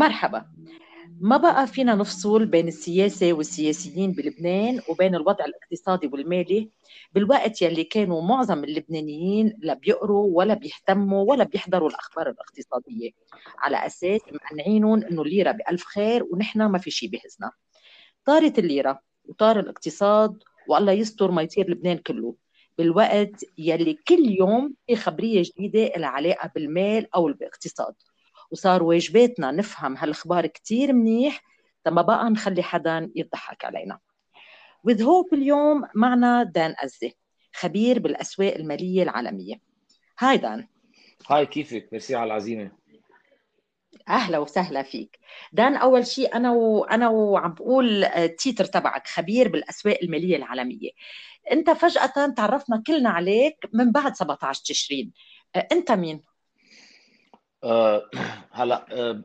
مرحبا. 0.00 0.44
ما 1.20 1.36
بقى 1.36 1.66
فينا 1.66 1.94
نفصل 1.94 2.46
بين 2.46 2.68
السياسة 2.68 3.32
والسياسيين 3.32 4.12
بلبنان 4.12 4.80
وبين 4.88 5.14
الوضع 5.14 5.44
الاقتصادي 5.44 6.06
والمالي 6.06 6.70
بالوقت 7.12 7.62
يلي 7.62 7.84
كانوا 7.84 8.22
معظم 8.22 8.64
اللبنانيين 8.64 9.56
لا 9.58 9.74
بيقروا 9.74 10.30
ولا 10.38 10.54
بيهتموا 10.54 11.24
ولا 11.30 11.44
بيحضروا 11.44 11.88
الأخبار 11.88 12.30
الاقتصادية 12.30 13.10
على 13.58 13.86
أساس 13.86 14.20
مقنعينهم 14.32 15.04
إنه 15.04 15.22
الليرة 15.22 15.52
بألف 15.52 15.84
خير 15.84 16.24
ونحن 16.30 16.62
ما 16.62 16.78
في 16.78 16.90
شيء 16.90 17.08
بهزنا 17.08 17.50
طارت 18.24 18.58
الليرة 18.58 19.00
وطار 19.24 19.60
الاقتصاد 19.60 20.42
والله 20.68 20.92
يستر 20.92 21.30
ما 21.30 21.42
يصير 21.42 21.70
لبنان 21.70 21.98
كله 21.98 22.34
بالوقت 22.78 23.44
يلي 23.58 23.94
كل 24.08 24.36
يوم 24.38 24.74
في 24.86 24.96
خبرية 24.96 25.42
جديدة 25.42 25.92
لها 25.96 26.08
علاقة 26.08 26.50
بالمال 26.54 27.14
أو 27.14 27.24
بالاقتصاد. 27.24 27.94
وصار 28.50 28.82
واجباتنا 28.82 29.50
نفهم 29.50 29.96
هالأخبار 29.96 30.46
كتير 30.46 30.92
منيح 30.92 31.42
تما 31.84 32.02
بقى 32.02 32.30
نخلي 32.30 32.62
حدا 32.62 33.10
يضحك 33.16 33.64
علينا. 33.64 33.98
With 34.88 34.98
hope 35.00 35.32
اليوم 35.32 35.82
معنا 35.94 36.42
دان 36.42 36.74
أزي 36.84 37.12
خبير 37.54 37.98
بالأسواق 37.98 38.54
المالية 38.54 39.02
العالمية. 39.02 39.60
hi 40.18 40.36
دان. 40.38 40.66
hi 41.28 41.46
كيفك؟ 41.46 41.88
ميرسي 41.92 42.14
على 42.14 42.26
العزيمة. 42.26 42.70
أهلا 44.08 44.38
وسهلا 44.38 44.82
فيك. 44.82 45.18
دان 45.52 45.76
أول 45.76 46.06
شيء 46.06 46.36
أنا 46.36 46.50
وأنا 46.52 47.08
وعم 47.08 47.54
بقول 47.54 48.04
ال 48.04 48.14
titre 48.14 48.64
تبعك 48.64 49.06
خبير 49.06 49.48
بالأسواق 49.48 49.98
المالية 50.02 50.36
العالمية. 50.36 50.90
أنت 51.52 51.70
فجأة 51.70 52.06
تعرفنا 52.36 52.82
كلنا 52.86 53.10
عليك 53.10 53.56
من 53.72 53.92
بعد 53.92 54.16
17 54.16 54.62
تشرين. 54.64 55.12
أنت 55.72 55.92
مين؟ 55.92 56.22
هلا 58.52 58.86
أه 58.92 59.22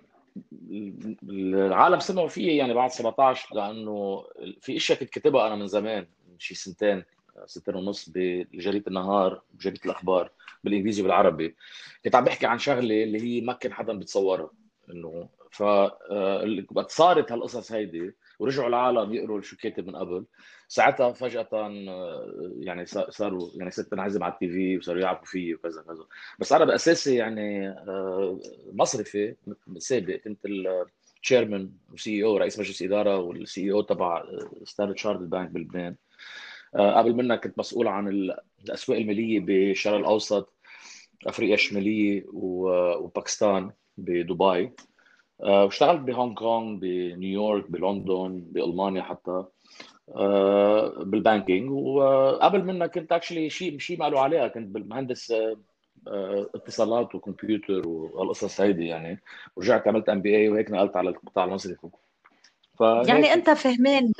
العالم 1.29 1.99
سمعوا 1.99 2.27
فيي 2.27 2.57
يعني 2.57 2.73
بعد 2.73 2.91
17 2.91 3.55
لأنه 3.55 4.25
في 4.61 4.77
إشياء 4.77 4.99
كنت 4.99 5.09
كاتبها 5.09 5.47
أنا 5.47 5.55
من 5.55 5.67
زمان 5.67 6.07
من 6.29 6.39
شي 6.39 6.55
سنتين 6.55 7.03
سنتين 7.45 7.75
ونص 7.75 8.09
بجريدة 8.09 8.85
النهار 8.87 9.41
بجريدة 9.53 9.81
الأخبار 9.85 10.31
بالإنجليزي 10.63 11.01
وبالعربي. 11.01 11.55
كنت 12.03 12.15
عم 12.15 12.23
بحكي 12.23 12.45
عن 12.45 12.57
شغلة 12.59 13.03
اللي 13.03 13.21
هي 13.21 13.41
ما 13.41 13.53
كان 13.53 13.73
حدا 13.73 13.93
بيتصورها 13.93 14.49
إنه 14.89 15.29
ف 15.51 15.63
صارت 16.87 17.31
هالقصص 17.31 17.71
هيدي 17.71 18.15
ورجعوا 18.39 18.67
العالم 18.67 19.13
يقروا 19.13 19.41
شو 19.41 19.57
كاتب 19.57 19.87
من 19.87 19.95
قبل. 19.95 20.25
ساعتها 20.67 21.11
فجأة 21.11 21.47
يعني 22.59 22.85
صاروا 22.85 23.49
يعني 23.55 23.71
صرت 23.71 23.93
انعزم 23.93 24.23
على 24.23 24.33
ال 24.33 24.49
TV 24.49 24.77
وصاروا 24.77 25.01
يعرفوا 25.01 25.25
فيي 25.25 25.55
وكذا 25.55 25.81
كذا. 25.81 26.05
بس 26.39 26.53
أنا 26.53 26.65
بأساسي 26.65 27.15
يعني 27.15 27.69
آه، 27.69 28.39
مصرفي 28.73 29.35
سابق 29.77 30.15
كنت 30.15 30.45
ال 30.45 30.58
chairman 30.58 31.59
و 31.59 31.71
CEO 31.93 32.37
رئيس 32.37 32.59
مجلس 32.59 32.81
إدارة 32.81 33.17
وال 33.17 33.71
CEO 33.71 33.81
تبع 33.81 34.23
Standard 34.63 34.97
Chartered 34.97 35.29
Bank 35.29 35.49
بلبنان. 35.49 35.95
آه، 36.75 36.97
قبل 36.97 37.13
منها 37.15 37.43
كنت 37.43 37.59
مسؤول 37.59 37.87
عن 37.87 38.07
الأسواق 38.63 38.97
المالية 38.97 39.39
بالشرق 39.39 39.95
الأوسط 39.95 40.53
أفريقيا 41.27 41.55
الشمالية 41.55 42.25
وباكستان 42.33 43.71
بدبي. 43.97 44.43
آه، 44.43 44.73
واشتغلت 45.39 46.01
بهونغ 46.01 46.33
كونغ 46.33 46.79
بنيويورك 46.79 47.71
بلندن 47.71 48.43
بألمانيا 48.51 49.01
حتى 49.01 49.43
آه، 50.15 51.03
بال 51.03 51.18
banking 51.18 51.71
وقبل 51.71 52.63
منها 52.63 52.87
كنت 52.87 53.11
actually 53.11 53.49
شيء 53.49 53.79
شيء 53.79 53.99
ما 53.99 54.09
له 54.09 54.19
علاقه 54.19 54.47
كنت 54.47 54.67
بالمهندس 54.67 55.31
آه، 55.31 56.49
اتصالات 56.55 57.15
وكمبيوتر 57.15 57.87
والقصص 57.87 58.61
هيدي 58.61 58.87
يعني. 58.87 59.19
ورجعت 59.55 59.87
عملت 59.87 60.09
MBA 60.09 60.49
وهيك 60.49 60.71
نقلت 60.71 60.95
على 60.95 61.09
القطاع 61.09 61.45
المصرفي 61.45 61.89
يعني 62.81 63.33
أنت 63.33 63.49
فهمان 63.49 64.11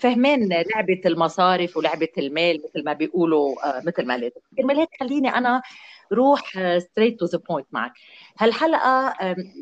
فهمان 0.00 0.48
لعبة 0.48 1.00
المصارف 1.06 1.76
ولعبة 1.76 2.08
المال 2.18 2.60
مثل 2.64 2.84
ما 2.84 2.92
بيقولوا 2.92 3.54
مثل 3.86 4.06
ما 4.06 4.18
لازم. 4.18 4.40
كرمال 4.56 4.76
هيك 4.76 4.88
خليني 5.00 5.28
أنا 5.28 5.62
روح 6.12 6.52
straight 6.78 7.20
to 7.20 7.26
the 7.26 7.38
point 7.48 7.66
معك. 7.72 7.92
هالحلقة 8.38 9.14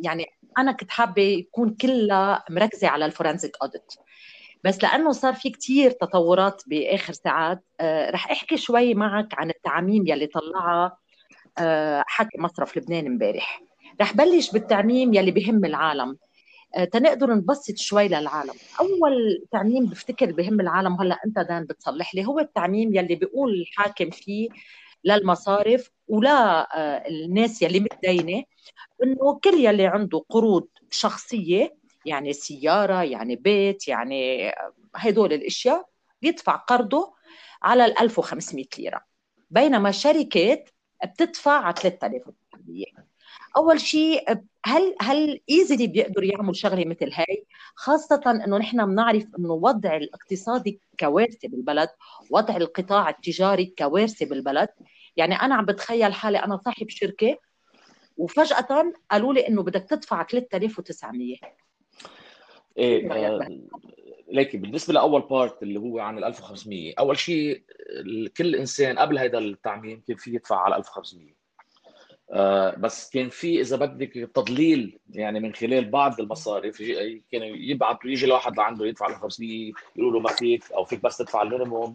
يعني 0.05 0.27
أنا 0.59 0.73
كنت 0.73 0.91
حابة 0.91 1.23
يكون 1.23 1.75
كلها 1.75 2.45
مركزة 2.51 2.89
على 2.89 3.07
ال 3.07 3.12
forensic 3.12 3.53
audit 3.63 3.93
بس 4.65 4.83
لأنه 4.83 5.13
صار 5.13 5.35
في 5.35 5.51
كتير 5.51 5.91
تطورات 5.91 6.63
بآخر 6.67 7.13
ساعات 7.13 7.65
آه، 7.81 8.11
رح 8.11 8.31
أحكي 8.31 8.57
شوي 8.57 8.95
معك 8.95 9.35
عن 9.35 9.51
التعميم 9.51 10.07
يلي 10.07 10.27
طلعها 10.27 10.97
آه، 11.59 12.05
حكي 12.07 12.41
مصرف 12.41 12.77
لبنان 12.77 13.07
امبارح. 13.07 13.63
رح 14.01 14.17
بلش 14.17 14.51
بالتعميم 14.51 15.15
يلي 15.15 15.31
بهم 15.31 15.65
العالم. 15.65 16.19
آه، 16.77 16.85
تنقدر 16.85 17.35
نبسط 17.35 17.77
شوي 17.77 18.09
للعالم. 18.09 18.55
أول 18.81 19.45
تعميم 19.53 19.87
بفتكر 19.87 20.33
بهم 20.33 20.61
العالم 20.61 21.01
هلأ 21.01 21.19
أنت 21.27 21.39
دان 21.39 21.65
بتصلح 21.65 22.15
لي 22.15 22.27
هو 22.27 22.39
التعميم 22.39 22.95
يلي 22.95 23.15
بيقول 23.15 23.55
الحاكم 23.55 24.11
فيه 24.11 24.49
للمصارف 25.05 25.91
ولا 26.09 26.69
الناس 27.09 27.63
يلي 27.63 27.81
متدينة 27.81 28.45
إنه 29.03 29.41
كل 29.45 29.55
يلي 29.55 29.87
عنده 29.87 30.25
قروض 30.29 30.69
شخصية 30.91 31.77
يعني 32.07 32.33
سيارة 32.33 33.03
يعني 33.03 33.37
بيت 33.37 33.89
يعني 33.89 34.53
هدول 34.95 35.33
الأشياء 35.33 35.87
بيدفع 36.23 36.57
قرضه 36.57 37.15
على 37.63 37.85
ال 37.85 37.99
1500 37.99 38.65
ليرة. 38.79 39.01
بينما 39.51 39.91
شركات 39.91 40.71
بتدفع 41.05 41.53
على 41.53 41.75
3500 41.75 42.85
أول 43.57 43.81
شيء 43.81 44.39
هل 44.65 44.97
هل 45.01 45.41
ايزلي 45.51 45.87
بيقدروا 45.87 46.25
يعملوا 46.25 46.53
شغلة 46.53 46.85
مثل 46.85 47.13
هاي؟ 47.13 47.47
خاصة 47.75 48.23
إنه 48.27 48.59
نحن 48.59 48.87
بنعرف 48.87 49.25
إنه 49.39 49.53
وضع 49.53 49.97
الاقتصادي 49.97 50.81
كوارثه 51.01 51.49
بالبلد 51.49 51.89
وضع 52.31 52.57
القطاع 52.57 53.09
التجاري 53.09 53.75
كوارثه 53.79 54.27
بالبلد. 54.27 54.69
يعني 55.17 55.35
أنا 55.35 55.55
عم 55.55 55.65
بتخيل 55.65 56.15
حالي 56.15 56.39
أنا 56.39 56.57
صاحب 56.57 56.89
شركة 56.89 57.39
وفجأة 58.17 58.93
قالوا 59.11 59.35
لي 59.35 59.49
إنه 59.49 59.63
بدك 59.63 59.87
تدفع 59.91 60.23
3900 60.23 61.37
إيه 62.79 63.13
آه 63.13 63.49
ليكي 64.29 64.57
بالنسبة 64.59 64.95
لأول 64.95 65.21
part 65.21 65.63
اللي 65.63 65.81
هو 65.81 65.99
عن 65.99 66.19
ال 66.19 66.25
1500 66.25 66.95
أول 66.99 67.19
شيء 67.19 67.63
كل 68.37 68.57
إنسان 68.57 68.99
قبل 68.99 69.19
هذا 69.19 69.39
التعميم 69.39 70.03
كان 70.09 70.17
في 70.17 70.35
يدفع 70.35 70.57
على 70.57 70.77
1500 70.77 71.43
آه 72.31 72.77
بس 72.77 73.11
كان 73.11 73.29
في 73.29 73.61
إذا 73.61 73.77
بدك 73.77 74.31
تضليل 74.35 74.99
يعني 75.11 75.41
من 75.41 75.55
خلال 75.55 75.91
بعض 75.91 76.21
المصارف 76.21 76.83
كانوا 77.33 77.57
يبعثوا 77.57 78.11
يجي 78.11 78.27
الواحد 78.27 78.57
لعنده 78.57 78.87
يدفع 78.87 79.07
1500 79.07 79.73
يقولوا 79.97 80.13
له 80.13 80.21
ما 80.21 80.33
فيك 80.33 80.73
أو 80.73 80.85
فيك 80.85 81.03
بس 81.03 81.17
تدفع 81.17 81.43
ال 81.43 81.49
minimum 81.49 81.95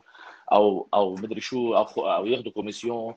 أو 0.51 0.87
أو 0.93 1.15
مدري 1.15 1.41
شو 1.41 1.75
أو 1.77 1.83
أو 2.07 2.25
ياخذوا 2.25 2.51
commission. 2.51 3.13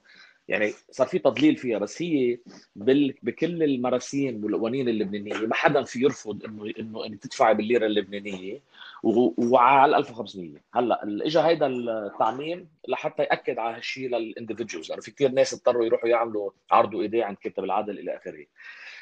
يعني 0.49 0.73
صار 0.91 1.07
في 1.07 1.19
تضليل 1.19 1.57
فيها 1.57 1.79
بس 1.79 2.03
هي 2.03 2.39
بال... 2.77 3.15
بكل 3.23 3.63
المراسيم 3.63 4.45
والقوانين 4.45 4.89
اللبنانية 4.89 5.47
ما 5.47 5.55
حدا 5.55 5.83
في 5.85 6.01
يرفض 6.01 6.45
إنه 6.45 6.73
إنه 6.79 7.07
انك 7.07 7.23
تدفعي 7.23 7.55
بالليرة 7.55 7.87
اللبنانية. 7.87 8.61
و... 9.03 9.33
وعلى 9.39 9.97
1500 9.97 10.51
هلأ 10.75 11.01
اجى 11.05 11.39
هيدا 11.39 11.67
التعميم 11.67 12.69
لحتى 12.89 13.23
يأكد 13.23 13.59
على 13.59 13.77
هالشيء 13.77 14.09
لل 14.09 14.21
individuals 14.21 14.89
لأنه 14.91 15.03
في 15.03 15.11
كثير 15.11 15.31
ناس 15.31 15.55
اضطروا 15.55 15.85
يروحوا 15.85 16.09
يعملوا 16.09 16.51
عرضوا 16.71 17.03
إيديه 17.03 17.25
عند 17.25 17.37
كتاب 17.41 17.65
العدل 17.65 17.99
إلى 17.99 18.17
آخره. 18.17 18.47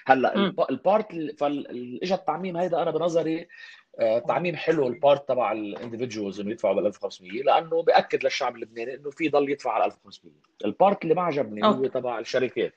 هلأ 0.07 0.53
ال 0.71 0.79
part 0.79 1.13
فاجى 1.39 2.15
التعميم 2.15 2.57
هيدا 2.57 2.83
أنا 2.83 2.91
بنظري 2.91 3.49
تعميم 4.29 4.57
حلو 4.57 4.87
ال 4.87 4.95
part 4.95 5.29
تبع 5.29 5.53
ال 5.53 5.60
individuals 5.60 6.41
انه 6.41 6.51
يدفعوا 6.51 6.75
بال 6.75 6.87
1500 6.87 7.43
لأنه 7.43 7.83
بياكد 7.83 8.25
للشعب 8.25 8.57
اللبناني 8.57 8.95
إنه 8.95 9.11
في 9.11 9.29
ضل 9.29 9.51
يدفع 9.51 9.73
على 9.73 9.85
1500 9.85 10.35
ال 10.65 10.72
part 10.72 11.03
اللي 11.03 11.15
ما 11.15 11.23
عجبني 11.23 11.67
هو 11.67 11.87
تبع 11.87 12.19
الشركات 12.19 12.75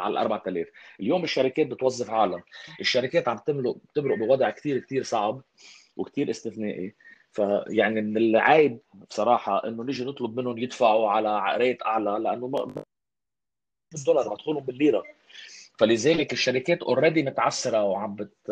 على 0.00 0.12
ال 0.12 0.18
4000 0.18 0.68
اليوم 1.00 1.24
الشركات 1.24 1.66
بتوظف 1.66 2.10
عالم. 2.10 2.42
الشركات 2.80 3.28
عم 3.28 3.38
تملك 3.38 3.76
بتمرق 3.76 4.18
بوضع 4.18 4.50
كثير 4.50 4.78
كثير 4.78 5.02
صعب 5.02 5.42
وكثير 5.96 6.30
استثنائي. 6.30 6.94
فيعني 7.32 8.00
من 8.00 8.16
العيب 8.16 8.78
بصراحة 8.94 9.68
إنه 9.68 9.84
نيجي 9.84 10.04
نطلب 10.04 10.40
منهم 10.40 10.58
يدفعوا 10.58 11.10
على 11.10 11.56
rate 11.56 11.82
أعلى 11.82 12.18
لأنه 12.20 12.74
بالدولار 13.92 14.30
مدخولهم 14.30 14.64
بالليرة. 14.64 15.02
فلذلك 15.78 16.32
الشركات 16.32 16.82
already 16.82 17.22
متعسرة 17.22 17.82
وعم 17.82 18.14
بت 18.14 18.50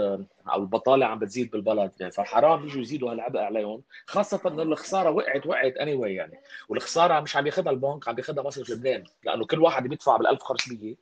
أو 0.48 0.62
البطالة 0.62 1.06
عم 1.06 1.19
بتزيد 1.19 1.50
بالبلد. 1.50 1.92
يعني 2.00 2.12
فحرام 2.12 2.64
يجوا 2.64 2.82
يزيدوا 2.82 3.12
هالعبء 3.12 3.40
عليهم 3.40 3.82
خاصة 4.06 4.40
إنه 4.46 4.62
الخسارة 4.62 5.10
وقعت 5.10 5.46
وقعت 5.46 5.72
اني 5.76 5.96
anyway 5.96 6.06
يعني. 6.06 6.40
والخسارة 6.69 7.20
مش 7.20 7.36
عم 7.36 7.46
ياخذها 7.46 7.70
البنك 7.70 8.08
عم 8.08 8.19
ياخذها 8.19 8.42
مصرف 8.42 8.70
لبنان 8.70 9.04
لأنه 9.24 9.46
كل 9.46 9.60
واحد 9.60 9.86
بيدفع 9.86 10.16
بال 10.16 10.26
1500 10.26 10.94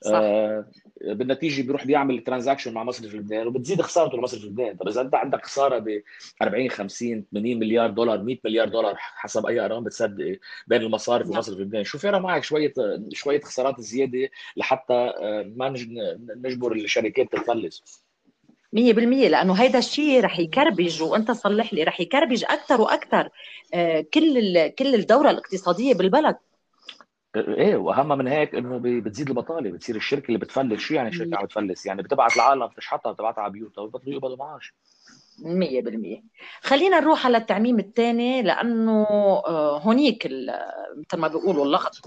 صح. 0.00 0.10
آه 0.14 0.64
بالنتيجة 1.00 1.62
بيروح 1.62 1.86
بيعمل 1.86 2.24
ترانزاكشن 2.24 2.74
مع 2.74 2.84
مصرف 2.84 3.14
لبنان 3.14 3.46
وبتزيد 3.46 3.82
خسارته 3.82 4.18
لمصرف 4.18 4.44
لبنان، 4.44 4.76
طب 4.76 4.88
إذا 4.88 5.00
أنت 5.00 5.14
عندك 5.14 5.46
خسارة 5.46 5.78
ب 5.78 6.02
40 6.42 6.70
50 6.70 7.24
80 7.32 7.58
مليار 7.58 7.90
دولار 7.90 8.22
100 8.22 8.38
مليار 8.44 8.68
دولار 8.68 8.94
حسب 8.98 9.46
أي 9.46 9.60
أرقام 9.60 9.84
بتصدقي 9.84 10.38
بين 10.66 10.82
المصارف 10.82 11.26
نعم. 11.26 11.36
ومصرف 11.36 11.58
لبنان، 11.58 11.84
شو 11.84 11.98
فيها 11.98 12.18
معك 12.18 12.44
شوية 12.44 12.72
شوية 13.12 13.40
خسارات 13.40 13.80
زيادة 13.80 14.28
لحتى 14.56 14.94
آه، 14.94 15.52
ما 15.56 15.68
نجبر 16.36 16.72
الشركات 16.72 17.32
تفلس 17.32 18.04
مية 18.72 18.92
بالمية 18.92 19.28
لأنه 19.28 19.54
هيدا 19.54 19.78
الشيء 19.78 20.24
رح 20.24 20.38
يكربج 20.38 21.02
وأنت 21.02 21.30
صلح 21.30 21.74
لي 21.74 21.84
رح 21.84 22.00
يكربج 22.00 22.44
أكثر 22.44 22.80
وأكثر 22.80 23.28
آه، 23.74 24.00
كل 24.14 24.68
كل 24.68 24.94
الدورة 24.94 25.30
الاقتصادية 25.30 25.94
بالبلد 25.94 26.36
إيه 27.36 27.76
وأهم 27.76 28.08
من 28.18 28.28
هيك 28.28 28.54
إنه 28.54 28.80
بتزيد 28.82 29.28
البطالة 29.28 29.70
بتصير 29.70 29.96
الشركة 29.96 30.26
اللي 30.26 30.38
بتفلس. 30.38 30.80
شو 30.80 30.94
يعني 30.94 31.08
الشركة 31.08 31.36
عم 31.36 31.44
بتفلس 31.44 31.86
يعني 31.86 32.02
بتبعت 32.02 32.36
العالم 32.36 32.68
تشحطها 32.76 33.12
بتبعتها 33.12 33.42
على 33.42 33.52
بيوتها 33.52 33.82
وبطلوا 33.82 34.14
يقبضوا 34.14 34.36
معاش. 34.36 34.74
100% 35.38 36.22
خلينا 36.62 37.00
نروح 37.00 37.26
على 37.26 37.38
التعميم 37.38 37.78
الثاني 37.78 38.42
لأنه 38.42 39.02
آه، 39.46 39.78
هونيك 39.78 40.26
مثل 40.26 41.16
ما 41.20 41.28
بيقولوا 41.28 41.64
اللغط. 41.64 42.00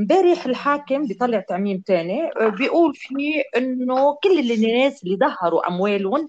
امبارح 0.00 0.46
الحاكم 0.46 1.06
بيطلع 1.06 1.40
تعميم 1.40 1.82
ثاني 1.86 2.30
آه، 2.40 2.48
بيقول 2.48 2.94
فيه 2.94 3.42
إنه 3.56 4.14
كل 4.22 4.52
الناس 4.52 5.04
اللي 5.04 5.16
ظهروا 5.16 5.68
أموالهم 5.68 6.28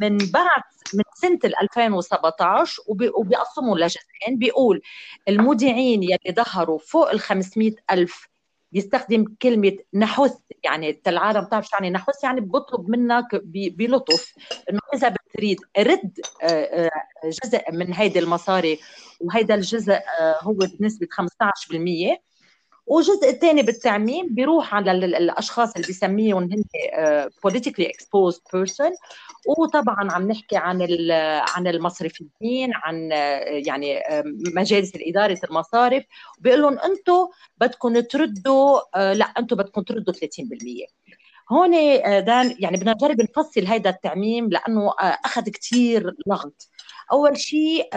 من 0.00 0.18
بعد 0.18 0.62
من 0.94 1.04
سنة 1.14 1.38
2017 1.62 2.82
وبيقسموا 3.16 3.78
لجزئين. 3.78 4.38
بيقول 4.38 4.82
المودعين 5.28 6.02
يلي 6.02 6.18
ظهروا 6.32 6.78
فوق 6.78 7.10
ال 7.10 7.20
500 7.20 7.72
ألف 7.90 8.28
بيستخدم 8.72 9.24
كلمة 9.42 9.76
نحث 9.94 10.34
يعني 10.64 11.00
العالم 11.06 11.40
بتعرف 11.44 11.66
شو 11.66 11.70
يعني 11.72 11.90
نحث؟ 11.90 12.24
يعني 12.24 12.40
بطلب 12.40 12.90
منك 12.90 13.26
بلطف 13.54 14.34
إنه 14.70 14.80
إذا 14.94 15.08
بتريد 15.08 15.60
رد 15.78 16.20
آه، 16.42 16.46
آه، 16.46 16.90
جزء 17.44 17.72
من 17.72 17.94
هيدي 17.94 18.18
المصاري 18.18 18.78
وهيدا 19.20 19.54
الجزء 19.54 19.98
هو 20.42 20.58
بنسبة 20.78 21.06
15% 21.10 22.29
والجزء 22.90 23.30
الثاني 23.30 23.62
بالتعميم 23.62 24.34
بيروح 24.34 24.74
على 24.74 24.92
الأشخاص 24.92 25.74
اللي 25.74 25.86
بيسميهم 25.86 26.42
هن 26.42 26.64
politically 27.46 27.84
exposed 27.84 28.40
person. 28.56 28.92
وطبعا 29.46 30.12
عم 30.12 30.28
نحكي 30.30 30.56
عن 30.56 30.86
عن 31.56 31.66
المصرفيين 31.66 32.70
عن 32.74 33.10
يعني 33.66 34.00
مجالس 34.56 34.92
اداره 34.96 35.38
المصارف. 35.44 36.04
بيقول 36.38 36.62
لهم 36.62 36.78
أنتم 36.78 37.28
بدكم 37.58 38.00
تردوا 38.00 38.80
لا 39.12 39.24
أنتم 39.24 39.56
بدكم 39.56 39.82
تردوا 39.82 40.14
30% 40.14 40.18
هون 41.52 41.70
دان 42.24 42.56
يعني 42.58 42.76
بدنا 42.76 42.92
نجرب 42.92 43.20
نفصل 43.20 43.66
هذا 43.66 43.90
التعميم 43.90 44.48
لأنه 44.48 44.92
أخذ 45.00 45.42
كثير 45.42 46.14
لغط. 46.26 46.68
أول 47.12 47.38
شيء 47.38 47.88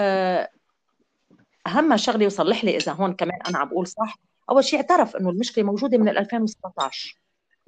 أهم 1.67 1.97
شغلة 1.97 2.25
وصلح 2.25 2.63
لي 2.63 2.77
إذا 2.77 2.91
هون 2.91 3.13
كمان 3.13 3.39
أنا 3.47 3.57
عم 3.57 3.69
بقول 3.69 3.87
صح 3.87 4.17
أول 4.49 4.63
شيء 4.63 4.79
اعترف 4.79 5.15
إنه 5.15 5.29
المشكلة 5.29 5.63
موجودة 5.63 5.97
من 5.97 6.09
2017 6.09 7.17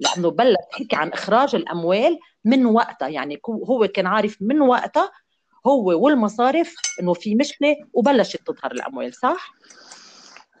لأنه 0.00 0.30
بلش 0.30 0.56
يحكي 0.80 0.96
عن 0.96 1.08
إخراج 1.08 1.54
الأموال 1.54 2.18
من 2.44 2.66
وقتها 2.66 3.08
يعني 3.08 3.40
هو 3.46 3.88
كان 3.88 4.06
عارف 4.06 4.36
من 4.40 4.60
وقتها 4.60 5.12
هو 5.66 6.04
والمصارف 6.04 6.74
إنه 7.00 7.14
في 7.14 7.34
مشكلة 7.34 7.76
وبلشت 7.92 8.46
تظهر 8.46 8.72
الأموال 8.72 9.14
صح؟ 9.14 9.54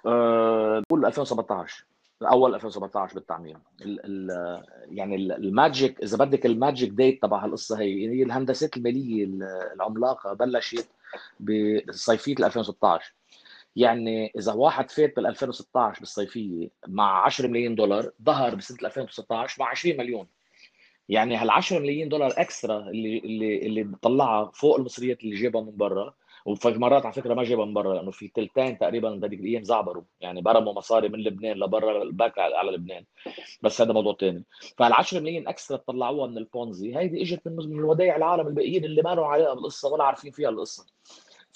أه 0.06 0.82
2017 0.92 1.84
أول 2.22 2.54
2017 2.54 3.14
بالتعميم 3.14 3.56
ال 3.82 4.00
ال 4.04 4.62
يعني 4.90 5.16
ال 5.16 5.30
magic 5.30 6.02
إذا 6.02 6.16
بدك 6.16 6.46
ال 6.46 6.53
magic 6.53 6.90
date 6.90 7.22
تبع 7.22 7.44
هالقصة 7.44 7.78
هي 7.80 8.08
هي 8.08 8.22
الهندسات 8.22 8.76
الماليه 8.76 9.28
العملاقة 9.74 10.32
بلشت 10.32 10.88
بصيفية 11.40 12.34
2016 12.46 13.14
يعني 13.76 14.32
إذا 14.38 14.52
واحد 14.52 14.90
فات 14.90 15.16
بال 15.16 15.26
2016 15.26 16.00
بالصيفية 16.00 16.70
مع 16.88 17.24
10 17.24 17.48
مليون 17.48 17.74
دولار 17.74 18.10
ظهر 18.22 18.54
بسنة 18.54 18.78
2016 18.84 19.62
مع 19.62 19.68
20 19.68 19.96
مليون. 19.96 20.26
يعني 21.08 21.36
هال 21.36 21.50
10 21.50 21.78
مليون 21.78 22.08
دولار 22.08 22.32
extra 22.36 22.78
اللي 22.90 23.18
اللي 23.18 23.66
اللي 23.66 23.96
طلعها 24.02 24.50
فوق 24.54 24.76
المصريات 24.78 25.22
اللي 25.22 25.36
جابها 25.36 25.60
من 25.62 25.76
برا 25.76 26.14
وفي 26.46 26.68
مرات 26.68 27.06
على 27.06 27.14
فكرة 27.14 27.34
ما 27.34 27.44
جابها 27.44 27.64
من 27.64 27.74
برا 27.74 27.94
لأنه 27.94 28.10
في 28.10 28.30
ثلثين 28.36 28.78
تقريبا 28.78 29.10
بهذيك 29.10 29.40
الأيام 29.40 29.64
زعبروا. 29.64 30.02
يعني 30.20 30.42
برموا 30.42 30.72
مصاري 30.72 31.08
من 31.08 31.18
لبنان 31.18 31.56
لبرا 31.56 32.02
ل 32.02 32.09
back 32.09 32.38
على 32.38 32.70
لبنان. 32.70 33.04
بس 33.62 33.80
هذا 33.80 33.92
موضوع 33.92 34.16
ثاني 34.20 34.44
فال 34.78 34.92
10 34.92 35.20
مليون 35.20 35.48
extra 35.48 35.76
طلعوها 35.76 36.26
من 36.26 36.38
البونزي. 36.38 36.96
هيدي 36.96 37.22
إجت 37.22 37.48
من 37.48 37.78
الودائع 37.78 38.16
العالم 38.16 38.46
الباقيين 38.46 38.84
اللي 38.84 39.02
ما 39.02 39.14
لهم 39.14 39.24
علاقة 39.24 39.54
بالقصة 39.54 39.88
ولا 39.88 40.04
عارفين 40.04 40.30
فيها 40.30 40.48
القصة. 40.48 40.86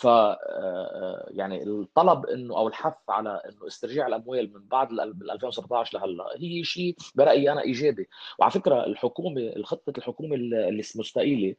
ف 0.00 0.06
آه، 0.06 0.38
آه، 0.42 1.28
يعني 1.30 1.62
الطلب 1.62 2.26
إنه 2.26 2.56
أو 2.56 2.68
الحث 2.68 2.94
على 3.08 3.42
إنه 3.48 3.66
استرجاع 3.66 4.06
الأموال 4.06 4.52
من 4.54 4.66
بعد 4.68 4.92
2017 4.92 5.98
لهلأ 5.98 6.24
هي 6.36 6.64
شيء 6.64 6.96
برأيي 7.14 7.52
أنا 7.52 7.62
إيجابي. 7.62 8.08
وعلى 8.38 8.52
فكرة 8.52 8.86
الحكومة 8.86 9.40
الخطة 9.40 9.92
الحكومة 9.98 10.36
المستقيله 10.36 11.54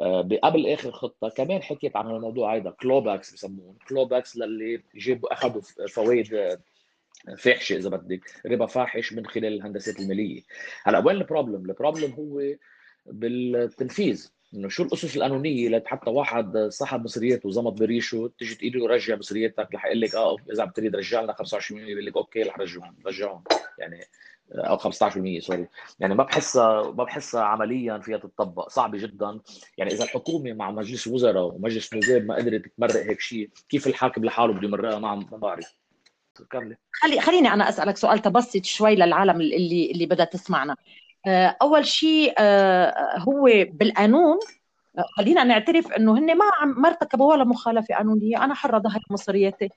آه، 0.00 0.28
قبل 0.42 0.66
آخر 0.66 0.92
خطة 0.92 1.28
كمان 1.28 1.62
حكيت 1.62 1.96
عن 1.96 2.10
الموضوع 2.10 2.56
هذا 2.56 2.70
clawbacks 2.70 3.34
بسموه 3.34 3.76
clawbacks 3.88 4.36
للي 4.36 4.82
جابوا 4.94 5.32
أخذوا 5.32 5.62
فوائد 5.88 6.58
فاحشة 7.38 7.76
إذا 7.76 7.88
بدك 7.88 8.20
ربا 8.46 8.66
فاحش 8.66 9.12
من 9.12 9.26
خلال 9.26 9.54
الهندسات 9.54 10.00
المالية. 10.00 10.42
هلأ 10.84 10.98
وين 10.98 11.16
ال 11.16 11.23
problem 11.23 11.70
ال 11.70 11.75
problem 11.75 12.12
هو 12.12 12.42
بالتنفيذ. 13.06 14.37
إنه 14.54 14.68
شو 14.68 14.82
الأسس 14.82 15.16
القانونية 15.16 15.68
لحتى 15.68 16.10
واحد 16.10 16.56
صاحب 16.68 17.04
مصرياته 17.04 17.48
وزمط 17.48 17.72
بريشه 17.72 18.30
تيجي 18.38 18.54
تقول 18.54 18.72
له 18.82 18.88
رجع 18.88 19.16
مصرياتك 19.16 19.68
رح 19.74 19.84
يقول 19.84 20.00
لك 20.00 20.14
آه 20.14 20.36
إذا 20.52 20.62
عم 20.62 20.70
تريد 20.70 20.96
رجع 20.96 21.20
لنا 21.20 21.32
25% 21.32 21.72
بيقول 21.72 22.06
لك 22.06 22.16
okay 22.16 22.42
رح 22.42 22.58
رجعهم 22.58 22.96
رجعهم. 23.06 23.44
يعني 23.78 24.04
أو 24.52 24.78
15% 24.78 25.38
سوري 25.40 25.68
يعني 26.00 26.14
ما 26.14 26.24
بحسها 26.24 26.82
ما 26.82 27.04
بحسها 27.04 27.42
عمليا 27.42 27.98
فيها 27.98 28.18
تطبق 28.18 28.68
صعبة 28.68 28.98
جدا. 28.98 29.40
يعني 29.78 29.92
إذا 29.92 30.04
الحكومة 30.04 30.52
مع 30.52 30.70
مجلس 30.70 31.06
وزراء 31.06 31.54
ومجلس 31.54 31.94
نواب 31.94 32.24
ما 32.24 32.34
قدرت 32.34 32.62
تمرق 32.76 32.96
هيك 32.96 33.20
شيء 33.20 33.50
كيف 33.68 33.86
الحاكم 33.86 34.24
لحاله 34.24 34.52
بده 34.52 34.68
يمرقها؟ 34.68 34.98
ما 34.98 35.14
ما 35.14 35.36
بعرف. 35.36 35.74
خلي 36.92 37.20
خليني 37.20 37.48
أنا 37.48 37.68
أسألك 37.68 37.96
سؤال 37.96 38.18
تبسط 38.18 38.64
شوي 38.64 38.94
للعالم 38.94 39.40
اللي 39.40 39.90
اللي 39.90 40.06
بدها 40.06 40.24
تسمعنا. 40.24 40.72
آه، 40.72 41.07
أول 41.62 41.86
شيء 41.86 42.34
آه، 42.38 43.18
هو 43.18 43.48
بالقانون 43.72 44.38
آه، 44.98 45.04
خلينا 45.16 45.44
نعترف 45.44 45.92
إنه 45.92 46.18
هن 46.18 46.38
ما 46.38 46.44
ما 46.64 46.88
ارتكبوا 46.88 47.32
ولا 47.32 47.44
مخالفة 47.44 47.94
قانونية. 47.94 48.44
أنا 48.44 48.54
حره 48.54 48.78
ظهر 48.78 49.00
مصرياتي 49.10 49.68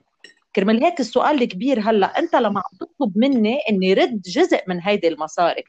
كرمال 0.56 0.84
هيك 0.84 1.00
السؤال 1.00 1.42
الكبير 1.42 1.80
هلأ 1.80 2.18
أنت 2.18 2.36
لما 2.36 2.60
عم 2.60 2.78
تطلب 2.80 3.18
مني 3.18 3.58
إني 3.70 3.94
رد 3.94 4.22
جزء 4.22 4.60
من 4.68 4.80
هيدي 4.82 5.08
المصاري 5.08 5.64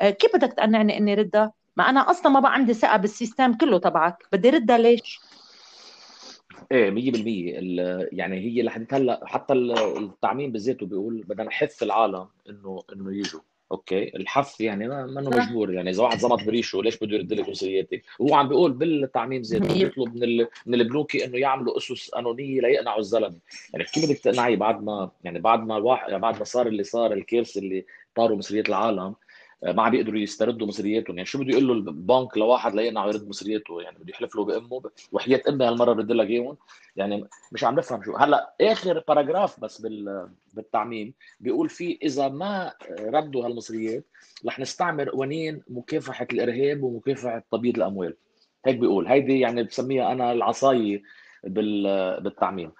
كيف 0.00 0.36
بدك 0.36 0.52
تقنعني 0.52 0.98
إني 0.98 1.14
ردها؟ 1.14 1.52
ما 1.76 1.90
أنا 1.90 2.10
أصلا 2.10 2.32
ما 2.32 2.40
بقى 2.40 2.54
عندي 2.54 2.74
ثقة 2.74 2.96
بال 2.96 3.10
system 3.10 3.52
كله 3.54 3.78
تبعك. 3.78 4.16
بدي 4.32 4.50
ردها 4.50 4.78
ليش؟ 4.78 5.20
إيه 6.72 6.90
100% 6.90 8.08
يعني 8.12 8.38
هي 8.38 8.62
لحد 8.62 8.86
هلأ 8.92 9.20
حتى 9.24 9.52
التعميم 9.52 10.52
بذاته 10.52 10.86
بيقول 10.86 11.24
بدنا 11.28 11.44
نحث 11.44 11.82
العالم 11.82 12.26
انه 12.48 12.82
إنه 12.92 13.16
يجوا. 13.16 13.40
okay. 13.72 14.16
الحث 14.16 14.60
يعني 14.60 14.88
ما 14.88 15.06
منه 15.06 15.30
مجبور. 15.30 15.72
يعني 15.72 15.90
إذا 15.90 16.02
واحد 16.02 16.18
زمط 16.18 16.44
بريشه 16.44 16.82
ليش 16.82 16.98
بده 16.98 17.16
يرد 17.16 17.32
لك 17.32 17.48
مصرياتك 17.48 18.02
وهو 18.18 18.34
عم 18.34 18.48
بيقول 18.48 18.72
بالتعميم 18.72 19.42
زيت 19.42 19.62
بيطلب 19.62 20.16
من 20.16 20.46
من 20.66 20.74
البنوك 20.80 21.16
إنه 21.16 21.38
يعملوا 21.38 21.76
أسس 21.76 22.10
قانونيه 22.10 22.60
ليقنعوا 22.60 22.98
الزلمة. 22.98 23.36
يعني 23.72 23.84
كيف 23.84 24.04
بدك 24.04 24.18
تقنعي 24.18 24.56
بعد 24.56 24.82
ما 24.82 25.10
يعني 25.24 25.38
بعد 25.38 25.66
ما 25.66 25.76
الواحد 25.76 26.12
بعد 26.12 26.38
ما 26.38 26.44
صار 26.44 26.66
اللي 26.66 26.84
صار 26.84 27.12
الكارثه 27.12 27.60
اللي 27.60 27.84
طاروا 28.14 28.36
مصريات 28.36 28.68
العالم 28.68 29.14
ما 29.62 29.82
عم 29.82 29.90
بيقدروا 29.90 30.20
يستردوا 30.20 30.66
مصرياتهم. 30.66 31.16
يعني 31.16 31.26
شو 31.26 31.38
بده 31.38 31.50
يقول 31.50 31.68
له 31.68 31.72
البنك؟ 31.72 32.38
لواحد 32.38 32.74
ليقنعه 32.74 33.06
يرد 33.08 33.28
مصرياته 33.28 33.82
يعني 33.82 33.98
بده 33.98 34.10
يحلف 34.10 34.36
له 34.36 34.44
بأمه 34.44 34.82
وحياة 35.12 35.42
أمي 35.48 35.64
هالمرة 35.64 35.92
برد 35.92 36.12
لك 36.12 36.26
اياهم 36.26 36.56
يعني 36.96 37.28
مش 37.52 37.64
عم 37.64 37.74
نفهم 37.74 38.02
شو. 38.02 38.16
هلأ 38.16 38.54
آخر 38.60 39.04
باراجراف 39.08 39.60
بس 39.60 39.86
بالتعميم 40.54 41.14
بيقول 41.40 41.68
فيه 41.68 41.98
إذا 42.02 42.28
ما 42.28 42.72
ردوا 43.00 43.46
هالمصريات 43.46 44.04
رح 44.46 44.58
نستعمل 44.58 45.10
قوانين 45.10 45.62
مكافحة 45.68 46.26
الإرهاب 46.32 46.82
ومكافحة 46.82 47.44
تبييض 47.52 47.76
الأموال. 47.76 48.16
هيك 48.66 48.76
بيقول. 48.76 49.06
هيدي 49.06 49.40
يعني 49.40 49.62
بسميها 49.62 50.12
أنا 50.12 50.32
العصاية 50.32 51.02
بالتعميم. 51.44 52.72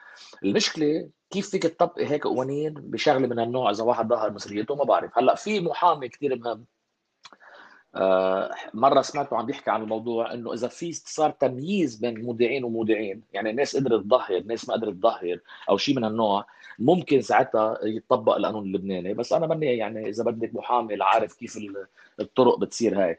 المشكلة 0.44 1.08
كيف 1.30 1.50
فيك 1.50 1.62
تطبق 1.62 1.98
هيك 1.98 2.24
قوانين 2.24 2.74
بشغلة 2.74 3.26
من 3.26 3.38
هالنوع 3.38 3.70
إذا 3.70 3.84
واحد 3.84 4.08
ظهر 4.08 4.32
مصريته 4.32 4.74
ما 4.74 4.84
بعرف. 4.84 5.18
هلأ 5.18 5.34
في 5.34 5.60
محامي 5.60 6.08
كثير 6.08 6.38
مهم. 6.38 6.64
آه، 7.94 8.50
مرة 8.74 9.02
سمعته 9.02 9.36
عم 9.36 9.46
بيحكي 9.46 9.70
عن 9.70 9.82
الموضوع 9.82 10.34
إنه 10.34 10.52
إذا 10.52 10.68
في 10.68 10.92
صار 10.92 11.30
تمييز 11.30 11.96
بين 11.96 12.22
مودعين 12.22 12.64
ومودعين 12.64 13.22
يعني 13.32 13.50
الناس 13.50 13.76
قدرت 13.76 14.04
تظهر 14.04 14.42
ناس 14.42 14.68
ما 14.68 14.74
قدرت 14.74 14.94
تظهر 14.94 15.40
أو 15.68 15.76
شيء 15.76 15.96
من 15.96 16.04
هالنوع 16.04 16.46
ممكن 16.78 17.20
ساعتها 17.22 17.78
يطبق 17.84 18.36
القانون 18.36 18.64
اللبناني. 18.64 19.14
بس 19.14 19.32
أنا 19.32 19.46
ماني 19.46 19.66
يعني 19.66 20.08
إذا 20.08 20.24
بدك 20.24 20.54
محامي 20.54 20.96
عارف 21.00 21.34
كيف 21.34 21.58
الطرق 22.20 22.58
بتصير 22.58 23.04
هاي. 23.04 23.18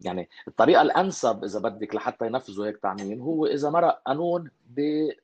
يعني 0.00 0.28
الطريقة 0.48 0.82
الأنسب 0.82 1.44
إذا 1.44 1.60
بدك 1.60 1.94
لحتى 1.94 2.26
ينفذوا 2.26 2.66
هيك 2.66 2.76
تعميم 2.76 3.20
هو 3.20 3.46
إذا 3.46 3.70
مرق 3.70 4.02
قانون 4.06 4.50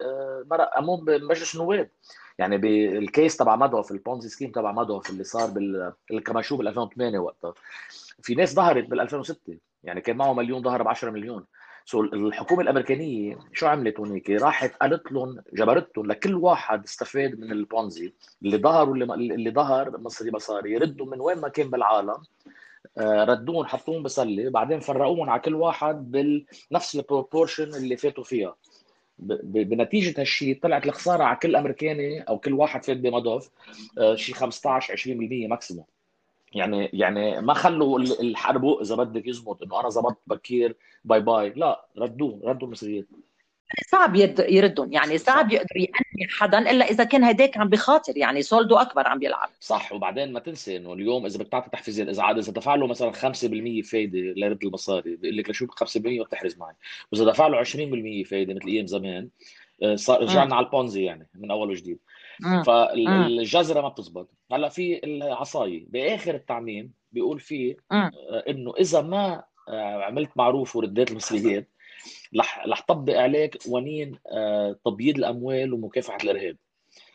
آه، 0.01 0.45
مرق 0.51 0.75
قانون 0.75 1.05
بمجلس 1.05 1.55
النواب. 1.55 1.91
يعني 2.39 2.59
بال 2.59 2.85
case 2.85 3.37
تبع 3.37 3.57
مدعو 3.57 3.83
ال 3.91 3.97
Ponzi 3.97 4.29
scheme 4.29 4.51
تبع 4.51 4.73
في 5.01 5.11
اللي 5.11 5.25
صار 5.25 5.51
بالكماشو 6.11 6.57
بال 6.57 6.69
2008 6.69 7.19
وقتها. 7.19 7.55
في 8.23 8.35
ناس 8.35 8.55
ظهرت 8.55 8.85
بال 8.85 9.01
2006 9.01 9.59
يعني 9.85 10.01
كان 10.01 10.17
معه 10.17 10.33
مليون 10.33 10.63
ظهر 10.63 10.83
ب 10.83 10.89
10 10.89 11.11
مليون. 11.11 11.45
so 11.87 12.03
الحكومة 12.03 12.63
الأمريكانية 12.63 13.39
شو 13.53 13.67
عملت 13.67 14.01
هونيك؟ 14.01 14.31
راحت 14.31 14.77
قالت 14.77 15.13
لهم 15.13 15.43
جبرتهم 15.53 16.07
لكل 16.07 16.35
واحد 16.35 16.85
استفاد 16.85 17.41
من 17.41 17.53
البونزي 17.53 18.13
اللي 18.43 18.59
ظهر 18.59 18.91
واللي 18.91 19.35
اللي 19.35 19.51
ظهر 19.51 19.99
مصري 19.99 20.31
مصاري 20.31 20.73
يردوا 20.73 21.07
من 21.07 21.21
وين 21.21 21.39
ما 21.39 21.49
كان 21.49 21.71
بالعالم. 21.71 22.11
آه، 22.11 22.23
ردوهم 22.99 23.67
حطوهم 23.67 24.03
بسلة 24.03 24.51
بعدين 24.51 24.81
فرقوهم 24.81 25.31
على 25.31 25.41
كل 25.41 25.55
واحد 25.55 26.11
بنفس 26.11 26.97
ال 26.97 27.04
proportion 27.04 27.75
اللي 27.75 27.97
فاتوا 27.97 28.25
فيها. 28.25 28.57
بنتيجة 29.19 30.21
هالشيء 30.21 30.61
طلعت 30.63 30.87
الخسارة 30.87 31.25
على 31.25 31.37
كل 31.37 31.57
أمريكاني 31.57 32.21
أو 32.23 32.39
كل 32.39 32.53
واحد 32.53 32.85
فات 32.85 32.97
آه، 33.99 34.15
شيء 34.15 34.35
15 34.35 34.97
20% 34.97 35.49
maximum 35.49 35.85
يعني 36.55 36.91
يعني 36.93 37.41
ما 37.41 37.55
خلوا 37.55 37.99
الحرب 37.99 38.65
إذا 38.81 38.95
بدك 38.95 39.27
يزبط 39.27 39.63
إنه 39.63 39.81
أنا 39.81 39.89
زبطت 39.89 40.19
بكير 40.27 40.77
bye 41.05 41.21
bye 41.21 41.51
لا 41.51 41.87
ردوه 41.99 42.41
ردوا 42.45 42.67
المصريات 42.67 43.07
صعب 43.91 44.17
يردهم. 44.39 44.93
يعني 44.93 45.19
صعب 45.19 45.53
يقدر 45.53 45.77
يأني 45.77 46.31
حدا 46.39 46.71
إلا 46.71 46.91
إذا 46.91 47.05
كان 47.05 47.25
هداك 47.25 47.59
عم 47.59 47.69
بخاطر. 47.69 48.17
يعني 48.17 48.43
solde 48.43 48.71
و 48.71 48.77
أكبر 48.77 49.09
عم 49.09 49.19
بيلعب. 49.19 49.49
صح. 49.61 49.93
وبعدين 49.93 50.33
ما 50.33 50.41
تنسى 50.41 50.77
إنه 50.77 50.93
اليوم 50.93 51.27
إذا 51.27 51.39
بدك 51.39 51.49
تعطي 51.49 51.71
تحفيزات 51.71 52.09
إذا 52.09 52.23
عاد 52.23 52.39
اذا 52.39 52.53
دفع 52.53 52.75
له 52.75 52.87
مثلا 52.87 53.13
5% 53.13 53.83
فايدة 53.83 54.19
ليرد 54.19 54.65
المصاري 54.65 55.17
بيقول 55.17 55.37
لك 55.37 55.51
لشو 55.51 55.67
5% 55.67 56.21
وبتحرز 56.21 56.59
معي. 56.59 56.75
وإذا 57.13 57.25
دفع 57.25 57.47
له 57.47 57.65
20% 57.65 58.29
فايدة 58.29 58.55
مثل 58.55 58.69
أيام 58.69 58.87
زمان 58.87 59.29
آه، 59.83 59.95
صار 59.95 60.23
رجعنا 60.23 60.55
على 60.55 60.67
البونزي 60.67 61.05
يعني 61.05 61.29
من 61.35 61.51
أول 61.51 61.71
وجديد. 61.71 61.99
فالجزره 62.67 63.81
ما 63.81 63.89
بتزبط. 63.89 64.29
هلأ 64.53 64.69
في 64.69 65.05
العصاية. 65.05 65.85
بآخر 65.89 66.35
التعميم 66.35 66.93
بيقول 67.13 67.41
فيه 67.41 67.77
آه، 67.93 68.11
إنه 68.49 68.75
إذا 68.81 69.03
ما 69.03 69.43
آه، 69.69 70.03
عملت 70.03 70.31
معروف 70.37 70.77
ورديت 70.77 71.11
المصريات 71.11 71.69
رح 72.37 72.67
رح 72.67 72.83
طبق 72.89 73.19
عليك 73.19 73.57
قوانين 73.67 74.19
آه، 74.33 74.77
تبييض 74.85 75.19
الأموال 75.19 75.73
ومكافحة 75.73 76.19
الإرهاب. 76.25 76.57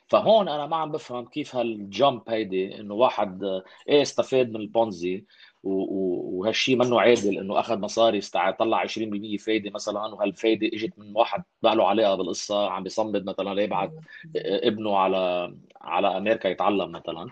فهون 0.09 0.47
أنا 0.47 0.67
ما 0.67 0.75
عم 0.75 0.91
بفهم 0.91 1.25
كيف 1.25 1.55
هال 1.55 1.77
jump 1.77 2.21
هيدي 2.29 2.79
إنه 2.79 2.93
واحد 2.93 3.43
إيه 3.89 4.01
استفاد 4.01 4.49
من 4.49 4.55
البونزي 4.55 5.25
وهالشيء 5.63 6.75
منه 6.75 7.01
عادل 7.01 7.37
إنه 7.37 7.59
أخذ 7.59 7.79
مصاري 7.79 8.21
طلع 8.59 8.77
20% 8.77 9.37
فايدة 9.37 9.71
مثلا 9.71 9.99
وهالفايدة 9.99 10.67
إجت 10.67 10.99
من 10.99 11.15
واحد 11.15 11.43
ما 11.63 11.69
له 11.75 11.87
علاقه 11.87 12.15
بالقصة 12.15 12.69
عم 12.69 12.83
بيصمد 12.83 13.25
مثلا 13.25 13.53
ليبعت 13.53 13.91
ابنه 14.35 14.97
على 14.97 15.53
على 15.81 16.17
أمريكا 16.17 16.47
يتعلم 16.47 16.91
مثلا. 16.91 17.29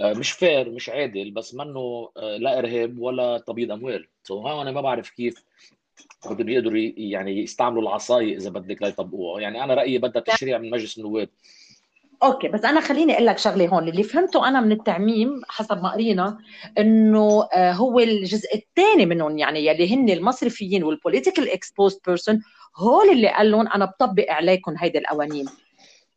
آه، 0.00 0.12
مش 0.12 0.30
fair 0.32 0.70
مش 0.70 0.88
عادل 0.88 1.30
بس 1.30 1.54
منه 1.54 2.10
آه، 2.16 2.36
لا 2.36 2.58
إرهاب 2.58 2.98
ولا 2.98 3.38
تبييض 3.38 3.72
أموال. 3.72 4.08
so 4.22 4.40
هون 4.40 4.60
أنا 4.60 4.70
ما 4.70 4.80
بعرف 4.80 5.10
كيف 5.10 5.44
بدهم 6.30 6.48
يقدروا 6.48 6.78
يعني 6.96 7.42
يستعملوا 7.42 7.82
العصايه 7.82 8.36
إذا 8.36 8.50
بدك 8.50 8.82
ليطبقوها 8.82 9.40
يعني 9.40 9.64
أنا 9.64 9.74
رأيي 9.74 9.98
بدها 9.98 10.22
تشريع 10.22 10.58
من 10.58 10.70
مجلس 10.70 10.98
النواب. 10.98 11.28
okay 12.22 12.48
بس 12.48 12.64
أنا 12.64 12.80
خليني 12.80 13.14
أقول 13.14 13.26
لك 13.26 13.38
شغلة 13.38 13.68
هون. 13.68 13.88
اللي 13.88 14.02
فهمته 14.02 14.48
أنا 14.48 14.60
من 14.60 14.72
التعميم 14.72 15.40
حسب 15.48 15.82
ما 15.82 15.92
قرينا 15.92 16.38
إنه 16.78 17.48
آه، 17.52 17.72
هو 17.72 18.00
الجزء 18.00 18.54
الثاني 18.54 19.06
منهم 19.06 19.38
يعني 19.38 19.66
يلي 19.66 19.94
هن 19.94 20.10
المصرفيين 20.10 20.84
وال 20.84 20.94
politically 20.94 21.50
exposed 21.50 21.98
person 22.06 22.42
هول 22.76 23.10
اللي 23.10 23.28
قال 23.28 23.50
لهم 23.50 23.68
أنا 23.68 23.84
بطبق 23.84 24.26
عليكم 24.28 24.74
هيدي 24.78 24.98
القوانين. 24.98 25.46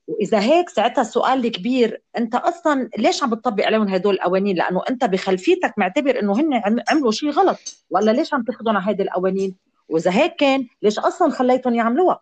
وإذا 0.07 0.39
هيك 0.39 0.69
ساعتها 0.69 1.01
السؤال 1.01 1.45
الكبير 1.45 2.01
أنت 2.17 2.35
أصلا 2.35 2.89
ليش 2.97 3.23
عم 3.23 3.29
بتطبق 3.29 3.65
عليهم 3.65 3.87
هدول 3.87 4.13
القوانين؟ 4.13 4.55
لأنه 4.55 4.81
أنت 4.89 5.05
بخلفيتك 5.05 5.73
معتبر 5.77 6.19
إنه 6.19 6.39
هن 6.39 6.61
عملوا 6.89 7.11
شيء 7.11 7.29
غلط. 7.29 7.59
ولا 7.89 8.11
ليش 8.11 8.33
عم 8.33 8.43
تاخذهم 8.43 8.77
على 8.77 8.89
هيدي 8.89 9.03
القوانين؟ 9.03 9.70
وإذا 9.91 10.11
هيك 10.11 10.35
كان 10.35 10.67
ليش 10.81 10.99
أصلا 10.99 11.31
خليتهم 11.31 11.75
يعملوها؟ 11.75 12.19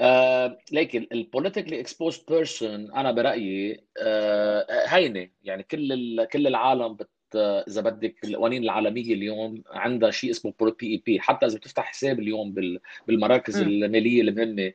آه 0.00 0.58
لكن 0.72 1.06
ال 1.12 1.18
politically 1.18 1.80
exposed 1.80 2.22
person 2.28 2.92
أنا 2.92 3.12
برأيي 3.12 3.84
آه 4.02 4.66
هينة. 4.86 5.30
يعني 5.42 5.62
كل 5.62 6.24
كل 6.24 6.46
العالم 6.46 6.94
بت 6.94 7.10
إذا 7.36 7.80
بدك 7.80 8.14
القوانين 8.24 8.62
العالمية 8.62 9.14
اليوم 9.14 9.62
عندها 9.70 10.10
شيء 10.10 10.30
اسمه 10.30 10.52
PEP 10.60 11.20
حتى 11.20 11.46
إذا 11.46 11.56
بتفتح 11.56 11.84
حساب 11.84 12.20
اليوم 12.20 12.54
بالمراكز 13.06 13.62
م. 13.62 13.66
المالية 13.68 14.20
اللي 14.20 14.42
هن 14.42 14.72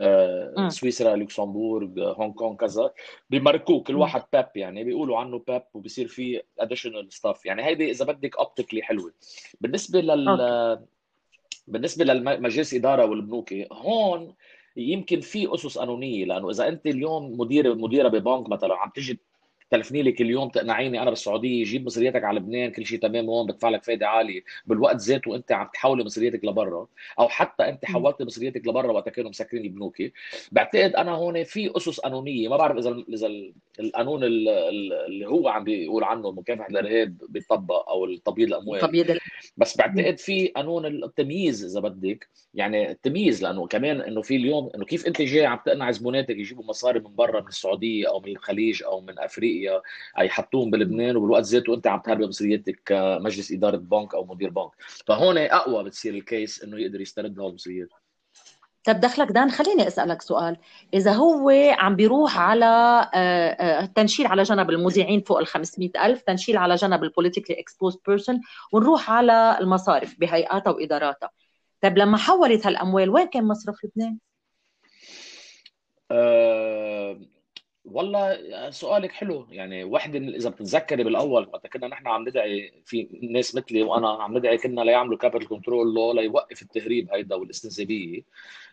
آه 0.00 0.68
سويسرا 0.68 1.16
لوكسمبورغ 1.16 2.12
هونغ 2.12 2.32
كونغ 2.32 2.56
كذا 2.56 2.90
بي 3.30 3.42
mark 3.42 3.67
وه 3.67 3.80
كل 3.80 3.96
واحد 3.96 4.22
PEP 4.32 4.50
يعني 4.56 4.84
بيقولوا 4.84 5.18
عنه 5.18 5.38
PEP 5.48 5.66
وبصير 5.74 6.08
في 6.08 6.42
additional 6.58 7.12
stuff 7.12 7.46
يعني 7.46 7.64
هيدي 7.64 7.90
إذا 7.90 8.04
بدك 8.04 8.36
optically 8.36 8.82
حلوة 8.82 9.12
بالنسبة 9.60 10.00
لل 10.00 10.28
okay. 10.28 10.84
بالنسبة 11.66 12.04
للمجلس 12.04 12.74
إدارة 12.74 13.04
والبنوك 13.04 13.54
هون 13.72 14.34
يمكن 14.76 15.20
في 15.20 15.54
أسس 15.54 15.78
قانونية 15.78 16.24
لأنه 16.24 16.50
إذا 16.50 16.68
أنت 16.68 16.86
اليوم 16.86 17.40
مدير 17.40 17.74
مديرة 17.74 18.08
ببنك 18.08 18.48
مثلا 18.48 18.74
عم 18.74 18.90
تجي 18.90 19.18
تلفني 19.70 20.02
لي 20.02 20.12
كل 20.12 20.30
يوم 20.30 20.48
تقنعيني 20.48 21.02
أنا 21.02 21.10
بالسعودية 21.10 21.64
جيب 21.64 21.86
مصرياتك 21.86 22.24
على 22.24 22.40
لبنان 22.40 22.70
كل 22.70 22.86
شيء 22.86 22.98
تمام 22.98 23.30
هون 23.30 23.46
بدفع 23.46 23.68
لك 23.68 23.84
فائده 23.84 24.08
عالية. 24.08 24.44
بالوقت 24.66 24.96
ذاته 24.96 25.36
أنت 25.36 25.52
عم 25.52 25.68
تحولي 25.74 26.04
مصرياتك 26.04 26.44
لبرا 26.44 26.86
أو 27.18 27.28
حتى 27.28 27.68
أنت 27.68 27.84
حولت 27.84 28.22
مصرياتك 28.22 28.66
لبرا 28.66 28.92
وقت 28.92 29.08
كانوا 29.08 29.30
مسكرين 29.30 29.64
البنوك. 29.64 29.96
بعتقد 30.52 30.94
أنا 30.96 31.12
هون 31.12 31.44
في 31.44 31.76
أسس 31.76 32.00
قانونية 32.00 32.48
ما 32.48 32.56
بعرف 32.56 32.78
إذا 32.78 33.04
إذا 33.08 33.30
القانون 33.80 34.20
اللي 34.24 35.28
هو 35.28 35.48
عم 35.48 35.64
بيقول 35.64 36.04
عنه 36.04 36.30
مكافحه 36.30 36.66
الإرهاب 36.66 37.16
بيطبق 37.28 37.88
أو 37.90 38.04
التبييض 38.04 38.48
الأموال. 38.48 38.80
تبييض 38.80 39.18
بس 39.56 39.76
بعتقد 39.76 40.18
في 40.18 40.48
قانون 40.48 40.86
التمييز 40.86 41.64
إذا 41.64 41.80
بدك 41.80 42.28
يعني 42.54 42.90
التمييز 42.90 43.42
لأنه 43.42 43.66
كمان 43.66 44.00
إنه 44.00 44.22
في 44.22 44.36
اليوم 44.36 44.70
إنه 44.74 44.84
كيف 44.84 45.06
أنت 45.06 45.22
جاي 45.22 45.46
عم 45.46 45.58
تقنع 45.66 45.90
زبوناتك 45.90 46.36
يجيبوا 46.36 46.64
مصاري 46.64 47.00
من 47.00 47.14
برا 47.14 47.40
من 47.40 47.48
السعودية 47.48 48.08
أو 48.08 48.20
من 48.20 48.28
الخليج 48.28 48.82
أو 48.82 49.00
من 49.00 49.18
أفريقيا؟ 49.18 49.53
يحطوهم 50.20 50.70
بلبنان 50.70 51.16
وبالوقت 51.16 51.44
ذاته 51.44 51.74
أنت 51.74 51.86
عم 51.86 52.00
تهرب 52.00 52.20
مصرياتك 52.20 52.80
كمجلس 52.86 53.52
إدارة 53.52 53.76
بنك 53.76 54.14
أو 54.14 54.24
مدير 54.24 54.50
بنك. 54.50 54.70
فهون 55.06 55.38
أقوى 55.38 55.84
بتصير 55.84 56.14
ال 56.14 56.24
case 56.24 56.62
إنه 56.62 56.78
يقدر 56.78 57.00
يسترد 57.00 57.38
هول 57.38 57.48
المصريات 57.48 57.88
طب 58.84 59.00
دخلك 59.00 59.32
دان 59.32 59.50
خليني 59.50 59.86
أسألك 59.86 60.22
سؤال. 60.22 60.56
إذا 60.94 61.12
هو 61.12 61.50
عم 61.78 61.96
بيروح 61.96 62.38
على 62.38 62.64
آه، 63.14 63.50
آه، 63.50 63.86
تنشيل 63.86 64.26
على 64.26 64.42
جنب 64.42 64.70
المودعين 64.70 65.20
فوق 65.20 65.38
ال 65.38 65.46
500 65.46 65.90
ألف 66.06 66.22
تنشيل 66.22 66.56
على 66.56 66.74
جنب 66.74 67.04
ال 67.04 67.09
politically 67.09 67.60
exposed 67.60 67.98
person 68.06 68.40
ونروح 68.72 69.10
على 69.10 69.58
المصارف 69.60 70.20
بهيئاتها 70.20 70.70
وإداراتها. 70.70 71.30
طب 71.80 71.98
لما 71.98 72.16
حولت 72.16 72.66
هالأموال 72.66 73.10
وين 73.10 73.26
كان 73.26 73.44
مصرف 73.44 73.84
لبنان؟ 73.84 74.18
أه 76.10 77.33
والله 77.84 78.70
سؤالك 78.70 79.12
حلو. 79.12 79.46
يعني 79.50 79.84
وحدة 79.84 80.18
إذا 80.18 80.50
بتتذكري 80.50 81.04
بالأول 81.04 81.48
وقت 81.52 81.66
كنا 81.66 81.88
نحن 81.88 82.08
عم 82.08 82.28
ندعي 82.28 82.72
في 82.84 83.08
ناس 83.30 83.54
مثلي 83.54 83.82
وأنا 83.82 84.10
عم 84.10 84.38
ندعي 84.38 84.58
كنا 84.58 84.80
ليعملوا 84.80 85.18
capital 85.18 85.48
control 85.48 85.94
لو 85.94 86.12
ليوقف 86.12 86.62
التهريب 86.62 87.12
هيدا 87.12 87.34
والاستنسابية. 87.34 88.22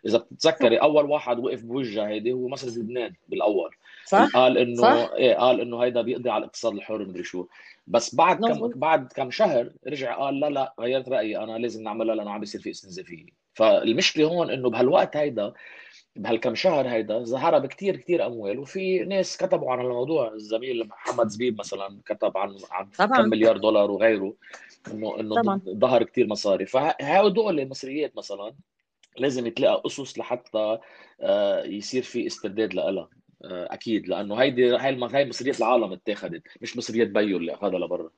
إذا 0.06 0.18
بتتذكري 0.18 0.76
أول 0.76 1.04
واحد 1.04 1.38
وقف 1.38 1.62
بوجه 1.62 2.08
هيدي 2.08 2.32
هو 2.32 2.48
مصرف 2.48 2.76
لبنان 2.76 3.14
بالأول. 3.28 3.70
صح؟ 4.04 4.28
قال 4.34 4.58
إنه 4.58 4.82
صح؟ 4.82 5.10
إيه 5.16 5.34
قال 5.34 5.60
إنه 5.60 5.78
هيدا 5.82 6.02
بيقضي 6.02 6.30
على 6.30 6.38
الاقتصاد 6.38 6.74
الحر 6.74 6.98
مدري 6.98 7.24
شو. 7.24 7.46
بس 7.86 8.14
بعد 8.14 8.44
كم 8.44 8.68
بعد 8.68 9.12
كم 9.12 9.30
شهر 9.30 9.70
رجع 9.86 10.14
قال 10.14 10.40
لا 10.40 10.50
لا 10.50 10.74
غيرت 10.80 11.08
رأيي 11.08 11.38
أنا 11.38 11.58
لازم 11.58 11.82
نعملها 11.82 12.14
لأنه 12.14 12.30
عم 12.30 12.40
بيصير 12.40 12.60
في 12.60 12.70
استنزافيه 12.70 13.26
فالمشكلة 13.54 14.26
هون 14.26 14.50
إنه 14.50 14.70
بهالوقت 14.70 15.16
هيدا 15.16 15.52
بهالكم 16.16 16.54
شهر 16.54 16.88
هيدا 16.88 17.24
ظهر 17.24 17.58
بكثير 17.58 17.96
كثير 17.96 18.26
أموال 18.26 18.58
وفي 18.58 18.98
ناس 18.98 19.36
كتبوا 19.36 19.72
عن 19.72 19.80
الموضوع. 19.80 20.32
الزميل 20.34 20.88
محمد 20.88 21.28
زبيب 21.28 21.58
مثلا 21.58 22.00
كتب 22.06 22.38
عن 22.38 22.56
عن 22.70 22.86
طبعا. 22.98 23.16
كم 23.16 23.28
مليار 23.28 23.56
دولار 23.56 23.90
وغيره 23.90 24.34
إنه 24.92 25.20
إنه 25.20 25.60
ظهر 25.68 26.02
كثير 26.02 26.26
مصاري. 26.26 26.66
فهدول 26.66 27.60
المصريات 27.60 28.16
مثلا 28.16 28.54
لازم 29.18 29.46
يتلقى 29.46 29.82
أسس 29.86 30.18
لحتى 30.18 30.78
آه، 31.20 31.64
يصير 31.64 32.02
في 32.02 32.26
استرداد 32.26 32.74
لها 32.74 33.08
آه، 33.44 33.68
أكيد. 33.70 34.08
لأنه 34.08 34.34
هيدي 34.34 34.76
هاي 34.76 34.98
هاي 35.12 35.28
مصريات 35.28 35.58
العالم 35.58 35.92
اتاخذت 35.92 36.42
مش 36.60 36.76
مصريات 36.76 37.08
بيو 37.08 37.36
اللي 37.36 37.54
أخذها 37.54 37.78
لبرا. 37.78 38.10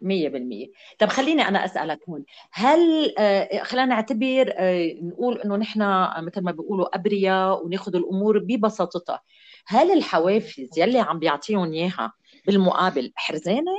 مية 0.00 0.28
بالمية. 0.28 0.66
طب 0.98 1.08
خليني 1.08 1.48
أنا 1.48 1.64
أسألك 1.64 1.98
هون. 2.08 2.24
هل 2.52 3.14
آه، 3.18 3.62
خلينا 3.62 3.86
نعتبر 3.86 4.52
آه، 4.56 4.94
نقول 5.02 5.40
إنه 5.40 5.56
نحن 5.56 5.80
مثل 6.24 6.40
ما 6.40 6.52
بيقولوا 6.52 6.96
أبرياء 6.96 7.66
وناخذ 7.66 7.96
الأمور 7.96 8.38
ببساطتها 8.38 9.22
هل 9.66 9.90
الحوافز 9.92 10.78
يلي 10.78 10.98
عم 10.98 11.18
بيعطيهم 11.18 11.72
إياها 11.72 12.12
بالمقابل 12.46 13.12
حرزانة؟ 13.14 13.72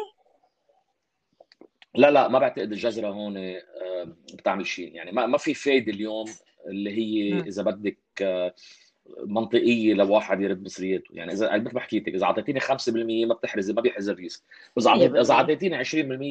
لا 1.96 2.12
لا 2.12 2.28
ما 2.28 2.40
بعتقد 2.40 2.72
الجزرة 2.72 3.08
هون 3.08 3.34
بتعمل 4.34 4.68
شيء. 4.68 4.96
يعني 4.96 5.12
ما 5.12 5.26
ما 5.26 5.38
في 5.38 5.54
فايدة 5.54 5.92
اليوم 5.92 6.26
اللي 6.68 6.98
هي 6.98 7.40
إذا 7.40 7.64
بدك 7.64 7.98
منطقية 9.26 9.94
لواحد 9.94 10.42
يرد 10.42 10.64
مصرياته 10.64 11.06
يعني 11.12 11.32
اذا 11.34 11.58
مثل 11.58 11.74
ما 11.74 11.80
حكيت 11.80 12.08
إذا 12.08 12.26
اعطيتيني 12.26 12.60
5% 12.60 12.68
ما 13.28 13.34
بتحرزي 13.34 13.74
ما 13.74 13.82
بيحرز 13.82 14.10
الريسك 14.10 14.42
إذا 14.78 15.22
اذا 15.22 15.34
اعطيتيني 15.34 15.84
20% 15.86 15.88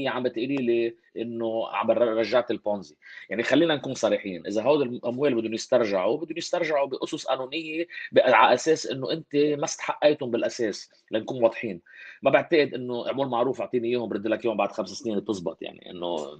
عم 0.07 0.23
بتقولي 0.23 0.57
لي 0.57 0.97
إنه 1.17 1.69
عم 1.69 1.91
رجعت 1.91 2.51
البونزي. 2.51 2.97
يعني 3.31 3.43
خلينا 3.43 3.75
نكون 3.75 3.95
صريحين 3.95 4.47
إذا 4.47 4.63
هول 4.63 4.83
الأموال 4.83 5.35
بدهم 5.35 5.55
يسترجعوا 5.55 6.17
بدهم 6.17 6.39
يسترجعوا 6.39 6.87
بأسس 6.87 7.25
قانونية 7.27 7.87
على 8.19 8.55
أساس 8.55 8.87
إنه 8.87 9.13
أنت 9.13 9.37
ما 9.37 9.65
استحقيتهم 9.65 10.31
بالأساس 10.31 10.91
لنكون 11.11 11.43
واضحين. 11.43 11.81
ما 12.23 12.31
بعتقد 12.31 12.75
إنه 12.75 13.07
اعمل 13.07 13.27
معروف 13.27 13.61
أعطيني 13.61 13.89
إياهم 13.89 14.09
برد 14.09 14.27
لك 14.27 14.45
اياهم 14.45 14.57
بعد 14.57 14.73
خمس 14.73 14.89
سنين 14.89 15.21
بتزبط 15.21 15.63
يعني. 15.63 15.91
إنه 15.91 16.39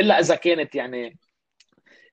إلا 0.00 0.20
إذا 0.20 0.34
كانت 0.34 0.74
يعني 0.74 1.16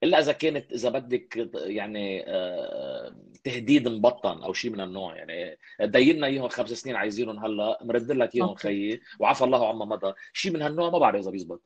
إلا 0.03 0.19
إذا 0.19 0.31
كانت 0.31 0.71
إذا 0.71 0.89
بدك 0.89 1.49
يعني 1.55 2.23
آه، 2.27 3.15
تهديد 3.43 3.87
مبطن 3.87 4.43
أو 4.43 4.53
شيء 4.53 4.71
من 4.71 4.81
النوع. 4.81 5.15
يعني 5.15 5.57
دينا 5.81 6.27
إياهم 6.27 6.47
خمس 6.47 6.69
سنين 6.69 6.95
عايزينهم 6.95 7.45
هلأ 7.45 7.79
مرد 7.83 8.11
لك 8.11 8.35
إياهم 8.35 8.55
خيي 8.55 9.01
وعفى 9.19 9.43
الله 9.43 9.69
عما 9.69 9.85
مضى. 9.85 10.13
شيء 10.33 10.51
من 10.51 10.61
هالنوع 10.61 10.89
ما 10.89 10.99
بعرف 10.99 11.21
إذا 11.21 11.31
بيزبط. 11.31 11.61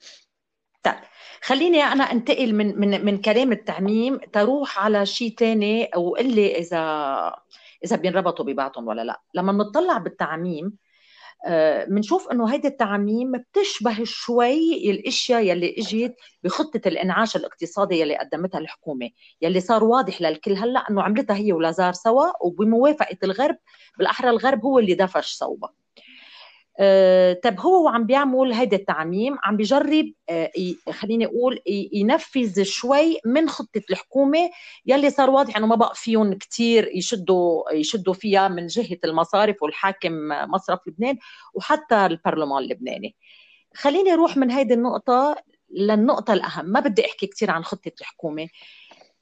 طيب 0.84 0.96
خليني 1.42 1.84
أنا 1.84 2.04
أنتقل 2.04 2.56
من 2.56 2.80
من 2.80 3.06
من 3.06 3.18
كلام 3.22 3.51
التعميم 3.51 4.18
تروح 4.18 4.80
على 4.80 5.06
شيء 5.06 5.36
ثاني 5.36 5.89
وقل 5.96 6.36
لي 6.36 6.58
اذا 6.58 6.80
إذا 7.86 7.96
بينربطوا 7.96 8.46
ببعضهم 8.46 8.88
ولا 8.88 9.01
لا. 9.01 9.22
لما 9.34 9.51
بنطلع 9.51 9.98
بالتعميم 9.98 10.85
بنشوف 11.88 12.32
إنه 12.32 12.54
هيدي 12.54 12.68
التعميم 12.68 13.32
بتشبه 13.32 14.04
شوي 14.04 14.92
الأشياء 14.92 15.44
يلي 15.44 15.75
اجت 15.78 16.16
بخطة 16.44 16.82
الإنعاش 16.88 17.36
الاقتصادي 17.36 18.00
يلي 18.00 18.18
قدمتها 18.18 18.60
الحكومة 18.60 19.10
يلي 19.42 19.60
صار 19.60 19.84
واضح 19.84 20.22
للكل 20.22 20.54
هلأ 20.58 20.80
إنه 20.90 21.04
عملتها 21.04 21.36
هي 21.36 21.54
ولازار 21.54 21.94
سوا 21.94 22.46
وبموافقة 22.46 23.18
الغرب 23.24 23.58
بالأحرى 23.98 24.30
الغرب 24.30 24.66
هو 24.66 24.80
اللي 24.80 24.94
دفش 24.94 25.34
صوبها 25.34 25.70
آه، 25.70 25.85
طب 27.44 27.60
هو 27.60 27.86
وعم 27.86 28.05
بيعمل 28.05 28.53
هيدا 28.53 28.77
التعميم 28.77 29.38
عم 29.44 29.58
بيجرب 29.58 30.12
آه، 30.29 30.51
خليني 30.91 31.25
أقول 31.25 31.60
ينفذ 31.94 32.63
شوي 32.63 33.20
من 33.25 33.50
خطة 33.50 33.82
الحكومة 33.89 34.50
يلي 34.86 35.10
صار 35.10 35.29
واضح 35.29 35.58
إنه 35.58 35.67
ما 35.67 35.75
بقى 35.75 35.91
فيهم 35.96 36.34
كثير 36.34 36.91
يشدوا 36.96 37.72
يشدوا 37.74 38.13
فيها 38.13 38.48
من 38.48 38.67
جهة 38.67 38.98
المصارف 39.05 39.63
والحاكم 39.63 40.12
مصرف 40.27 40.79
لبنان 40.88 41.17
وحتى 41.53 42.05
البرلمان 42.05 42.63
اللبناني. 42.63 43.15
خليني 43.75 44.13
أروح 44.13 44.38
من 44.38 44.51
هيدي 44.51 44.74
النقطة 44.74 45.36
للنقطة 45.70 46.34
الأهم. 46.34 46.65
ما 46.65 46.79
بدي 46.79 47.05
أحكي 47.05 47.27
كثير 47.27 47.51
عن 47.51 47.63
خطة 47.63 47.91
الحكومة. 48.01 48.48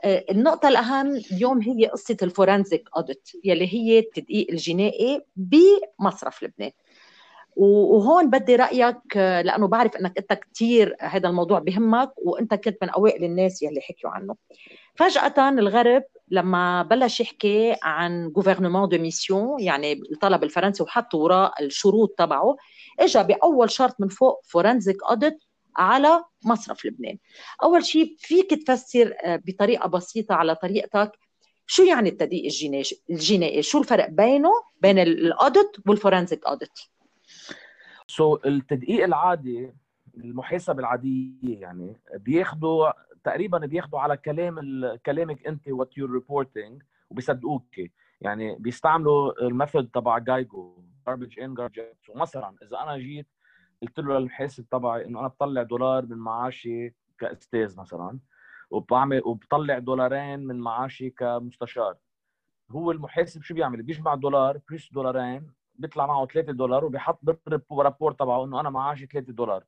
آه، 0.04 0.26
النقطة 0.32 0.68
الأهم 0.70 1.16
اليوم 1.32 1.62
هي 1.62 1.86
قصة 1.86 2.18
ال 2.24 2.31
forensic 2.31 2.90
audit 2.98 3.30
يلي 3.44 3.74
هي 3.74 4.00
التدقيق 4.00 4.48
الجنائي 4.52 5.22
بمصرف 5.36 6.44
لبنان. 6.44 6.72
وهون 7.56 8.30
بدي 8.30 8.56
رأيك 8.56 9.18
لأنه 9.18 9.68
بعرف 9.68 9.96
إنك 9.96 10.18
أنت 10.18 10.34
كثير 10.34 10.96
هذا 11.00 11.30
الموضوع 11.30 11.60
بهمك 11.60 12.12
وأنت 12.18 12.54
كنت 12.54 12.78
من 12.82 12.90
أوائل 12.90 13.24
الناس 13.24 13.64
يلي 13.64 13.82
حكيوا 13.82 14.12
عنه. 14.12 14.36
فجأة 14.96 15.50
الغرب 15.50 16.04
لما 16.30 16.84
بلش 16.84 17.20
يحكي 17.20 17.76
عن 17.84 18.32
gouvernement 18.38 18.90
de 18.90 18.98
mission 18.98 19.60
يعني 19.60 19.94
الطلب 19.94 20.44
الفرنسي 20.44 20.84
وحط 20.84 21.16
وراء 21.16 21.64
الشروط 21.64 22.16
تبعه 22.18 22.56
اجى 23.00 23.24
بأول 23.24 23.72
شرط 23.72 23.96
من 24.00 24.08
فوق 24.08 24.42
forensic 24.46 25.04
audit 25.04 25.38
على 25.76 26.24
مصرف 26.46 26.86
لبنان. 26.86 27.18
أول 27.64 27.86
شيء 27.86 28.16
فيك 28.20 28.54
تفسر 28.54 29.14
بطريقة 29.26 29.88
بسيطة 29.88 30.36
على 30.36 30.56
طريقتك 30.56 31.12
شو 31.68 31.84
يعني 31.84 32.10
التدقيق 32.10 32.52
الجنائي 33.10 33.62
شو 33.62 33.80
الفرق 33.80 34.10
بينه 34.10 34.50
بين 34.82 35.00
ال 35.00 35.12
audit 35.12 35.72
وال 35.88 35.99
forensic 35.99 36.46
audit 36.46 36.80
so 38.08 38.38
so, 38.38 38.46
التدقيق 38.46 39.04
العادي 39.04 39.74
المحاسبه 40.18 40.80
العادية 40.80 41.62
يعني 41.62 42.02
بياخذوا 42.16 42.92
تقريبا 43.24 43.58
بياخذوا 43.58 44.00
على 44.00 44.18
كلام 44.18 44.56
كلامك 45.06 45.48
أنت 45.48 45.68
what 45.68 45.98
you're 45.98 46.12
reporting 46.12 46.84
وبيصدقوك 47.10 47.76
يعني 48.22 48.56
بيستعملوا 48.60 49.48
ال 49.48 49.54
method 49.54 49.90
تبع 49.90 50.18
GIGO 50.18 50.84
garbage 51.08 51.40
in 51.40 51.54
garbage 51.54 51.72
out 51.72 51.80
مثلا 52.10 52.56
إذا 52.64 52.78
أنا 52.78 52.98
جيت 52.98 53.28
قلت 53.82 54.00
له 54.00 54.20
للمحاسب 54.20 54.70
تبعي 54.70 55.06
إنه 55.06 55.20
أنا 55.20 55.28
بطلع 55.28 55.64
دولار 55.64 56.06
من 56.06 56.18
معاشي 56.18 56.96
كأستاذ 57.20 57.80
مثلا 57.80 58.20
وبعمل 58.70 59.22
وبطلع 59.26 59.80
دولارين 59.80 60.40
من 60.40 60.60
معاشي 60.60 61.10
كمستشار 61.10 61.98
هو 62.72 62.92
المحاسب 62.92 63.42
شو 63.42 63.54
بيعمل؟ 63.54 63.84
بيجمع 63.84 64.16
دولار 64.16 64.60
plus 64.70 64.94
دولارين 64.94 65.52
بيطلع 65.76 66.06
معه 66.06 66.26
3 66.26 66.54
دولار 66.54 66.86
وبيحط 66.86 67.20
بال 67.70 67.79
rapport 67.79 68.12
تبعه 68.12 68.46
إنه 68.46 68.60
أنا 68.60 68.70
معاشي 68.70 69.06
3 69.06 69.34
دولار. 69.34 69.64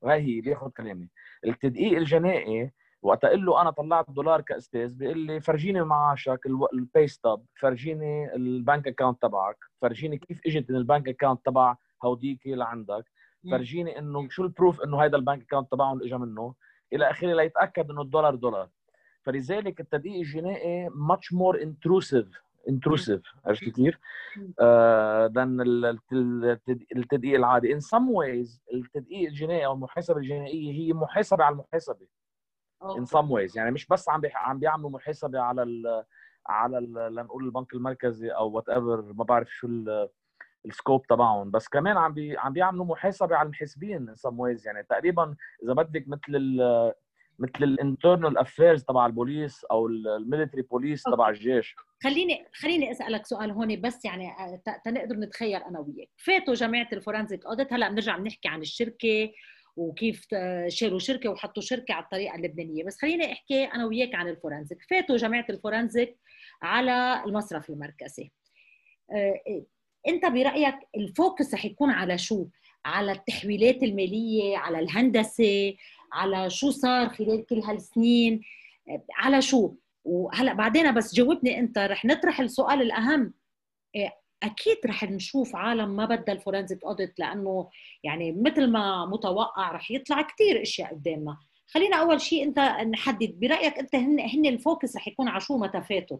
وهي 0.00 0.20
هي 0.20 0.40
بياخذ 0.40 0.70
كلامي. 0.70 1.08
التدقيق 1.46 1.98
الجنائي 1.98 2.72
وقت 3.02 3.24
أقول 3.24 3.46
له 3.46 3.62
أنا 3.62 3.70
طلعت 3.70 4.10
دولار 4.10 4.40
كأستاذ 4.40 4.94
بيقول 4.94 5.18
لي 5.18 5.40
فرجيني 5.40 5.82
معاشك 5.82 6.40
ال 6.72 6.80
pay 6.80 7.06
stub 7.06 7.46
فرجيني 7.60 8.34
ال 8.34 8.45
bank 8.45 8.88
account 8.88 9.22
تبعك 9.22 9.56
فرجيني 9.82 10.18
كيف 10.18 10.40
إجت 10.46 10.70
من 10.70 10.76
ال 10.76 10.82
bank 10.82 11.08
account 11.08 11.46
تبع 11.46 11.76
هوديك 12.04 12.46
لعندك 12.46 13.04
فرجيني 13.50 13.98
إنه 13.98 14.28
شو 14.28 14.42
ال 14.42 14.48
proof 14.48 14.80
إنه 14.80 15.04
هذا 15.04 15.16
ال 15.16 15.21
bank 15.21 15.42
account 15.42 15.72
تبعهم 15.72 16.02
اجى 16.02 16.16
منه. 16.16 16.54
إلى 16.92 17.10
آخره 17.10 17.34
ليتأكد 17.34 17.90
إنه 17.90 18.02
الدولار 18.02 18.34
دولار. 18.34 18.68
فلذلك 19.22 19.80
التدقيق 19.80 20.14
الجنائي 20.14 20.90
much 20.90 21.36
more 21.36 21.56
intrusive. 21.60 22.47
Intrusive 22.70 23.22
عرفت 23.46 23.64
كيف؟ 23.64 23.98
than 25.34 25.60
التدقيق 26.96 27.34
العادي. 27.34 27.80
In 27.80 27.82
some 27.82 28.08
ways 28.08 28.60
التدقيق 28.74 29.28
الجنائي 29.28 29.66
أو 29.66 29.72
المحاسبة 29.72 30.18
الجنائيه 30.18 30.72
هي 30.72 30.92
محاسبة 30.92 31.44
على 31.44 31.52
المحاسبة. 31.52 32.06
in 32.84 33.04
some 33.04 33.28
ways 33.28 33.56
يعني 33.56 33.70
مش 33.70 33.86
بس 33.86 34.08
عم 34.08 34.22
عم 34.34 34.58
بيعملوا 34.58 34.90
محاسبة 34.90 35.40
على 35.40 35.62
ال 35.62 36.04
على 36.46 36.80
لنقول 37.10 37.44
البنك 37.44 37.74
المركزي 37.74 38.28
أو 38.28 38.50
whatever 38.50 39.12
ما 39.12 39.24
بعرف 39.24 39.48
شو 39.50 39.68
ال 40.66 40.73
scope 40.73 41.06
تبعهم. 41.06 41.50
بس 41.50 41.68
كمان 41.68 41.96
عم 41.96 42.14
بي 42.14 42.38
عم 42.38 42.52
بيعملوا 42.52 42.84
محاسبة 42.84 43.36
على 43.36 43.46
المحاسبين 43.46 44.14
in 44.14 44.18
some 44.18 44.34
ways. 44.34 44.66
يعني 44.66 44.82
تقريبا 44.82 45.36
إذا 45.62 45.72
بدك 45.72 46.08
مثل 46.08 46.60
مثل 47.38 47.64
ال 47.64 47.72
internal 47.72 48.38
affairs 48.38 48.84
تبع 48.84 49.06
البوليس 49.06 49.64
أو 49.64 49.86
ال 49.86 49.94
military 49.94 50.62
police 50.62 51.02
تبع 51.02 51.28
الجيش. 51.28 51.76
خليني 52.02 52.46
خليني 52.54 52.90
أسألك 52.90 53.26
سؤال 53.26 53.50
هون 53.50 53.80
بس 53.80 54.04
يعني 54.04 54.28
آه، 54.28 54.62
تنقدر 54.84 55.16
نتخيل 55.16 55.62
أنا 55.62 55.78
وياك. 55.78 56.08
فاتوا 56.16 56.54
جماعة 56.54 56.88
ال 56.92 56.98
forensic 56.98 57.46
audit 57.46 57.72
هلا 57.72 57.88
بنرجع 57.88 58.16
بنحكي 58.18 58.48
عن 58.48 58.60
الشركة 58.60 59.30
وكيف 59.76 60.26
شالوا 60.68 60.98
شركة 60.98 61.30
وحطوا 61.30 61.62
شركة 61.62 61.94
على 61.94 62.04
الطريقة 62.04 62.34
اللبنانية. 62.34 62.84
بس 62.84 62.98
خليني 62.98 63.32
أحكي 63.32 63.64
أنا 63.64 63.86
وياك 63.86 64.14
عن 64.14 64.28
ال 64.28 64.33
forensic. 64.33 64.78
فاتوا 64.90 65.16
جماعة 65.16 65.46
ال 65.50 65.57
forensic 65.57 66.16
على 66.62 67.22
المصرف 67.26 67.70
المركزي. 67.70 68.30
آه، 69.12 69.64
أنت 70.08 70.26
برأيك 70.26 70.74
ال 70.96 71.06
focus 71.06 71.54
رح 71.54 71.64
يكون 71.64 71.90
على 71.90 72.18
شو؟ 72.18 72.46
على 72.84 73.12
التحويلات 73.12 73.82
المالية 73.82 74.56
على 74.56 74.78
الهندسة 74.78 75.74
على 76.12 76.50
شو 76.50 76.70
صار 76.70 77.08
خلال 77.08 77.46
كل 77.46 77.58
هالسنين؟ 77.58 78.40
على 79.18 79.42
شو؟ 79.42 79.74
وهلا 80.08 80.52
بعدين 80.52 80.94
بس 80.94 81.14
جاوبني 81.14 81.58
انت 81.58 81.78
رح 81.78 82.04
نطرح 82.04 82.40
السؤال 82.40 82.82
الأهم. 82.82 83.34
إيه، 83.94 84.10
أكيد 84.42 84.76
رح 84.86 85.04
نشوف 85.04 85.56
عالم 85.56 85.96
ما 85.96 86.04
بدها 86.04 86.34
ال 86.34 86.40
forensic 86.40 86.84
audit 86.84 87.18
لأنه 87.18 87.68
يعني 88.04 88.32
مثل 88.32 88.70
ما 88.70 89.06
متوقع 89.06 89.72
رح 89.72 89.90
يطلع 89.90 90.22
كثير 90.22 90.62
أشياء 90.62 90.94
قدامنا. 90.94 91.36
خلينا 91.66 91.96
أول 91.96 92.20
شيء 92.20 92.44
أنت 92.44 92.58
نحدد 92.94 93.40
برأيك 93.40 93.78
أنت 93.78 93.94
هن 93.94 94.20
هن 94.20 94.46
ال 94.46 94.54
focus 94.54 94.96
رح 94.96 95.08
يكون 95.08 95.28
على 95.28 95.40
شو 95.40 95.58
متى 95.58 95.82
فاتوا؟ 95.82 96.18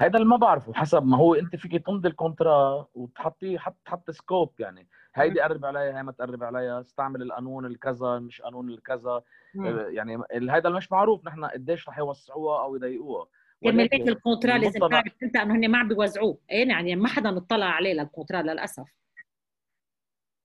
هذا 0.00 0.16
اللي 0.16 0.28
ما 0.28 0.36
بعرفه 0.36 0.72
حسب 0.72 1.06
ما 1.06 1.16
هو 1.16 1.34
أنت 1.34 1.56
فيك 1.56 1.86
تمضي 1.86 2.08
ال 2.08 2.18
contrat 2.18 2.86
وتحطيه 2.94 3.58
حط 3.58 3.76
تحط 3.84 4.10
scope 4.10 4.52
يعني. 4.58 4.88
هيدي 5.14 5.40
قرب 5.40 5.64
عليها 5.64 5.98
هي 5.98 6.02
ما 6.02 6.12
تقرب 6.12 6.42
عليها 6.42 6.80
استعمل 6.80 7.22
القانون 7.22 7.66
الكذا 7.66 8.18
مش 8.18 8.42
قانون 8.42 8.70
الكذا. 8.70 9.22
آه، 9.64 9.86
يعني 9.88 10.16
هذا 10.50 10.66
اللي 10.66 10.76
مش 10.76 10.92
معروف 10.92 11.26
نحن 11.26 11.44
قديش 11.44 11.88
رح 11.88 11.98
يوسعوها 11.98 12.62
أو 12.62 12.76
يضيقوها. 12.76 13.26
كمالات 13.64 14.08
ال 14.08 14.14
contrat 14.14 14.58
لازم 14.58 14.88
تعرف 14.88 15.12
أنت 15.22 15.36
إنه 15.36 15.54
هن 15.54 15.68
ما 15.68 15.78
عم 15.78 15.88
بيوزعوه. 15.88 16.38
إيه 16.50 16.68
يعني 16.68 16.96
ما 16.96 17.08
حدا 17.08 17.36
اطلع 17.36 17.66
عليه 17.66 17.92
للكونترا 17.92 18.42
للأسف. 18.42 18.88